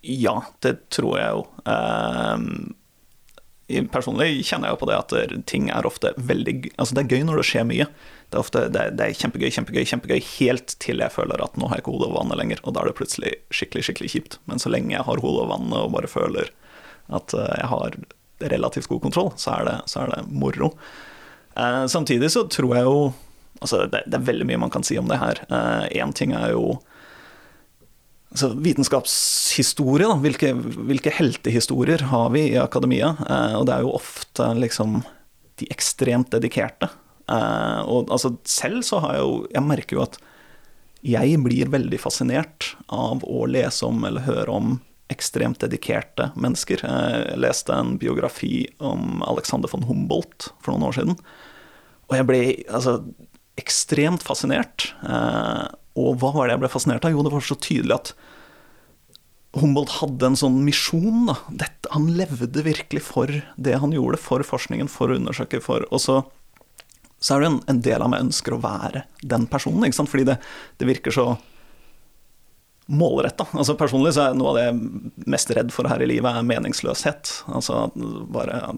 Ja, 0.00 0.38
det 0.64 0.78
tror 0.96 1.18
jeg 1.20 1.34
jo. 1.34 1.42
Uh, 1.68 2.70
personlig 3.92 4.46
kjenner 4.48 4.70
jeg 4.70 4.78
jo 4.78 4.80
på 4.80 4.88
det 4.88 4.96
at 4.96 5.44
ting 5.50 5.68
er 5.70 5.86
ofte 5.86 6.14
veldig 6.16 6.72
Altså, 6.72 6.96
det 6.96 7.04
er 7.04 7.12
gøy 7.12 7.26
når 7.28 7.42
det 7.42 7.46
skjer 7.50 7.66
mye. 7.68 7.86
Det 8.30 8.38
er, 8.38 8.40
ofte, 8.40 8.64
det 8.72 8.86
det 8.96 9.06
er 9.06 9.18
kjempegøy, 9.18 9.50
kjempegøy, 9.58 9.84
kjempegøy, 9.92 10.22
helt 10.38 10.74
til 10.82 11.04
jeg 11.04 11.14
føler 11.14 11.44
at 11.44 11.58
nå 11.60 11.68
har 11.68 11.78
jeg 11.78 11.84
ikke 11.84 11.94
hodet 11.98 12.08
over 12.08 12.22
vannet 12.22 12.40
lenger, 12.40 12.64
og 12.64 12.74
da 12.74 12.80
er 12.80 12.90
det 12.90 12.96
plutselig 12.98 13.34
skikkelig, 13.52 13.84
skikkelig 13.90 14.14
kjipt. 14.14 14.38
Men 14.48 14.62
så 14.62 14.72
lenge 14.72 14.94
jeg 14.96 15.04
har 15.04 15.22
hodet 15.22 15.44
over 15.44 15.52
vannet 15.52 15.78
og 15.82 15.92
bare 15.98 16.10
føler 16.10 16.50
at 17.10 17.34
eh, 17.34 17.54
jeg 17.58 17.70
har 17.72 18.00
relativt 18.40 18.88
god 18.90 19.02
kontroll, 19.08 19.32
så 19.36 19.58
er 19.58 19.66
det, 19.68 19.76
så 19.90 20.04
er 20.04 20.14
det 20.14 20.22
moro. 20.32 20.72
Eh, 21.56 21.84
samtidig 21.90 22.32
så 22.32 22.46
tror 22.48 22.76
jeg 22.78 22.88
jo 22.88 23.00
Altså, 23.60 23.82
det, 23.92 23.98
det 24.08 24.16
er 24.16 24.22
veldig 24.24 24.46
mye 24.48 24.60
man 24.62 24.70
kan 24.72 24.84
si 24.86 24.94
om 24.96 25.10
det 25.10 25.18
her. 25.20 25.36
Én 25.92 26.14
ting 26.16 26.30
er 26.32 26.54
jo 26.54 26.78
altså, 28.30 28.50
vitenskapshistorie, 28.54 30.08
da. 30.08 30.16
Hvilke, 30.22 30.52
hvilke 30.54 31.12
heltehistorier 31.14 32.06
har 32.10 32.30
vi 32.34 32.46
i 32.52 32.58
akademia? 32.60 33.14
Eh, 33.26 33.54
og 33.58 33.66
det 33.68 33.76
er 33.76 33.86
jo 33.86 33.94
ofte 33.98 34.48
liksom 34.58 35.00
de 35.60 35.68
ekstremt 35.74 36.32
dedikerte. 36.32 36.90
Eh, 37.30 37.80
og 37.84 38.10
altså, 38.10 38.34
selv 38.48 38.84
så 38.86 39.02
har 39.04 39.18
jeg 39.18 39.26
jo 39.26 39.34
Jeg 39.52 39.66
merker 39.66 39.98
jo 39.98 40.06
at 40.06 40.20
jeg 41.00 41.38
blir 41.40 41.70
veldig 41.72 41.96
fascinert 41.96 42.74
av 42.92 43.22
å 43.24 43.46
lese 43.48 43.86
om 43.88 44.02
eller 44.04 44.26
høre 44.26 44.52
om 44.52 44.74
ekstremt 45.10 45.60
dedikerte 45.62 46.30
mennesker. 46.38 46.84
Jeg 46.84 47.38
leste 47.40 47.74
en 47.74 47.96
biografi 48.00 48.64
om 48.78 49.24
Alexander 49.26 49.70
von 49.72 49.86
Humboldt 49.88 50.50
for 50.62 50.74
noen 50.74 50.88
år 50.90 50.98
siden. 50.98 51.18
Og 52.10 52.16
jeg 52.18 52.26
ble 52.28 52.40
altså, 52.70 52.98
ekstremt 53.60 54.24
fascinert. 54.26 54.90
Eh, 55.06 55.66
og 56.00 56.20
hva 56.20 56.32
var 56.34 56.48
det 56.48 56.56
jeg 56.56 56.64
ble 56.64 56.72
fascinert 56.72 57.06
av? 57.06 57.14
Jo, 57.14 57.24
det 57.26 57.34
var 57.34 57.46
så 57.46 57.58
tydelig 57.58 57.96
at 57.98 58.12
Humboldt 59.58 59.96
hadde 59.98 60.28
en 60.30 60.38
sånn 60.38 60.60
misjon. 60.62 61.24
Da. 61.26 61.36
Dette, 61.64 61.90
han 61.90 62.06
levde 62.14 62.62
virkelig 62.62 63.02
for 63.02 63.32
det 63.58 63.78
han 63.82 63.94
gjorde, 63.94 64.20
for 64.22 64.44
forskningen, 64.46 64.90
for 64.90 65.10
å 65.10 65.18
undersøke, 65.18 65.58
for 65.64 65.86
Og 65.90 66.02
så, 66.02 66.20
så 67.18 67.34
er 67.34 67.42
det 67.42 67.50
en, 67.50 67.62
en 67.72 67.80
del 67.82 68.04
av 68.04 68.12
meg 68.12 68.28
ønsker 68.28 68.54
å 68.54 68.62
være 68.62 69.08
den 69.26 69.48
personen, 69.50 69.88
ikke 69.88 69.98
sant? 69.98 70.12
fordi 70.12 70.28
det, 70.30 70.38
det 70.78 70.90
virker 70.92 71.14
så 71.14 71.32
målretta. 72.90 73.46
Altså 73.54 73.76
personlig 73.78 74.12
så 74.16 74.28
er 74.28 74.36
noe 74.38 74.50
av 74.52 74.58
det 74.58 74.64
jeg 74.66 74.74
er 74.74 75.30
mest 75.30 75.52
redd 75.54 75.72
for 75.74 75.88
her 75.90 76.02
i 76.02 76.08
livet, 76.10 76.30
er 76.30 76.46
meningsløshet. 76.46 77.32
Altså 77.54 77.84
bare 78.34 78.74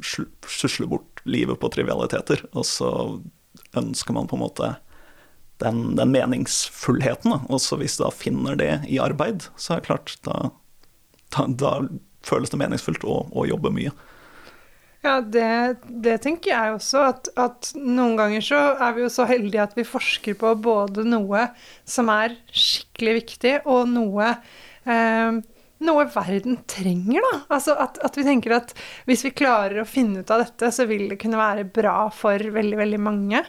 sl- 0.00 0.28
susle 0.48 0.88
bort 0.90 1.22
livet 1.28 1.60
på 1.60 1.70
trivialiteter, 1.74 2.44
og 2.54 2.64
så 2.68 2.90
ønsker 3.76 4.16
man 4.16 4.28
på 4.30 4.38
en 4.38 4.44
måte 4.46 4.70
den, 5.62 5.82
den 5.98 6.12
meningsfullheten. 6.14 7.34
Og 7.48 7.60
så 7.60 7.78
hvis 7.80 7.98
du 7.98 8.06
da 8.06 8.12
finner 8.14 8.56
det 8.58 8.72
i 8.88 9.00
arbeid, 9.02 9.48
så 9.60 9.74
er 9.76 9.82
det 9.82 9.90
klart, 9.90 10.14
da, 10.24 10.50
da, 11.36 11.48
da 11.52 11.72
føles 12.26 12.52
det 12.52 12.60
meningsfullt 12.60 13.04
å, 13.06 13.20
å 13.32 13.46
jobbe 13.48 13.72
mye. 13.74 13.92
Ja, 15.06 15.20
det, 15.22 15.78
det 15.86 16.16
tenker 16.24 16.50
jeg 16.50 16.72
også. 16.74 17.04
At, 17.12 17.28
at 17.38 17.70
noen 17.78 18.16
ganger 18.18 18.42
så 18.44 18.62
er 18.74 18.96
vi 18.96 19.04
jo 19.04 19.12
så 19.12 19.28
heldige 19.30 19.62
at 19.62 19.76
vi 19.78 19.86
forsker 19.86 20.34
på 20.40 20.54
både 20.64 21.04
noe 21.06 21.46
som 21.88 22.10
er 22.12 22.34
skikkelig 22.50 23.14
viktig, 23.20 23.54
og 23.70 23.86
noe 23.92 24.32
eh, 24.88 25.38
noe 25.86 26.06
verden 26.10 26.58
trenger, 26.66 27.22
da. 27.22 27.34
Altså 27.54 27.76
at, 27.78 28.00
at 28.02 28.16
vi 28.18 28.24
tenker 28.26 28.56
at 28.56 28.72
hvis 29.06 29.22
vi 29.26 29.34
klarer 29.38 29.82
å 29.82 29.88
finne 29.88 30.24
ut 30.24 30.32
av 30.34 30.42
dette, 30.42 30.72
så 30.74 30.88
vil 30.90 31.06
det 31.12 31.20
kunne 31.22 31.38
være 31.38 31.68
bra 31.70 32.08
for 32.14 32.42
veldig, 32.58 32.78
veldig 32.80 33.00
mange. 33.02 33.44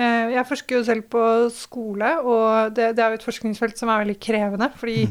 Eh, 0.00 0.30
Jeg 0.32 0.46
forsker 0.48 0.78
jo 0.78 0.84
selv 0.86 1.02
på 1.12 1.22
skole, 1.52 2.08
og 2.24 2.72
det, 2.76 2.92
det 2.96 3.02
er 3.04 3.12
jo 3.12 3.18
et 3.20 3.26
forskningsfelt 3.26 3.76
som 3.76 3.90
er 3.92 4.00
veldig 4.04 4.16
krevende. 4.24 4.70
Fordi 4.80 5.02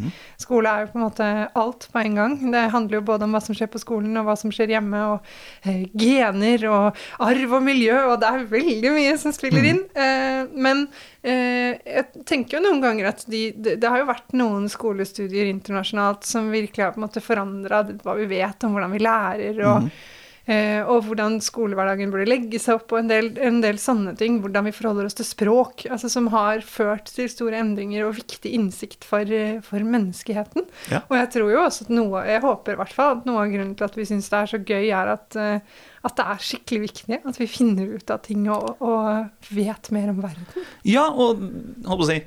skole 0.41 0.72
er 0.72 0.86
jo 0.86 0.91
på 0.93 0.97
en 0.99 1.03
måte 1.05 1.28
alt 1.62 1.86
på 1.93 2.01
en 2.01 2.16
gang. 2.18 2.34
Det 2.55 2.64
handler 2.74 2.97
jo 2.97 3.03
både 3.12 3.28
om 3.28 3.36
hva 3.38 3.41
som 3.45 3.58
skjer 3.58 3.70
på 3.74 3.82
skolen, 3.84 4.16
og 4.18 4.26
hva 4.30 4.36
som 4.39 4.53
skjer 4.53 4.74
hjemme, 4.74 5.01
og 5.14 5.70
eh, 5.70 5.84
gener 5.93 6.66
og 6.72 7.01
arv 7.28 7.53
og 7.60 7.66
miljø, 7.68 7.97
og 8.10 8.16
det 8.24 8.32
er 8.32 8.47
veldig 8.55 8.93
mye 8.97 9.18
som 9.22 9.36
spiller 9.36 9.68
inn. 9.74 9.84
Eh, 9.93 10.49
men 10.58 10.88
eh, 11.22 11.78
jeg 11.86 12.26
tenker 12.26 12.58
jo 12.58 12.64
noen 12.66 12.82
ganger 12.84 13.12
at 13.14 13.26
de, 13.30 13.43
det, 13.53 13.78
det 13.84 13.91
har 13.91 14.01
jo 14.01 14.10
vært 14.10 14.34
noen 14.34 14.66
skolestudier 14.72 15.51
internasjonalt 15.51 16.26
som 16.28 16.49
virkelig 16.53 16.88
har 16.88 16.95
på 16.95 17.01
en 17.01 17.05
måte 17.05 17.22
forandra 17.24 17.84
hva 18.01 18.18
vi 18.18 18.26
vet 18.34 18.66
om 18.66 18.74
hvordan 18.76 18.97
vi 18.97 19.05
lærer, 19.05 19.62
og 19.68 19.91
Eh, 19.91 20.20
og 20.50 21.06
hvordan 21.06 21.38
skolehverdagen 21.44 22.10
burde 22.12 22.26
legge 22.28 22.60
seg 22.60 22.80
opp, 22.80 22.92
og 22.92 23.04
en 23.04 23.12
del, 23.12 23.28
en 23.39 23.60
del 23.64 23.78
sånne 23.80 24.16
ting. 24.20 24.39
Hvordan 24.42 24.66
vi 24.68 24.74
forholder 24.76 25.08
oss 25.08 25.18
til 25.20 25.28
språk, 25.28 25.86
altså 25.92 26.10
som 26.12 26.30
har 26.34 26.64
ført 26.66 27.12
til 27.14 27.30
store 27.32 27.60
endringer 27.62 28.08
og 28.08 28.16
viktig 28.18 28.52
innsikt 28.58 29.06
for, 29.08 29.22
eh, 29.22 29.60
for 29.66 29.86
menneskeheten. 29.86 30.66
Ja. 30.92 31.04
Og 31.08 31.18
jeg 31.20 31.30
tror 31.36 31.52
jo 31.54 31.62
også 31.64 31.86
at 31.86 31.94
noe, 31.94 32.24
jeg 32.28 32.44
håper 32.44 32.76
i 32.76 32.80
hvert 32.82 32.96
fall 32.96 33.18
at 33.18 33.28
noe 33.30 33.44
av 33.44 33.54
grunnen 33.54 33.76
til 33.78 33.88
at 33.88 33.98
vi 33.98 34.08
syns 34.10 34.32
det 34.32 34.39
er 34.39 34.52
så 34.52 34.62
gøy, 34.62 34.88
er 34.89 35.14
at, 35.16 35.38
eh, 35.39 35.84
at 36.08 36.18
det 36.18 36.26
er 36.34 36.48
skikkelig 36.48 36.82
viktig. 36.88 37.22
At 37.28 37.42
vi 37.42 37.50
finner 37.52 37.94
ut 37.98 38.14
av 38.14 38.24
ting 38.26 38.48
og, 38.52 38.82
og 38.82 39.54
vet 39.54 39.92
mer 39.94 40.10
om 40.14 40.24
verden. 40.24 40.66
Ja, 40.88 41.08
og 41.12 41.42
holdt 41.42 42.02
på 42.02 42.08
å 42.08 42.10
si 42.10 42.22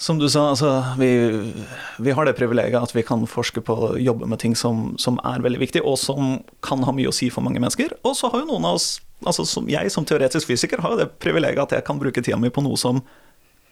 Som 0.00 0.16
du 0.16 0.30
sa, 0.32 0.46
altså, 0.48 0.70
vi, 0.96 1.10
vi 2.00 2.12
har 2.16 2.24
det 2.24 2.32
privilegiet 2.38 2.80
at 2.80 2.94
vi 2.96 3.02
kan 3.04 3.26
forske 3.28 3.60
på 3.60 3.74
å 3.76 3.88
jobbe 4.00 4.24
med 4.32 4.40
ting 4.40 4.54
som, 4.56 4.94
som 4.96 5.18
er 5.28 5.42
veldig 5.44 5.60
viktig, 5.60 5.82
og 5.84 5.98
som 6.00 6.38
kan 6.64 6.86
ha 6.88 6.94
mye 6.96 7.10
å 7.10 7.12
si 7.12 7.28
for 7.28 7.44
mange 7.44 7.60
mennesker. 7.60 7.92
Og 8.08 8.14
så 8.16 8.30
har 8.32 8.40
jo 8.40 8.48
noen 8.48 8.64
av 8.64 8.78
oss, 8.78 8.94
altså 9.28 9.44
som 9.44 9.68
jeg 9.68 9.92
som 9.92 10.06
teoretisk 10.08 10.48
fysiker, 10.48 10.80
har 10.80 10.94
jo 10.94 11.02
det 11.02 11.10
privilegiet 11.20 11.66
at 11.66 11.74
jeg 11.76 11.84
kan 11.84 12.00
bruke 12.00 12.24
tida 12.24 12.38
mi 12.40 12.48
på 12.48 12.64
noe 12.64 12.80
som 12.80 13.02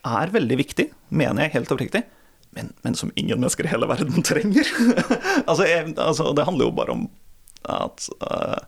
er 0.04 0.34
veldig 0.34 0.58
viktig, 0.60 0.86
mener 1.08 1.46
jeg 1.46 1.54
helt 1.56 1.72
oppriktig, 1.72 2.04
men, 2.58 2.74
men 2.84 3.00
som 3.00 3.14
ingen 3.16 3.40
mennesker 3.40 3.64
i 3.64 3.72
hele 3.72 3.88
verden 3.88 4.20
trenger. 4.28 4.68
altså, 5.46 5.64
jeg, 5.64 5.94
altså, 5.96 6.28
det 6.36 6.44
handler 6.44 6.68
jo 6.68 6.76
bare 6.76 6.98
om 6.98 7.08
at 7.72 8.04
uh, 8.20 8.60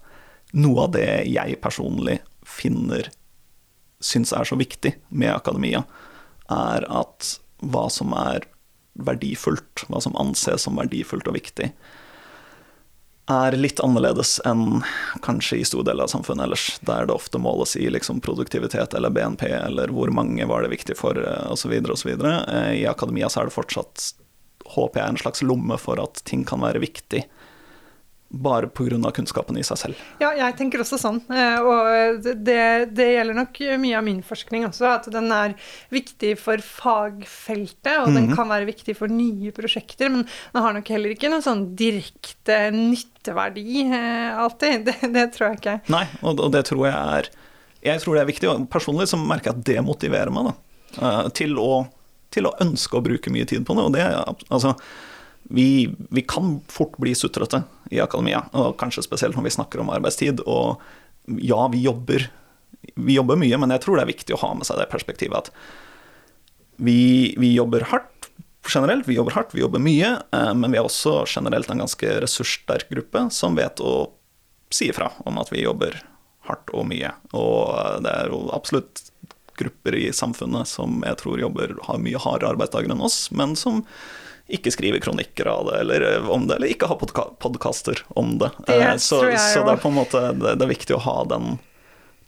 noe 0.56 0.88
av 0.88 0.96
det 0.96 1.11
jeg 1.28 1.61
personlig 1.61 2.22
finner 2.40 3.12
syns 4.00 4.32
er 4.32 4.48
så 4.48 4.56
viktig 4.56 4.96
med 5.12 5.34
akademia, 5.34 5.84
er 6.48 6.88
at 6.88 7.36
hva 7.61 7.88
som 7.92 8.14
er 8.16 8.46
verdifullt, 9.00 9.86
hva 9.88 10.00
som 10.02 10.16
anses 10.18 10.66
som 10.66 10.78
verdifullt 10.80 11.28
og 11.30 11.36
viktig, 11.38 11.70
er 13.30 13.54
litt 13.54 13.78
annerledes 13.84 14.40
enn 14.48 14.82
kanskje 15.22 15.61
i 15.61 15.66
store 15.68 15.86
deler 15.86 16.08
av 16.08 16.11
samfunnet 16.11 16.48
ellers, 16.48 16.64
der 16.86 17.06
det 17.06 17.14
ofte 17.14 17.38
måles 17.38 17.76
i 17.78 17.86
liksom 17.92 18.18
produktivitet 18.24 18.96
eller 18.98 19.12
BNP, 19.14 19.46
eller 19.46 19.92
hvor 19.94 20.11
mange 20.14 20.46
var 20.50 20.64
det 20.64 20.72
viktig 20.72 20.96
for, 20.98 21.18
osv. 21.46 21.76
osv. 21.94 22.11
I 22.74 22.86
akademia 22.90 23.30
så 23.30 23.44
er 23.44 23.50
det 23.50 23.54
fortsatt, 23.54 24.08
håper 24.74 25.02
jeg, 25.02 25.12
en 25.12 25.22
slags 25.22 25.44
lomme 25.46 25.78
for 25.78 26.02
at 26.02 26.24
ting 26.26 26.42
kan 26.48 26.64
være 26.64 26.82
viktig 26.82 27.22
bare 28.31 28.68
pga. 28.70 29.11
kunnskapen 29.11 29.59
i 29.59 29.64
seg 29.66 29.78
selv. 29.78 30.03
Ja, 30.22 30.31
jeg 30.39 30.55
tenker 30.59 30.83
også 30.85 30.99
sånn. 31.01 31.18
Eh, 31.35 31.59
Og 31.66 32.22
det, 32.22 32.91
det 32.95 33.09
gjelder 33.11 33.35
nok 33.35 33.59
mye 33.83 33.97
av 33.99 34.05
min 34.07 34.20
forskning 34.22 34.68
også, 34.68 34.87
at 34.87 35.09
den 35.11 35.31
er 35.35 35.57
viktig 35.91 36.37
for 36.39 36.62
fagfeltet, 36.62 37.97
og 38.05 38.14
den 38.14 38.31
kan 38.37 38.51
være 38.51 38.68
viktig 38.70 38.95
for 38.99 39.11
nye 39.11 39.51
prosjekter, 39.57 40.12
men 40.14 40.24
den 40.55 40.62
har 40.62 40.76
nok 40.76 40.93
heller 40.95 41.14
ikke 41.14 41.33
noen 41.33 41.45
sånn 41.45 41.66
direkte 41.78 42.61
nytteverdi 42.76 43.85
eh, 43.89 44.39
alltid. 44.39 44.87
Det, 44.91 45.12
det 45.14 45.26
tror 45.35 45.51
jeg 45.51 45.61
ikke. 45.61 45.76
Nei, 45.93 46.07
og, 46.22 46.47
det 46.55 46.64
tror 46.70 46.87
jeg 46.87 46.95
er 46.95 47.31
Jeg 47.81 48.01
tror 48.03 48.16
det 48.16 48.22
er 48.22 48.28
viktig, 48.31 48.49
og 48.51 48.66
personlig 48.72 49.09
så 49.11 49.18
merker 49.20 49.51
jeg 49.51 49.59
at 49.59 49.68
det 49.72 49.78
motiverer 49.85 50.31
meg 50.35 50.51
da, 50.51 50.57
eh, 51.03 51.28
til 51.35 51.59
å, 51.59 51.85
til 52.31 52.47
å 52.47 52.55
ønske 52.62 52.99
å 52.99 53.05
bruke 53.05 53.33
mye 53.33 53.49
tid 53.49 53.66
på 53.66 53.74
det. 53.74 53.87
Og 53.89 53.95
det 53.97 54.07
altså 54.53 54.76
vi, 55.51 55.90
vi, 56.11 56.22
kan 56.22 56.61
fort 56.70 56.96
bli 57.03 57.14
sutrete 57.18 57.62
i 57.90 58.01
akademia, 58.03 58.44
og 58.55 58.76
kanskje 58.78 59.03
spesielt 59.07 59.36
når 59.36 59.48
vi 59.48 59.55
snakker 59.57 59.82
om 59.82 59.90
arbeidstid. 59.90 60.44
Og 60.46 60.80
ja, 61.42 61.61
vi 61.72 61.82
jobber, 61.82 62.28
vi 62.94 63.16
jobber 63.18 63.38
mye, 63.40 63.59
men 63.59 63.74
jeg 63.74 63.84
tror 63.84 63.98
det 63.98 64.07
er 64.07 64.12
viktig 64.12 64.36
å 64.36 64.42
ha 64.44 64.53
med 64.59 64.68
seg 64.68 64.78
det 64.78 64.90
perspektivet 64.92 65.51
at 65.51 65.53
vi, 66.80 67.34
vi 67.36 67.53
jobber 67.57 67.84
hardt 67.90 68.30
generelt, 68.70 69.09
vi 69.09 69.18
jobber 69.18 69.34
hardt, 69.34 69.55
vi 69.57 69.64
jobber 69.64 69.82
mye, 69.82 70.14
men 70.30 70.70
vi 70.70 70.78
er 70.78 70.86
også 70.86 71.24
generelt 71.28 71.70
en 71.72 71.82
ganske 71.82 72.14
ressurssterk 72.22 72.88
gruppe 72.92 73.26
som 73.34 73.59
vet 73.59 73.82
å 73.82 74.12
si 74.70 74.88
ifra 74.92 75.11
om 75.26 75.40
at 75.42 75.51
vi 75.53 75.64
jobber 75.64 75.98
hardt 76.46 76.70
og 76.76 76.86
mye. 76.88 77.11
Og 77.36 78.05
det 78.05 78.12
er 78.12 78.30
jo 78.30 78.44
absolutt 78.55 79.03
grupper 79.61 79.96
i 79.98 80.09
samfunnet 80.14 80.68
som 80.68 81.03
jeg 81.05 81.18
tror 81.20 81.42
jobber, 81.42 81.74
har 81.84 82.01
mye 82.01 82.20
hardere 82.22 82.55
arbeidsdager 82.55 82.94
enn 82.94 83.05
oss, 83.05 83.26
men 83.34 83.57
som 83.59 83.82
ikke 84.51 84.72
skrive 84.74 85.01
kronikker 85.03 85.48
av 85.51 85.68
det, 85.68 85.80
eller 85.82 86.30
om 86.30 86.46
det, 86.48 86.57
eller 86.57 86.72
ikke 86.72 86.88
ha 86.90 86.96
podka 86.98 87.26
podkaster 87.42 88.03
om 88.18 88.36
det. 88.40 88.51
Det 88.66 88.78
så, 89.03 89.22
så 89.22 89.64
det 89.66 89.74
er 89.76 89.82
på 89.82 89.90
en 89.90 89.98
måte 89.98 90.22
det, 90.36 90.57
det 90.59 90.66
er 90.66 90.72
viktig 90.72 90.96
å 90.96 91.05
ha 91.05 91.16
den, 91.30 91.59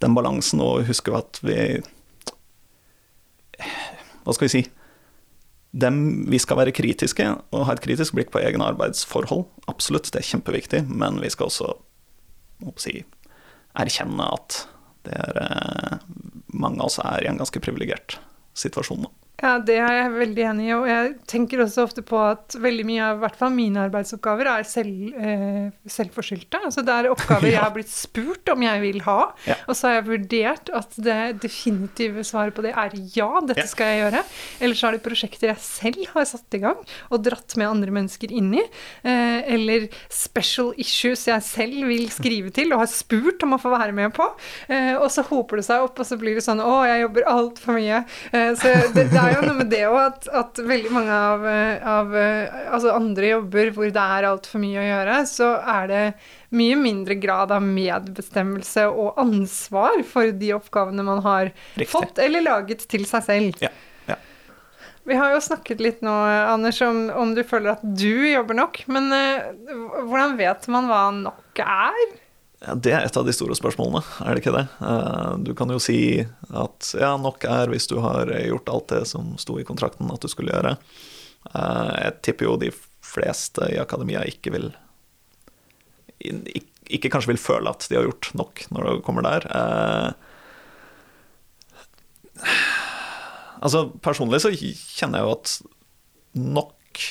den 0.02 0.16
balansen 0.16 0.62
og 0.64 0.86
huske 0.88 1.14
at 1.16 1.42
vi 1.42 1.56
Hva 4.22 4.34
skal 4.34 4.46
vi 4.46 4.54
si? 4.54 4.62
Dem, 5.72 6.02
vi 6.28 6.38
skal 6.42 6.58
være 6.60 6.74
kritiske 6.76 7.26
og 7.32 7.64
ha 7.66 7.74
et 7.74 7.82
kritisk 7.84 8.14
blikk 8.18 8.30
på 8.34 8.42
egne 8.42 8.66
arbeidsforhold. 8.74 9.46
Absolutt, 9.72 10.10
det 10.12 10.20
er 10.20 10.28
kjempeviktig, 10.34 10.82
men 10.90 11.16
vi 11.22 11.30
skal 11.32 11.48
også 11.48 11.72
si, 12.78 13.00
erkjenne 13.80 14.26
at 14.36 14.60
det 15.06 15.16
er, 15.16 15.40
eh, 15.42 15.96
mange 16.52 16.78
av 16.82 16.90
oss 16.90 17.00
er 17.02 17.24
i 17.24 17.30
en 17.30 17.40
ganske 17.40 17.62
privilegert 17.64 18.18
situasjon. 18.54 19.06
Da. 19.06 19.21
Ja, 19.42 19.56
det 19.58 19.74
er 19.82 19.90
jeg 19.96 20.10
veldig 20.14 20.42
enig 20.52 20.66
i. 20.68 20.72
Og 20.76 20.84
jeg 20.86 21.06
tenker 21.26 21.62
også 21.64 21.82
ofte 21.88 22.02
på 22.06 22.18
at 22.22 22.54
veldig 22.62 22.84
mye 22.86 23.06
av 23.08 23.16
hvert 23.24 23.38
fall 23.40 23.50
mine 23.50 23.80
arbeidsoppgaver 23.88 24.46
er 24.46 24.66
selv, 24.68 25.16
eh, 25.18 25.64
selvforskyldte. 25.90 26.60
Altså 26.68 26.84
det 26.86 26.94
er 26.94 27.08
oppgaver 27.10 27.48
jeg 27.54 27.58
har 27.58 27.72
blitt 27.74 27.90
spurt 27.90 28.52
om 28.52 28.62
jeg 28.62 28.82
vil 28.84 29.00
ha, 29.08 29.16
Ja. 29.48 29.56
og 29.66 29.74
så 29.74 29.88
har 29.88 29.96
jeg 29.96 30.06
vurdert 30.12 30.70
at 30.78 30.94
det 31.02 31.16
definitive 31.42 32.22
svaret 32.28 32.54
på 32.54 32.62
det 32.62 32.70
er 32.78 32.94
ja, 33.16 33.30
dette 33.48 33.64
Ja. 33.64 33.70
skal 33.72 33.90
jeg 33.90 34.02
gjøre. 34.04 34.22
Eller 34.62 34.78
så 34.78 34.86
er 34.92 34.96
det 34.98 35.02
prosjekter 35.08 35.50
jeg 35.50 35.64
selv 35.64 36.06
har 36.14 36.28
satt 36.30 36.54
i 36.54 36.62
gang 36.62 36.78
og 37.10 37.24
dratt 37.26 37.56
med 37.58 37.66
andre 37.72 37.90
mennesker 37.98 38.30
inn 38.30 38.54
i. 38.60 38.62
Eh, 39.02 39.42
eller 39.56 39.88
special 40.12 40.70
issues 40.78 41.26
jeg 41.26 41.42
selv 41.48 41.88
vil 41.90 42.06
skrive 42.14 42.54
til 42.54 42.70
og 42.76 42.84
har 42.84 42.92
spurt 42.94 43.42
om 43.42 43.56
å 43.58 43.60
få 43.64 43.74
være 43.74 43.96
med 43.96 44.14
på. 44.14 44.28
Eh, 44.70 44.94
og 45.02 45.10
så 45.10 45.26
hoper 45.26 45.58
det 45.58 45.66
seg 45.66 45.82
opp, 45.82 45.98
og 45.98 46.06
så 46.06 46.20
blir 46.20 46.38
det 46.38 46.46
sånn 46.46 46.62
å, 46.62 46.78
jeg 46.86 47.02
jobber 47.08 47.26
altfor 47.34 47.80
mye. 47.80 48.04
Eh, 48.30 48.52
så 48.54 48.76
det, 48.94 49.08
det 49.10 49.21
er 49.22 49.34
jo 49.36 49.44
noe 49.46 49.58
med 49.58 49.70
det 49.72 49.82
òg 49.88 49.98
at, 50.00 50.28
at 50.42 50.60
veldig 50.66 50.92
mange 50.94 51.16
av, 51.16 51.46
av 51.94 52.14
altså 52.18 52.94
andre 52.94 53.32
jobber 53.34 53.72
hvor 53.76 53.92
det 53.94 54.06
er 54.18 54.28
altfor 54.28 54.62
mye 54.62 54.80
å 54.82 54.86
gjøre, 54.86 55.18
så 55.30 55.50
er 55.74 55.90
det 55.90 56.02
mye 56.52 56.76
mindre 56.76 57.16
grad 57.20 57.52
av 57.54 57.64
medbestemmelse 57.64 58.84
og 58.90 59.20
ansvar 59.20 60.02
for 60.08 60.32
de 60.36 60.52
oppgavene 60.56 61.04
man 61.06 61.22
har 61.24 61.52
Riktig. 61.52 61.88
fått 61.92 62.20
eller 62.22 62.44
laget 62.44 62.84
til 62.90 63.06
seg 63.08 63.24
selv. 63.26 63.62
Ja, 63.64 63.72
ja. 64.10 64.18
Vi 65.08 65.16
har 65.18 65.32
jo 65.34 65.40
snakket 65.42 65.80
litt 65.82 66.02
nå, 66.04 66.12
Anders, 66.52 66.80
om, 66.84 67.06
om 67.10 67.32
du 67.34 67.42
føler 67.46 67.74
at 67.74 67.82
du 67.82 68.28
jobber 68.28 68.58
nok. 68.58 68.82
Men 68.92 69.08
uh, 69.10 70.04
hvordan 70.06 70.36
vet 70.38 70.68
man 70.72 70.90
hva 70.90 71.06
nok 71.16 71.64
er? 71.64 72.04
Ja, 72.62 72.74
det 72.78 72.92
er 72.94 73.02
et 73.08 73.16
av 73.18 73.26
de 73.26 73.32
store 73.34 73.56
spørsmålene, 73.58 74.02
er 74.22 74.36
det 74.36 74.42
ikke 74.44 74.54
det? 74.54 74.66
Eh, 74.86 75.32
Du 75.48 75.50
kan 75.58 75.70
jo 75.72 75.80
si 75.82 75.96
at 76.54 76.92
ja, 77.00 77.16
nok 77.18 77.42
er 77.50 77.72
hvis 77.72 77.88
du 77.90 77.96
har 78.04 78.30
gjort 78.30 78.70
alt 78.70 78.88
det 78.92 79.00
som 79.10 79.32
sto 79.42 79.56
i 79.58 79.64
kontrakten 79.66 80.10
at 80.14 80.22
du 80.22 80.28
skulle 80.30 80.54
gjøre. 80.54 80.76
Eh, 81.54 81.92
Jeg 82.04 82.20
tipper 82.22 82.46
jo 82.46 82.56
de 82.62 82.70
fleste 83.02 83.66
i 83.74 83.80
akademia 83.82 84.22
ikke 84.30 84.52
vil 84.54 84.68
Ikke 86.92 87.10
kanskje 87.10 87.32
vil 87.32 87.40
føle 87.42 87.70
at 87.72 87.82
de 87.90 87.96
har 87.98 88.06
gjort 88.06 88.28
nok 88.38 88.62
når 88.70 88.84
det 88.86 89.02
kommer 89.08 89.26
der. 89.26 89.48
Eh, 89.50 90.12
Altså, 93.62 93.84
personlig 94.02 94.40
så 94.42 94.50
kjenner 94.50 95.20
jeg 95.20 95.26
jo 95.28 95.34
at 95.36 95.50
nok 96.34 97.02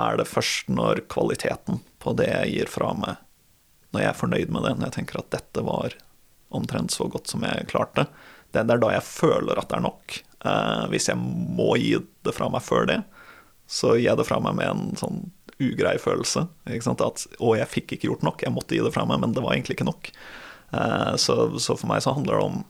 er 0.00 0.16
det 0.18 0.26
først 0.26 0.70
når 0.72 1.04
kvaliteten 1.12 1.78
på 2.02 2.14
det 2.18 2.26
jeg 2.30 2.54
gir 2.56 2.70
fra 2.72 2.88
meg 2.98 3.16
når 3.90 4.04
jeg 4.04 4.10
er 4.10 4.18
fornøyd 4.18 4.52
med 4.54 4.66
det, 4.66 4.74
når 4.76 4.88
jeg 4.88 4.96
tenker 5.00 5.20
at 5.20 5.32
dette 5.34 5.64
var 5.66 5.96
omtrent 6.54 6.94
så 6.94 7.06
godt 7.10 7.30
som 7.30 7.44
jeg 7.46 7.68
klarte, 7.70 8.06
det, 8.50 8.64
er 8.64 8.82
da 8.82 8.92
jeg 8.94 9.06
føler 9.06 9.58
at 9.58 9.70
det 9.70 9.78
er 9.78 9.86
nok. 9.86 10.16
Eh, 10.46 10.84
hvis 10.90 11.08
jeg 11.10 11.18
må 11.20 11.74
gi 11.78 11.94
det 12.26 12.34
fra 12.34 12.48
meg 12.52 12.64
før 12.66 12.88
det, 12.90 13.00
så 13.70 13.94
gir 13.94 14.08
jeg 14.08 14.18
det 14.18 14.26
fra 14.26 14.40
meg 14.42 14.56
med 14.58 14.70
en 14.72 14.98
sånn 14.98 15.22
ugrei 15.60 15.94
følelse. 16.00 16.46
At 16.66 17.26
'å, 17.38 17.54
jeg 17.58 17.70
fikk 17.70 17.94
ikke 17.94 18.10
gjort 18.10 18.26
nok, 18.26 18.42
jeg 18.42 18.54
måtte 18.54 18.74
gi 18.74 18.82
det 18.82 18.94
fra 18.94 19.06
meg', 19.06 19.20
men 19.22 19.36
det 19.36 19.44
var 19.44 19.54
egentlig 19.54 19.78
ikke 19.78 19.90
nok. 19.90 20.10
Eh, 20.72 21.14
så, 21.16 21.36
så 21.58 21.76
for 21.76 21.90
meg 21.90 22.02
så 22.02 22.16
handler 22.16 22.38
det 22.38 22.50
om 22.50 22.62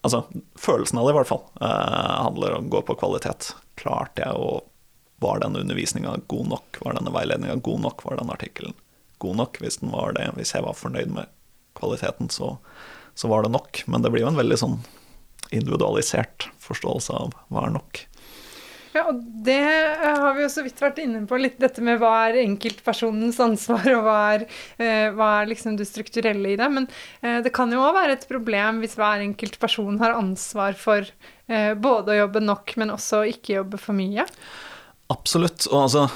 Altså, 0.00 0.22
følelsen 0.56 0.96
av 0.96 1.04
det, 1.04 1.10
i 1.12 1.16
hvert 1.18 1.28
fall, 1.28 1.42
eh, 1.60 2.12
handler 2.24 2.54
om 2.56 2.70
å 2.70 2.72
gå 2.72 2.80
på 2.88 2.94
kvalitet. 3.02 3.50
Klarte 3.76 4.24
jeg 4.24 4.32
å 4.32 4.62
Var 5.20 5.42
denne 5.42 5.60
undervisninga 5.60 6.14
god 6.32 6.46
nok? 6.48 6.78
Var 6.80 6.94
denne 6.96 7.12
veiledninga 7.12 7.58
god 7.60 7.80
nok? 7.84 8.04
Var 8.06 8.16
den 8.16 8.30
artikkelen 8.32 8.72
god 9.22 9.40
nok? 9.42 9.60
Hvis 9.62 9.80
den 9.82 9.92
var 9.94 10.16
det, 10.16 10.30
hvis 10.38 10.54
jeg 10.56 10.66
var 10.66 10.78
fornøyd 10.78 11.12
med 11.14 11.30
kvaliteten, 11.78 12.30
så, 12.32 12.56
så 13.14 13.30
var 13.30 13.46
det 13.46 13.54
nok. 13.54 13.84
Men 13.86 14.04
det 14.04 14.12
blir 14.12 14.26
jo 14.26 14.32
en 14.32 14.40
veldig 14.40 14.60
sånn 14.60 14.78
individualisert 15.50 16.48
forståelse 16.62 17.16
av 17.16 17.34
hva 17.50 17.66
er 17.66 17.74
nok. 17.74 18.04
Ja, 18.90 19.04
og 19.06 19.20
det 19.46 19.60
har 20.02 20.32
vi 20.34 20.42
jo 20.42 20.48
så 20.50 20.64
vidt 20.66 20.80
vært 20.82 20.98
inne 20.98 21.22
på, 21.30 21.38
litt 21.38 21.60
dette 21.62 21.82
med 21.84 22.00
hva 22.00 22.10
er 22.26 22.40
enkeltpersonens 22.42 23.38
ansvar, 23.42 23.86
og 23.94 24.02
hva 24.06 24.16
er, 24.34 24.46
eh, 24.82 25.06
hva 25.14 25.28
er 25.38 25.50
liksom 25.52 25.76
det 25.78 25.86
strukturelle 25.86 26.54
i 26.54 26.56
det. 26.58 26.66
Men 26.74 26.88
eh, 27.22 27.38
det 27.44 27.52
kan 27.54 27.70
jo 27.70 27.84
òg 27.84 27.94
være 27.94 28.16
et 28.18 28.26
problem 28.30 28.82
hvis 28.82 28.98
hver 28.98 29.22
enkelt 29.22 29.60
person 29.62 30.00
har 30.02 30.16
ansvar 30.18 30.74
for 30.78 31.06
eh, 31.06 31.70
både 31.78 32.16
å 32.16 32.18
jobbe 32.24 32.42
nok, 32.42 32.74
men 32.82 32.94
også 32.96 33.22
ikke 33.30 33.60
jobbe 33.60 33.78
for 33.78 33.94
mye. 33.94 34.26
Absolutt. 35.10 35.70
Og 35.70 35.84
altså 35.84 36.08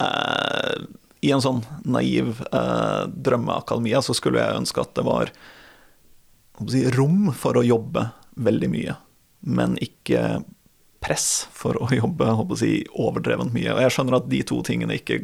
eh, 0.00 0.88
i 1.22 1.30
en 1.30 1.42
sånn 1.42 1.60
naiv 1.86 2.42
eh, 2.52 3.02
drømmeakademia 3.06 4.02
så 4.02 4.14
skulle 4.16 4.42
jeg 4.42 4.62
ønske 4.62 4.82
at 4.82 4.96
det 4.98 5.04
var 5.06 5.30
si, 6.68 6.82
rom 6.96 7.30
for 7.36 7.58
å 7.58 7.66
jobbe 7.66 8.08
veldig 8.42 8.70
mye, 8.72 8.96
men 9.46 9.78
ikke 9.82 10.42
press 11.02 11.48
for 11.52 11.78
å 11.82 11.88
jobbe 12.02 12.26
å 12.26 12.58
si, 12.58 12.80
overdrevent 12.90 13.54
mye. 13.54 13.70
Og 13.74 13.82
jeg 13.84 13.94
skjønner 13.94 14.18
at 14.18 14.28
de 14.30 14.42
to 14.46 14.60
tingene 14.66 14.98
ikke 14.98 15.20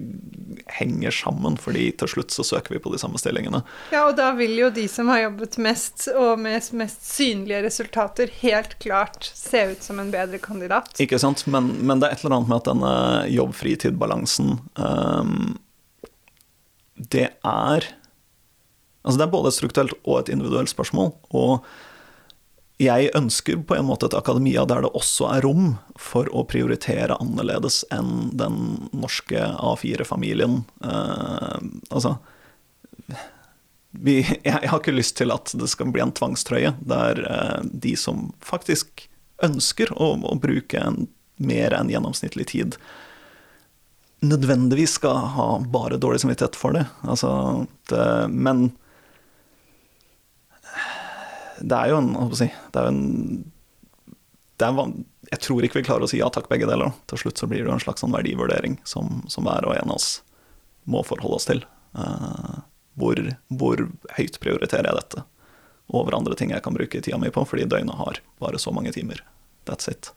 henger 0.79 1.15
sammen, 1.15 1.59
fordi 1.61 1.89
til 1.99 2.11
slutt 2.15 2.35
så 2.35 2.45
søker 2.47 2.77
vi 2.77 2.83
på 2.83 2.93
de 2.93 3.01
samme 3.01 3.19
stillingene. 3.21 3.63
Ja, 3.95 4.05
og 4.09 4.17
da 4.19 4.31
vil 4.39 4.55
jo 4.59 4.71
de 4.75 4.87
som 4.91 5.11
har 5.13 5.25
jobbet 5.25 5.59
mest, 5.63 6.09
og 6.15 6.39
med 6.43 6.67
mest 6.79 7.07
synlige 7.07 7.63
resultater, 7.67 8.33
helt 8.43 8.79
klart 8.83 9.31
se 9.35 9.69
ut 9.73 9.87
som 9.87 10.03
en 10.03 10.13
bedre 10.15 10.39
kandidat. 10.43 10.95
Ikke 11.03 11.21
sant, 11.23 11.47
men, 11.51 11.73
men 11.83 12.03
det 12.03 12.11
er 12.11 12.19
et 12.19 12.27
eller 12.27 12.41
annet 12.41 12.53
med 12.53 12.61
at 12.63 12.71
denne 12.73 12.93
jobb-fritid-balansen 13.39 14.59
um, 14.79 15.57
Det 16.99 17.31
er 17.47 17.93
Altså 19.07 19.21
det 19.23 19.25
er 19.25 19.33
både 19.33 19.49
et 19.49 19.57
strukturelt 19.57 19.95
og 20.03 20.19
et 20.19 20.31
individuelt 20.35 20.69
spørsmål. 20.69 21.15
Og 21.33 21.63
jeg 22.79 23.11
ønsker 23.17 23.63
på 23.67 23.75
en 23.75 23.87
måte 23.89 24.07
et 24.07 24.17
akademia 24.19 24.67
der 24.69 24.85
det 24.85 24.91
også 24.95 25.31
er 25.33 25.47
rom 25.47 25.71
for 25.99 26.29
å 26.31 26.45
prioritere 26.47 27.17
annerledes 27.19 27.81
enn 27.95 28.29
den 28.39 28.59
norske 28.93 29.41
A4-familien. 29.59 30.61
Uh, 30.85 31.57
altså 31.89 32.19
vi, 33.91 34.21
jeg, 34.21 34.45
jeg, 34.45 34.69
har 34.71 34.79
ikke 34.79 34.95
lyst 34.95 35.17
til 35.19 35.35
at 35.35 35.55
det 35.59 35.71
skal 35.73 35.91
bli 35.95 36.05
en 36.05 36.15
tvangstrøye 36.15 36.75
der 36.79 37.23
uh, 37.25 37.61
de 37.67 37.97
som 37.99 38.29
faktisk 38.45 39.09
ønsker 39.43 39.91
å, 39.97 40.13
å 40.23 40.39
bruke 40.39 40.79
en, 40.79 41.07
mer 41.39 41.75
enn 41.75 41.91
gjennomsnittlig 41.91 42.49
tid, 42.51 42.79
nødvendigvis 44.25 44.97
skal 44.99 45.21
ha 45.35 45.49
bare 45.71 46.01
dårlig 46.01 46.21
samvittighet 46.23 46.57
for 46.59 46.75
det. 46.75 46.85
Altså, 47.07 47.31
det 47.91 48.07
men 48.35 48.71
det 51.61 51.75
er 51.75 51.93
jo 51.93 52.01
en, 52.01 52.11
si, 52.39 52.49
det 52.73 52.81
er 52.81 52.91
en, 52.91 53.01
det 54.59 54.67
er 54.67 54.93
Jeg 55.33 55.41
tror 55.45 55.65
ikke 55.65 55.81
vi 55.81 55.87
klarer 55.87 56.07
å 56.07 56.11
si 56.11 56.21
ja 56.21 56.29
takk, 56.33 56.49
begge 56.51 56.69
deler. 56.71 56.95
Til 57.11 57.23
slutt 57.25 57.41
så 57.41 57.49
blir 57.51 57.63
det 57.63 57.71
jo 57.71 57.77
en 57.77 57.83
slags 57.83 58.05
sånn 58.05 58.15
verdivurdering 58.15 58.79
som, 58.89 59.23
som 59.29 59.47
hver 59.47 59.67
og 59.67 59.75
en 59.77 59.91
av 59.91 59.99
oss 59.99 60.23
må 60.89 61.03
forholde 61.05 61.41
oss 61.41 61.49
til. 61.51 61.65
Uh, 61.99 62.63
hvor, 62.99 63.19
hvor, 63.61 63.83
høyt 64.17 64.39
prioriterer 64.43 64.89
jeg 64.89 65.01
dette 65.03 65.25
over 65.89 66.17
andre 66.17 66.37
ting 66.37 66.53
jeg 66.53 66.65
kan 66.65 66.77
bruke 66.77 67.01
tida 67.01 67.19
mi 67.21 67.31
på, 67.33 67.45
fordi 67.49 67.69
døgnet 67.69 67.97
har 67.97 68.23
bare 68.43 68.61
så 68.61 68.73
mange 68.75 68.93
timer. 68.93 69.23
That's 69.69 69.91
it. 69.91 70.13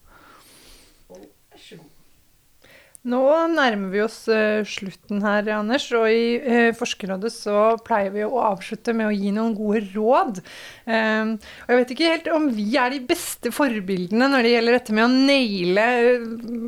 Nå 3.02 3.22
nærmer 3.50 3.90
vi 3.90 4.02
oss 4.04 4.28
uh, 4.30 4.62
slutten 4.68 5.24
her, 5.26 5.48
Anders. 5.56 5.88
Og 5.98 6.06
i 6.06 6.36
uh, 6.38 6.70
Forskerrådet 6.78 7.32
så 7.34 7.72
pleier 7.82 8.14
vi 8.14 8.22
å 8.22 8.44
avslutte 8.46 8.94
med 8.94 9.08
å 9.10 9.16
gi 9.16 9.32
noen 9.34 9.56
gode 9.58 9.82
råd. 9.96 10.42
Um, 10.86 11.32
og 11.66 11.74
jeg 11.74 11.80
vet 11.80 11.94
ikke 11.96 12.12
helt 12.12 12.30
om 12.30 12.46
vi 12.54 12.68
er 12.78 12.94
de 12.94 13.00
beste 13.10 13.50
forbildene 13.56 14.28
når 14.30 14.46
det 14.46 14.52
gjelder 14.52 14.78
dette 14.78 14.94
med 14.94 15.06
å 15.08 15.10
naile 15.32 15.86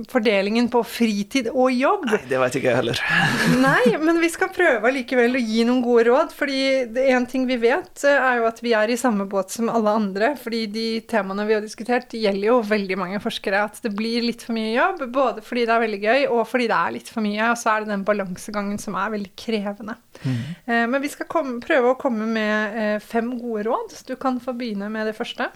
fordelingen 0.10 0.72
på 0.74 0.82
fritid 0.90 1.52
og 1.52 1.70
jobb. 1.70 2.08
Nei, 2.10 2.24
det 2.32 2.42
vet 2.42 2.58
ikke 2.58 2.72
jeg 2.72 2.80
heller. 2.82 3.04
Nei, 3.68 3.94
men 4.02 4.18
vi 4.24 4.32
skal 4.34 4.50
prøve 4.56 4.94
likevel 4.98 5.38
å 5.38 5.44
gi 5.44 5.68
noen 5.70 5.86
gode 5.86 6.08
råd. 6.10 6.34
fordi 6.34 6.64
en 7.14 7.30
ting 7.30 7.46
vi 7.46 7.60
vet, 7.62 7.94
er 8.10 8.42
jo 8.42 8.50
at 8.50 8.64
vi 8.66 8.74
er 8.74 8.90
i 8.90 8.98
samme 8.98 9.30
båt 9.30 9.54
som 9.54 9.70
alle 9.70 9.94
andre. 10.02 10.34
fordi 10.42 10.66
de 10.80 10.88
temaene 11.06 11.46
vi 11.46 11.60
har 11.60 11.62
diskutert, 11.62 12.18
gjelder 12.18 12.50
jo 12.50 12.60
veldig 12.74 13.00
mange 13.06 13.22
forskere. 13.22 13.68
At 13.70 13.86
det 13.86 13.94
blir 13.94 14.26
litt 14.26 14.42
for 14.42 14.58
mye 14.58 14.74
jobb, 14.74 15.06
både 15.14 15.46
fordi 15.46 15.70
det 15.70 15.78
er 15.78 15.86
veldig 15.86 16.04
gøy 16.10 16.22
og 16.30 16.44
fordi 16.50 16.68
det 16.72 16.78
er 16.78 16.94
litt 16.96 17.10
for 17.12 17.26
mye. 17.26 17.50
Og 17.52 17.60
så 17.60 17.74
er 17.74 17.84
det 17.84 17.92
den 17.94 18.06
balansegangen 18.08 18.80
som 18.82 18.98
er 19.00 19.14
veldig 19.14 19.34
krevende. 19.40 19.98
Mm. 20.24 20.40
Eh, 20.66 20.86
men 20.92 21.04
vi 21.04 21.12
skal 21.12 21.30
komme, 21.32 21.60
prøve 21.64 21.94
å 21.94 22.00
komme 22.00 22.28
med 22.30 22.80
eh, 22.80 22.98
fem 23.04 23.34
gode 23.40 23.66
råd. 23.70 23.98
Du 24.08 24.16
kan 24.20 24.40
få 24.44 24.56
begynne 24.58 24.90
med 24.94 25.10
det 25.10 25.16
første. 25.18 25.50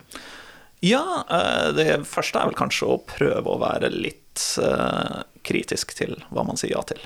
Ja, 0.86 1.04
eh, 1.34 1.70
det 1.78 1.90
første 2.10 2.42
er 2.42 2.52
vel 2.52 2.60
kanskje 2.60 2.90
å 2.94 3.02
prøve 3.10 3.54
å 3.54 3.62
være 3.62 3.92
litt 3.94 4.24
kritisk 5.48 5.96
til 5.98 6.12
hva 6.30 6.44
man 6.46 6.60
sier 6.62 6.76
ja 6.76 6.84
til. 6.86 7.00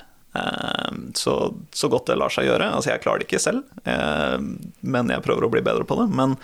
Så, 1.15 1.35
så 1.71 1.89
godt 1.91 2.09
det 2.09 2.17
lar 2.19 2.33
seg 2.33 2.49
gjøre. 2.49 2.67
Altså, 2.75 2.89
jeg 2.91 3.03
klarer 3.05 3.23
det 3.23 3.29
ikke 3.29 3.39
selv, 3.39 3.69
men 4.83 5.13
jeg 5.13 5.23
prøver 5.23 5.47
å 5.47 5.51
bli 5.53 5.61
bedre 5.63 5.87
på 5.87 5.95
det. 6.01 6.09
Men 6.11 6.35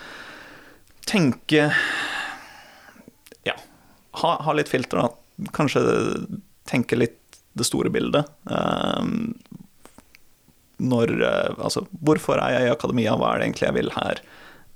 tenke 1.04 1.66
Ja, 3.44 3.56
ha, 4.22 4.32
ha 4.46 4.56
litt 4.56 4.72
filter, 4.72 5.04
da. 5.04 5.12
Kanskje 5.52 5.84
tenke 6.68 6.98
litt 6.98 7.40
det 7.58 7.66
store 7.66 7.90
bildet. 7.92 8.28
Ehm, 8.50 9.34
når, 10.78 11.14
eh, 11.26 11.54
altså, 11.58 11.86
hvorfor 11.90 12.38
er 12.38 12.54
jeg 12.54 12.68
i 12.68 12.74
akademia, 12.74 13.16
hva 13.18 13.34
er 13.34 13.40
det 13.40 13.48
egentlig 13.48 13.66
jeg 13.66 13.78
vil 13.78 13.92
her? 13.96 14.22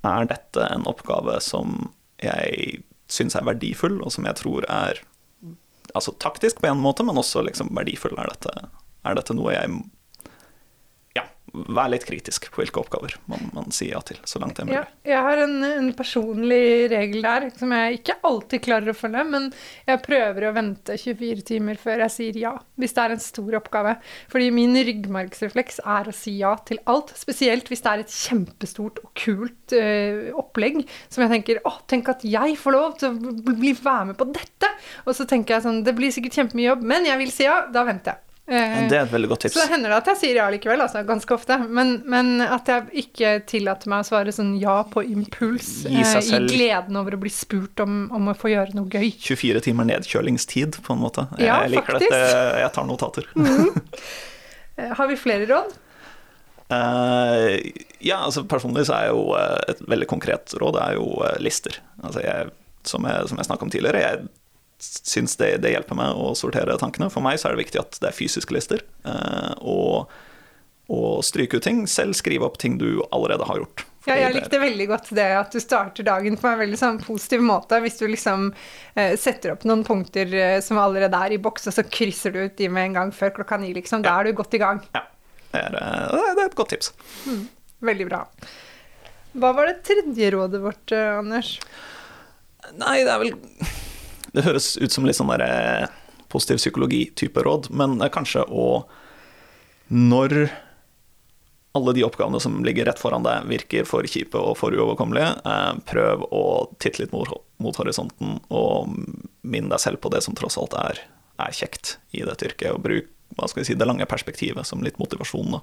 Er 0.03 0.27
dette 0.27 0.67
en 0.67 0.87
oppgave 0.89 1.39
som 1.41 1.93
jeg 2.23 2.83
syns 3.11 3.37
er 3.39 3.47
verdifull, 3.47 4.01
og 4.03 4.11
som 4.15 4.27
jeg 4.27 4.39
tror 4.41 4.67
er 4.67 4.99
altså, 5.93 6.15
taktisk 6.19 6.59
på 6.59 6.71
en 6.71 6.81
måte, 6.83 7.05
men 7.07 7.19
også 7.19 7.45
liksom, 7.47 7.71
verdifull? 7.77 8.17
Er 8.19 8.33
dette, 8.33 8.67
er 9.07 9.19
dette 9.19 9.37
noe 9.37 9.55
jeg 9.55 9.71
være 11.53 11.91
litt 11.93 12.05
kritisk 12.07 12.47
på 12.49 12.63
hvilke 12.63 12.81
oppgaver 12.81 13.13
man, 13.29 13.43
man 13.53 13.73
sier 13.75 13.93
ja 13.93 14.01
til, 14.05 14.17
så 14.25 14.39
langt 14.41 14.57
det 14.57 14.63
er 14.63 14.69
mulig. 14.69 14.77
Ja, 14.79 15.11
jeg 15.11 15.25
har 15.27 15.41
en, 15.43 15.55
en, 15.67 15.91
personlig 15.93 16.89
regel 16.89 17.21
der 17.25 17.45
som 17.53 17.75
jeg 17.75 17.99
ikke 17.99 18.15
alltid 18.25 18.63
klarer 18.65 18.89
å 18.89 18.95
følge, 18.97 19.23
men 19.29 19.45
jeg 19.85 20.01
prøver 20.05 20.47
å 20.49 20.53
vente 20.55 20.97
24 20.97 21.45
timer 21.51 21.77
før 21.81 22.01
jeg 22.07 22.15
sier 22.15 22.39
ja, 22.41 22.55
hvis 22.81 22.97
det 22.97 23.05
er 23.05 23.15
en 23.15 23.23
stor 23.23 23.59
oppgave. 23.59 23.93
Fordi 24.33 24.49
min 24.55 24.73
ryggmargsrefleks 24.89 25.83
er 25.85 26.09
å 26.09 26.15
si 26.17 26.39
ja 26.39 26.55
til 26.65 26.81
alt, 26.89 27.13
spesielt 27.19 27.69
hvis 27.69 27.85
det 27.85 27.93
er 27.93 28.03
et 28.03 28.17
kjempestort 28.17 29.03
og 29.05 29.13
kult 29.19 29.77
uh, 29.77 30.33
opplegg 30.41 30.81
som 31.05 31.25
jeg 31.25 31.35
tenker 31.37 31.61
å, 31.69 31.77
tenk 31.91 32.09
at 32.15 32.25
jeg 32.25 32.57
får 32.59 32.77
lov 32.79 32.97
til 32.97 33.13
å 33.13 33.37
bli 33.53 33.77
være 33.77 34.09
med 34.11 34.17
på 34.17 34.31
dette! 34.33 34.73
Og 35.05 35.13
så 35.13 35.29
tenker 35.29 35.59
jeg 35.59 35.67
sånn, 35.67 35.83
det 35.85 35.93
blir 35.97 36.13
sikkert 36.13 36.41
kjempemye 36.41 36.71
jobb, 36.71 36.85
men 36.89 37.05
jeg 37.05 37.21
vil 37.21 37.33
si 37.33 37.45
ja, 37.45 37.65
da 37.69 37.85
venter 37.85 38.15
jeg. 38.15 38.32
Eh, 38.43 38.89
det 38.91 38.97
er 38.97 39.05
et 39.05 39.11
veldig 39.13 39.29
godt 39.31 39.45
tips. 39.45 39.55
Så 39.55 39.69
hender 39.71 39.93
det 39.93 39.97
at 40.01 40.09
jeg 40.11 40.19
sier 40.19 40.37
ja 40.41 40.49
likevel, 40.51 40.81
altså, 40.83 40.99
ganske 41.07 41.35
ofte. 41.35 41.57
Men, 41.63 41.95
men, 42.11 42.41
at 42.43 42.67
jeg 42.67 43.05
ikke 43.05 43.31
tillater 43.47 43.91
meg 43.91 44.03
å 44.03 44.07
svare 44.09 44.33
sånn 44.35 44.57
ja 44.59 44.81
på 44.91 45.05
impuls 45.07 45.85
i, 45.87 46.01
eh, 46.01 46.17
i 46.19 46.41
gleden 46.51 46.99
over 46.99 47.15
å 47.15 47.21
bli 47.23 47.31
spurt 47.31 47.79
om, 47.83 48.03
om, 48.11 48.27
å 48.33 48.35
få 48.35 48.51
gjøre 48.51 48.75
noe 48.75 48.91
gøy. 48.91 49.13
24 49.23 49.63
timer 49.69 49.87
nedkjølingstid, 49.93 50.81
på 50.83 50.95
en 50.95 51.01
måte. 51.05 51.27
Jeg, 51.37 51.47
ja, 51.47 51.61
liker 51.71 51.95
faktisk. 51.95 52.11
dette. 52.11 52.59
Jeg 52.65 52.75
tar 52.75 52.89
notater. 52.89 53.31
Mm. 53.39 53.71
Har 54.99 55.07
vi 55.07 55.17
flere 55.21 55.47
råd? 55.47 55.79
Uh, 56.73 57.59
ja, 58.01 58.23
altså 58.23 58.41
personlig 58.49 58.87
så 58.87 58.95
er 58.97 59.11
jo 59.11 59.35
et 59.69 59.83
veldig 59.87 60.07
konkret 60.09 60.55
råd 60.59 60.79
er 60.81 60.95
jo 60.97 61.07
lister. 61.43 61.77
Altså 62.01 62.23
jeg, 62.25 62.51
som 62.87 63.05
jeg, 63.07 63.27
som 63.29 63.39
jeg 63.39 63.47
snakket 63.47 63.67
om 63.67 63.73
tidligere, 63.75 64.01
jeg 64.03 64.23
syns 64.83 65.37
det, 65.39 65.57
det, 65.63 65.73
hjelper 65.73 65.97
meg 65.97 66.19
å 66.19 66.33
sortere 66.37 66.77
tankene. 66.81 67.09
For 67.13 67.23
meg 67.25 67.39
så 67.39 67.49
er 67.49 67.55
det 67.55 67.65
viktig 67.65 67.81
at 67.81 67.97
det 68.01 68.11
er 68.11 68.17
fysiske 68.17 68.55
lister. 68.55 68.83
Eh, 69.07 69.53
og, 69.61 70.11
og 70.91 71.23
stryke 71.25 71.59
ut 71.59 71.65
ting. 71.65 71.85
Selv 71.89 72.17
skrive 72.19 72.47
opp 72.47 72.59
ting 72.61 72.77
du 72.81 73.03
allerede 73.11 73.47
har 73.49 73.63
gjort. 73.63 73.85
Ja, 74.03 74.17
jeg 74.19 74.33
likte 74.35 74.59
veldig 74.59 74.85
godt 74.89 75.13
det 75.15 75.29
at 75.37 75.53
du 75.55 75.61
starter 75.63 76.03
dagen 76.03 76.35
på 76.35 76.49
en 76.49 76.59
veldig 76.59 76.79
sånn 76.79 76.99
positiv 76.99 77.43
måte. 77.45 77.79
Hvis 77.83 78.01
du 78.01 78.05
liksom 78.09 78.49
eh, 78.99 79.15
setter 79.19 79.53
opp 79.53 79.63
noen 79.69 79.85
punkter 79.87 80.33
eh, 80.35 80.57
som 80.65 80.81
allerede 80.81 81.21
er 81.27 81.37
i 81.37 81.39
boks, 81.39 81.69
og 81.71 81.77
så 81.77 81.85
krysser 81.87 82.35
du 82.35 82.41
ut 82.43 82.57
de 82.59 82.67
med 82.67 82.89
en 82.89 82.99
gang 82.99 83.15
før 83.15 83.31
klokka 83.37 83.61
ni, 83.61 83.71
liksom. 83.77 84.03
Da 84.03 84.17
ja. 84.17 84.19
er 84.19 84.27
du 84.27 84.39
godt 84.41 84.59
i 84.59 84.61
gang. 84.63 84.83
Ja. 84.97 85.05
Det 85.53 85.61
er, 85.61 85.79
eh, 85.79 86.33
det 86.35 86.43
er 86.43 86.49
et 86.49 86.59
godt 86.59 86.73
tips. 86.75 86.91
Mm. 87.29 87.45
Veldig 87.93 88.09
bra. 88.09 88.25
Hva 89.39 89.53
var 89.55 89.71
det 89.71 89.79
tredje 89.87 90.33
rådet 90.35 90.61
vårt, 90.61 90.91
eh, 90.91 91.13
Anders? 91.15 91.55
Nei, 92.75 92.99
det 93.05 93.11
er 93.11 93.23
vel 93.23 93.33
det 94.33 94.45
høres 94.45 94.73
ut 94.81 94.93
som 94.93 95.07
litt 95.07 95.17
sånn 95.17 95.31
der 95.33 95.45
eh, 95.45 95.87
positiv 96.33 96.61
psykologi-type 96.61 97.45
råd, 97.45 97.71
men 97.71 98.01
kanskje 98.13 98.45
å 98.49 98.85
Når 99.93 100.49
alle 101.73 101.93
de 101.93 102.03
oppgavene 102.05 102.39
som 102.41 102.61
ligger 102.65 102.85
rett 102.85 103.01
foran 103.01 103.25
deg, 103.25 103.47
virker 103.49 103.85
for 103.89 104.05
kjipe 104.05 104.37
og 104.37 104.55
for 104.57 104.73
uoverkommelige, 104.73 105.31
eh, 105.45 105.73
prøv 105.89 106.25
å 106.29 106.43
titte 106.79 107.01
litt 107.01 107.13
mot, 107.13 107.29
mot 107.57 107.77
horisonten 107.77 108.39
og 108.53 108.93
minn 109.41 109.69
deg 109.69 109.81
selv 109.81 110.01
på 110.01 110.11
det 110.13 110.21
som 110.25 110.37
tross 110.37 110.57
alt 110.61 110.77
er, 110.77 111.01
er 111.41 111.57
kjekt 111.57 111.97
i 112.13 112.21
dette 112.25 112.45
yrket, 112.45 112.71
og 112.73 112.85
bruk 112.85 113.09
hva 113.37 113.49
skal 113.49 113.65
si, 113.65 113.73
det 113.77 113.87
lange 113.89 114.05
perspektivet 114.05 114.67
som 114.69 114.83
litt 114.85 114.99
motivasjon. 115.01 115.55
Da. 115.55 115.61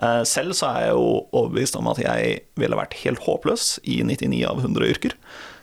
Eh, 0.00 0.22
selv 0.24 0.54
så 0.56 0.70
er 0.70 0.86
jeg 0.86 0.94
jo 0.96 1.08
overbevist 1.36 1.76
om 1.76 1.88
at 1.90 2.00
jeg 2.00 2.36
ville 2.60 2.78
vært 2.78 2.96
helt 3.02 3.20
håpløs 3.26 3.74
i 3.84 3.98
99 4.08 4.40
av 4.48 4.62
100 4.62 4.88
yrker. 4.88 5.16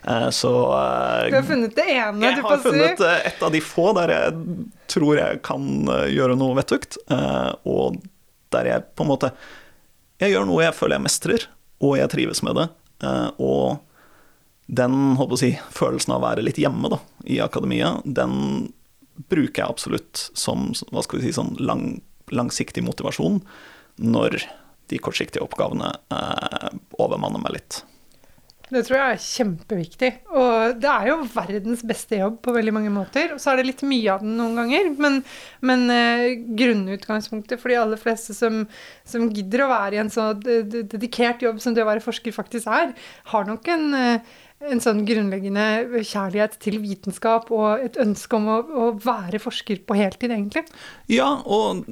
Eh, 0.05 0.27
så 0.35 0.51
Du 1.29 1.37
har 1.39 1.47
funnet 1.47 1.75
det 1.75 1.87
ene, 1.95 2.21
jeg 2.21 2.37
du 2.37 2.41
si? 2.41 2.43
Jeg 2.43 2.45
har 2.45 2.63
funnet 2.63 3.01
eh, 3.07 3.27
et 3.31 3.43
av 3.43 3.53
de 3.55 3.61
få 3.65 3.89
der 3.97 4.13
jeg 4.13 4.43
tror 4.91 5.17
jeg 5.17 5.41
kan 5.45 5.65
gjøre 6.13 6.37
noe 6.37 6.57
vettugt, 6.57 6.97
og 7.09 7.99
der 8.53 8.65
jeg 8.65 8.85
på 8.97 9.05
en 9.05 9.11
måte 9.11 9.29
Jeg 10.19 10.33
gjør 10.33 10.47
noe 10.49 10.63
jeg 10.65 10.73
føler 10.75 10.97
jeg 10.97 11.05
mestrer, 11.05 11.43
og 11.79 11.93
jeg 11.95 12.11
trives 12.11 12.41
med 12.43 12.57
det. 12.59 12.65
Og 13.39 13.77
den 14.67 14.97
håper 15.15 15.37
å 15.37 15.39
si, 15.39 15.53
følelsen 15.71 16.13
av 16.13 16.19
å 16.19 16.25
være 16.25 16.43
litt 16.43 16.59
hjemme 16.59 16.89
da, 16.91 16.99
i 17.23 17.37
akademia, 17.39 17.93
den 18.03 18.73
bruker 19.31 19.61
jeg 19.63 19.69
absolutt 19.69 20.25
som 20.37 20.73
hva 20.91 21.05
skal 21.05 21.21
vi 21.21 21.29
si, 21.29 21.35
sånn 21.37 21.55
lang 21.61 22.01
langsiktig 22.35 22.83
motivasjon 22.85 23.39
når 23.99 24.39
de 24.89 24.97
kortsiktige 25.03 25.43
oppgavene 25.45 25.91
eh, 26.15 26.69
overmanner 26.97 27.41
meg 27.43 27.59
litt. 27.59 27.83
Det 28.69 28.83
tror 28.85 28.99
jeg 28.99 29.13
er 29.15 29.21
kjempeviktig. 29.23 30.09
Og 30.37 30.75
det 30.81 30.89
er 30.91 31.07
jo 31.09 31.15
verdens 31.33 31.81
beste 31.89 32.19
jobb 32.19 32.35
på 32.45 32.53
veldig 32.53 32.73
mange 32.75 32.91
måter. 32.93 33.31
Og 33.33 33.39
så 33.41 33.49
er 33.55 33.57
det 33.57 33.63
litt 33.71 33.81
mye 33.89 34.11
av 34.13 34.21
den 34.21 34.35
noen 34.37 34.59
ganger, 34.59 34.91
men, 35.01 35.15
men 35.65 35.85
eh, 35.93 36.25
grunnutgangspunktet 36.59 37.57
for 37.61 37.73
de 37.73 37.79
aller 37.81 37.97
fleste 38.01 38.35
som, 38.37 38.59
som 39.09 39.25
gidder 39.33 39.65
å 39.65 39.71
være 39.71 39.97
i 39.97 40.01
en 40.03 40.11
så 40.13 40.27
de- 40.37 40.61
de- 40.69 40.83
dedikert 40.91 41.41
jobb 41.41 41.57
som 41.63 41.73
det 41.73 41.81
å 41.81 41.89
være 41.89 42.03
forsker 42.05 42.35
faktisk 42.35 42.69
er, 42.69 42.93
har 43.33 43.49
nok 43.49 43.71
en, 43.73 43.87
eh, 43.97 44.37
en 44.69 44.83
sånn 44.85 45.01
grunnleggende 45.07 45.65
kjærlighet 46.05 46.59
til 46.61 46.77
vitenskap 46.83 47.49
og 47.49 47.81
et 47.89 47.97
ønske 48.05 48.37
om 48.37 48.51
å, 48.53 48.59
å 48.69 48.91
være 49.01 49.41
forsker 49.41 49.81
på 49.89 49.97
heltid, 49.97 50.29
egentlig. 50.35 50.67
Ja, 51.09 51.39
og 51.41 51.87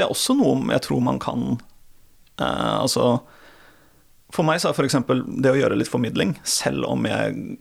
det 0.00 0.06
er 0.06 0.14
også 0.14 0.36
noe 0.38 0.56
jeg 0.72 0.84
tror 0.86 1.04
man 1.04 1.20
kan 1.20 1.44
eh, 2.40 2.76
Altså 2.80 3.20
For 4.32 4.46
meg 4.46 4.62
så 4.62 4.70
er 4.70 4.78
f.eks. 4.78 4.96
det 5.44 5.52
å 5.52 5.58
gjøre 5.58 5.76
litt 5.76 5.90
formidling, 5.90 6.36
selv 6.46 6.86
om 6.88 7.04
jeg 7.08 7.58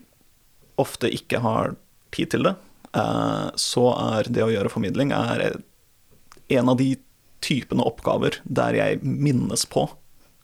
ofte 0.80 1.12
ikke 1.12 1.42
har 1.44 1.74
tid 2.16 2.32
til 2.32 2.46
det, 2.48 2.54
eh, 2.96 3.48
så 3.60 3.86
er 4.16 4.30
det 4.32 4.46
å 4.46 4.52
gjøre 4.54 4.72
formidling 4.72 5.12
en 5.12 6.70
av 6.72 6.78
de 6.80 6.94
typene 7.44 7.84
oppgaver 7.88 8.40
der 8.44 8.78
jeg 8.78 9.02
minnes 9.04 9.66
på. 9.70 9.88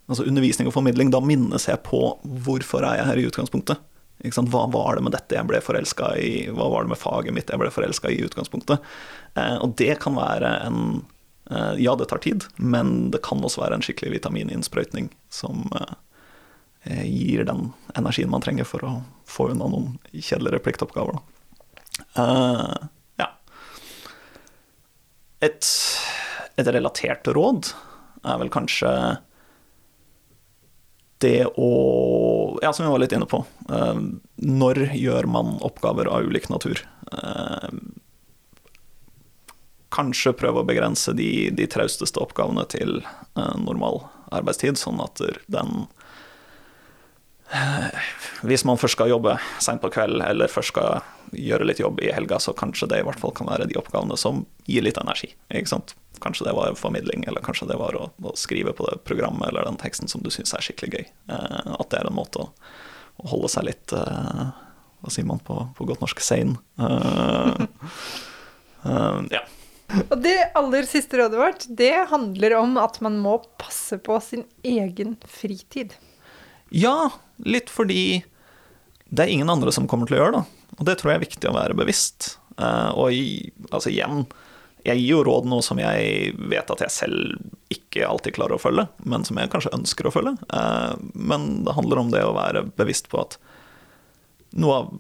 Altså 0.10 0.26
undervisning 0.28 0.68
og 0.70 0.76
formidling, 0.76 1.12
da 1.14 1.22
minnes 1.24 1.70
jeg 1.70 1.82
på 1.86 2.02
hvorfor 2.46 2.86
er 2.86 3.00
jeg 3.00 3.10
her 3.10 3.22
i 3.22 3.28
utgangspunktet. 3.30 3.82
Hva 4.26 4.66
var 4.72 4.98
det 4.98 5.06
med 5.06 5.14
dette 5.14 5.38
jeg 5.38 5.48
ble 5.50 5.60
forelska 5.62 6.14
i, 6.18 6.48
hva 6.56 6.70
var 6.72 6.86
det 6.86 6.94
med 6.94 7.02
faget 7.02 7.36
mitt 7.36 7.52
jeg 7.52 7.62
ble 7.62 7.72
forelska 7.74 8.10
i 8.10 8.20
i 8.20 8.26
utgangspunktet. 8.26 8.82
Eh, 9.36 9.58
og 9.60 9.76
det 9.78 9.98
kan 10.02 10.18
være 10.18 10.54
en 10.66 11.04
Ja, 11.78 11.94
det 11.96 12.08
tar 12.10 12.18
tid, 12.24 12.44
men 12.58 13.12
det 13.14 13.20
kan 13.26 13.44
også 13.46 13.62
være 13.62 13.78
en 13.78 13.84
skikkelig 13.86 14.16
vitamininnsprøytning 14.16 15.12
som 15.30 15.68
eh, 15.78 17.04
gir 17.06 17.44
den 17.46 17.68
energien 17.94 18.32
man 18.34 18.42
trenger 18.42 18.66
for 18.66 18.86
å 18.88 18.94
få 19.30 19.52
unna 19.54 19.68
noen 19.70 19.92
kjedeligere 20.14 20.64
pliktoppgaver. 20.66 21.20
Eh, 22.18 22.76
ja. 23.22 23.28
Et, 25.46 25.70
et 26.58 26.72
relatert 26.74 27.30
råd 27.38 27.70
er 28.26 28.42
vel 28.42 28.50
kanskje 28.54 28.92
det 31.24 31.46
å 31.58 31.70
Ja, 32.64 32.72
som 32.74 32.86
vi 32.86 32.92
var 32.92 33.00
litt 33.04 33.14
inne 33.16 33.28
på. 33.30 33.44
eh, 33.70 34.02
når 34.42 34.82
gjør 34.98 35.30
man 35.30 35.56
oppgaver 35.66 36.10
av 36.10 36.26
ulik 36.26 36.50
natur? 36.50 36.82
Eh, 37.12 37.70
kanskje 39.94 40.36
prøve 40.38 40.64
å 40.64 40.68
begrense 40.68 41.14
de, 41.18 41.50
de 41.56 41.68
trausteste 41.72 42.22
oppgavene 42.22 42.66
til 42.72 43.00
eh, 43.04 43.56
normal 43.62 44.04
arbeidstid, 44.36 44.80
sånn 44.80 45.02
at 45.04 45.22
den 45.52 45.86
eh, 47.54 48.08
Hvis 48.48 48.66
man 48.66 48.80
først 48.82 48.98
skal 48.98 49.12
jobbe 49.14 49.38
seint 49.64 49.84
på 49.84 49.92
kveld, 49.94 50.22
eller 50.26 50.52
først 50.52 50.74
skal 50.74 51.04
gjøre 51.36 51.68
litt 51.68 51.80
jobb 51.80 52.02
i 52.04 52.12
helga, 52.14 52.40
så 52.40 52.54
kanskje 52.58 52.90
det 52.92 53.02
i 53.02 53.06
hvert 53.06 53.20
fall 53.20 53.34
kan 53.36 53.50
være 53.50 53.68
de 53.70 53.78
oppgavene 53.80 54.18
som 54.20 54.46
gir 54.70 54.86
litt 54.86 55.00
energi. 55.02 55.34
ikke 55.50 55.72
sant? 55.72 55.96
Kanskje 56.24 56.48
det 56.48 56.56
var 56.56 56.76
formidling, 56.80 57.26
eller 57.28 57.44
kanskje 57.44 57.68
det 57.70 57.80
var 57.80 57.96
å, 57.98 58.10
å 58.24 58.36
skrive 58.40 58.74
på 58.76 58.88
det 58.88 59.02
programmet 59.08 59.50
eller 59.50 59.68
den 59.68 59.80
teksten 59.82 60.08
som 60.12 60.24
du 60.24 60.32
syns 60.34 60.54
er 60.56 60.64
skikkelig 60.64 60.94
gøy. 60.94 61.06
Eh, 61.36 61.74
at 61.76 61.90
det 61.92 62.00
er 62.00 62.10
en 62.10 62.18
måte 62.18 62.46
å, 62.46 62.52
å 63.24 63.34
holde 63.34 63.52
seg 63.52 63.68
litt 63.70 63.96
eh, 63.96 64.46
Hva 65.04 65.14
sier 65.14 65.28
man 65.28 65.42
på, 65.44 65.60
på 65.78 65.88
godt 65.90 66.02
norsk? 66.04 66.24
Sane. 66.24 66.58
Eh, 66.80 67.66
ja. 69.36 69.44
Og 69.94 70.16
det 70.24 70.38
aller 70.58 70.88
siste 70.90 71.20
rådet 71.20 71.40
vårt, 71.40 71.66
det 71.70 71.94
handler 72.10 72.58
om 72.58 72.78
at 72.82 72.98
man 73.06 73.20
må 73.22 73.38
passe 73.62 74.00
på 74.02 74.18
sin 74.24 74.46
egen 74.66 75.16
fritid. 75.30 75.94
Ja, 76.74 77.12
litt 77.38 77.70
fordi 77.72 78.24
det 79.06 79.24
er 79.24 79.32
ingen 79.32 79.52
andre 79.52 79.72
som 79.76 79.88
kommer 79.88 80.10
til 80.10 80.18
å 80.18 80.24
gjøre 80.24 80.40
det. 80.40 80.44
Og 80.80 80.90
det 80.90 80.98
tror 81.00 81.14
jeg 81.14 81.20
er 81.20 81.28
viktig 81.28 81.50
å 81.52 81.56
være 81.56 81.78
bevisst. 81.78 82.36
Eh, 82.58 82.92
og 82.98 83.14
altså 83.70 83.92
igjen, 83.94 84.26
jeg 84.86 85.02
gir 85.02 85.16
jo 85.16 85.24
råd 85.26 85.48
nå 85.50 85.62
som 85.66 85.80
jeg 85.82 86.34
vet 86.52 86.72
at 86.74 86.84
jeg 86.86 86.94
selv 86.94 87.74
ikke 87.74 88.06
alltid 88.06 88.36
klarer 88.36 88.58
å 88.58 88.62
følge, 88.62 88.88
men 89.08 89.26
som 89.28 89.40
jeg 89.40 89.52
kanskje 89.54 89.74
ønsker 89.78 90.10
å 90.10 90.14
følge. 90.14 90.36
Eh, 90.50 90.94
men 91.14 91.66
det 91.66 91.78
handler 91.78 92.02
om 92.02 92.12
det 92.14 92.26
å 92.26 92.36
være 92.36 92.66
bevisst 92.78 93.10
på 93.14 93.22
at 93.24 93.38
noe 94.56 94.82
av 94.82 94.96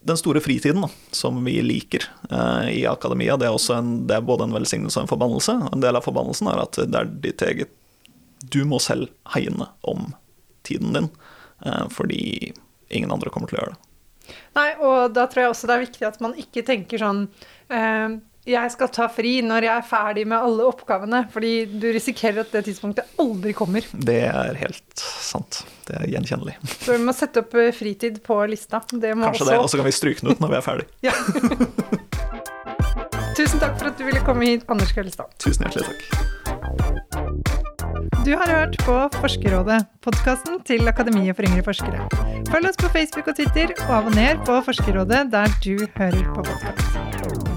den 0.00 0.16
store 0.16 0.40
fritiden 0.40 0.80
da, 0.80 0.88
som 1.10 1.44
vi 1.44 1.58
liker 1.62 2.04
eh, 2.30 2.68
i 2.70 2.86
akademia, 2.86 3.36
det 3.36 3.50
er, 3.50 3.58
en, 3.76 3.92
det 4.08 4.16
er 4.16 4.24
både 4.24 4.46
en 4.48 4.56
velsignelse 4.56 4.98
og 4.98 5.04
en 5.04 5.12
forbannelse. 5.12 5.56
En 5.74 5.84
del 5.84 5.98
av 5.98 6.06
forbannelsen 6.06 6.48
er 6.48 6.62
at 6.62 6.80
det 6.80 7.02
er 7.02 7.12
ditt 7.26 7.44
eget 7.44 7.76
Du 8.40 8.62
må 8.64 8.78
selv 8.80 9.10
hegne 9.34 9.68
om 9.84 10.14
tiden 10.64 10.96
din, 10.96 11.10
eh, 11.66 11.86
fordi 11.92 12.52
ingen 12.88 13.12
andre 13.12 13.30
kommer 13.30 13.50
til 13.50 13.58
å 13.58 13.62
gjøre 13.64 13.76
det. 13.76 13.86
Nei, 14.56 14.70
og 14.78 15.12
da 15.14 15.26
tror 15.28 15.44
jeg 15.44 15.52
også 15.52 15.68
det 15.68 15.76
er 15.76 15.84
viktig 15.84 16.06
at 16.08 16.20
man 16.24 16.36
ikke 16.38 16.64
tenker 16.66 17.02
sånn 17.02 17.24
eh, 17.68 18.16
jeg 18.52 18.72
skal 18.74 18.90
ta 18.94 19.06
fri 19.12 19.38
når 19.46 19.66
jeg 19.66 19.74
er 19.74 19.86
ferdig 19.86 20.26
med 20.30 20.38
alle 20.38 20.66
oppgavene, 20.68 21.22
fordi 21.32 21.52
du 21.70 21.88
risikerer 21.94 22.42
at 22.44 22.54
det 22.54 22.64
tidspunktet 22.68 23.04
aldri 23.22 23.54
kommer. 23.56 23.86
Det 23.92 24.20
er 24.28 24.58
helt 24.60 25.04
sant. 25.04 25.62
Det 25.88 25.96
er 25.98 26.10
gjenkjennelig. 26.14 26.56
Så 26.76 26.94
vi 26.94 27.00
må 27.02 27.14
sette 27.16 27.42
opp 27.44 27.54
eh, 27.58 27.72
fritid 27.74 28.20
på 28.26 28.38
lista. 28.50 28.82
Det 28.90 29.14
må 29.16 29.30
Kanskje 29.30 29.46
også... 29.46 29.52
det, 29.52 29.60
og 29.64 29.70
så 29.72 29.80
kan 29.80 29.88
vi 29.88 29.96
stryke 29.96 30.24
den 30.24 30.34
ut 30.34 30.42
når 30.42 30.54
vi 30.54 30.60
er 30.60 30.66
ferdig. 30.66 30.86
Ja. 31.10 31.14
Tusen 33.40 33.60
takk 33.62 33.78
for 33.78 33.88
at 33.88 33.96
du 33.96 34.04
ville 34.04 34.20
komme 34.26 34.44
hit, 34.44 34.66
Anders 34.68 34.92
Kveldstad. 34.92 35.30
Tusen 35.40 35.64
hjertelig 35.64 35.86
takk. 35.88 36.00
Du 38.24 38.34
har 38.36 38.48
hørt 38.52 38.76
på 38.84 38.96
Forskerrådet, 39.16 39.78
podkasten 40.04 40.60
til 40.68 40.88
Akademiet 40.88 41.38
for 41.38 41.48
yngre 41.48 41.64
forskere. 41.64 42.04
Følg 42.50 42.68
oss 42.68 42.80
på 42.82 42.92
Facebook 42.92 43.32
og 43.32 43.38
Twitter, 43.40 43.72
og 43.88 43.94
abonner 44.02 44.42
på 44.44 44.60
Forskerrådet 44.66 45.24
der 45.32 45.56
du 45.64 45.86
hører 45.96 46.28
på 46.34 46.44
podkast. 46.50 47.49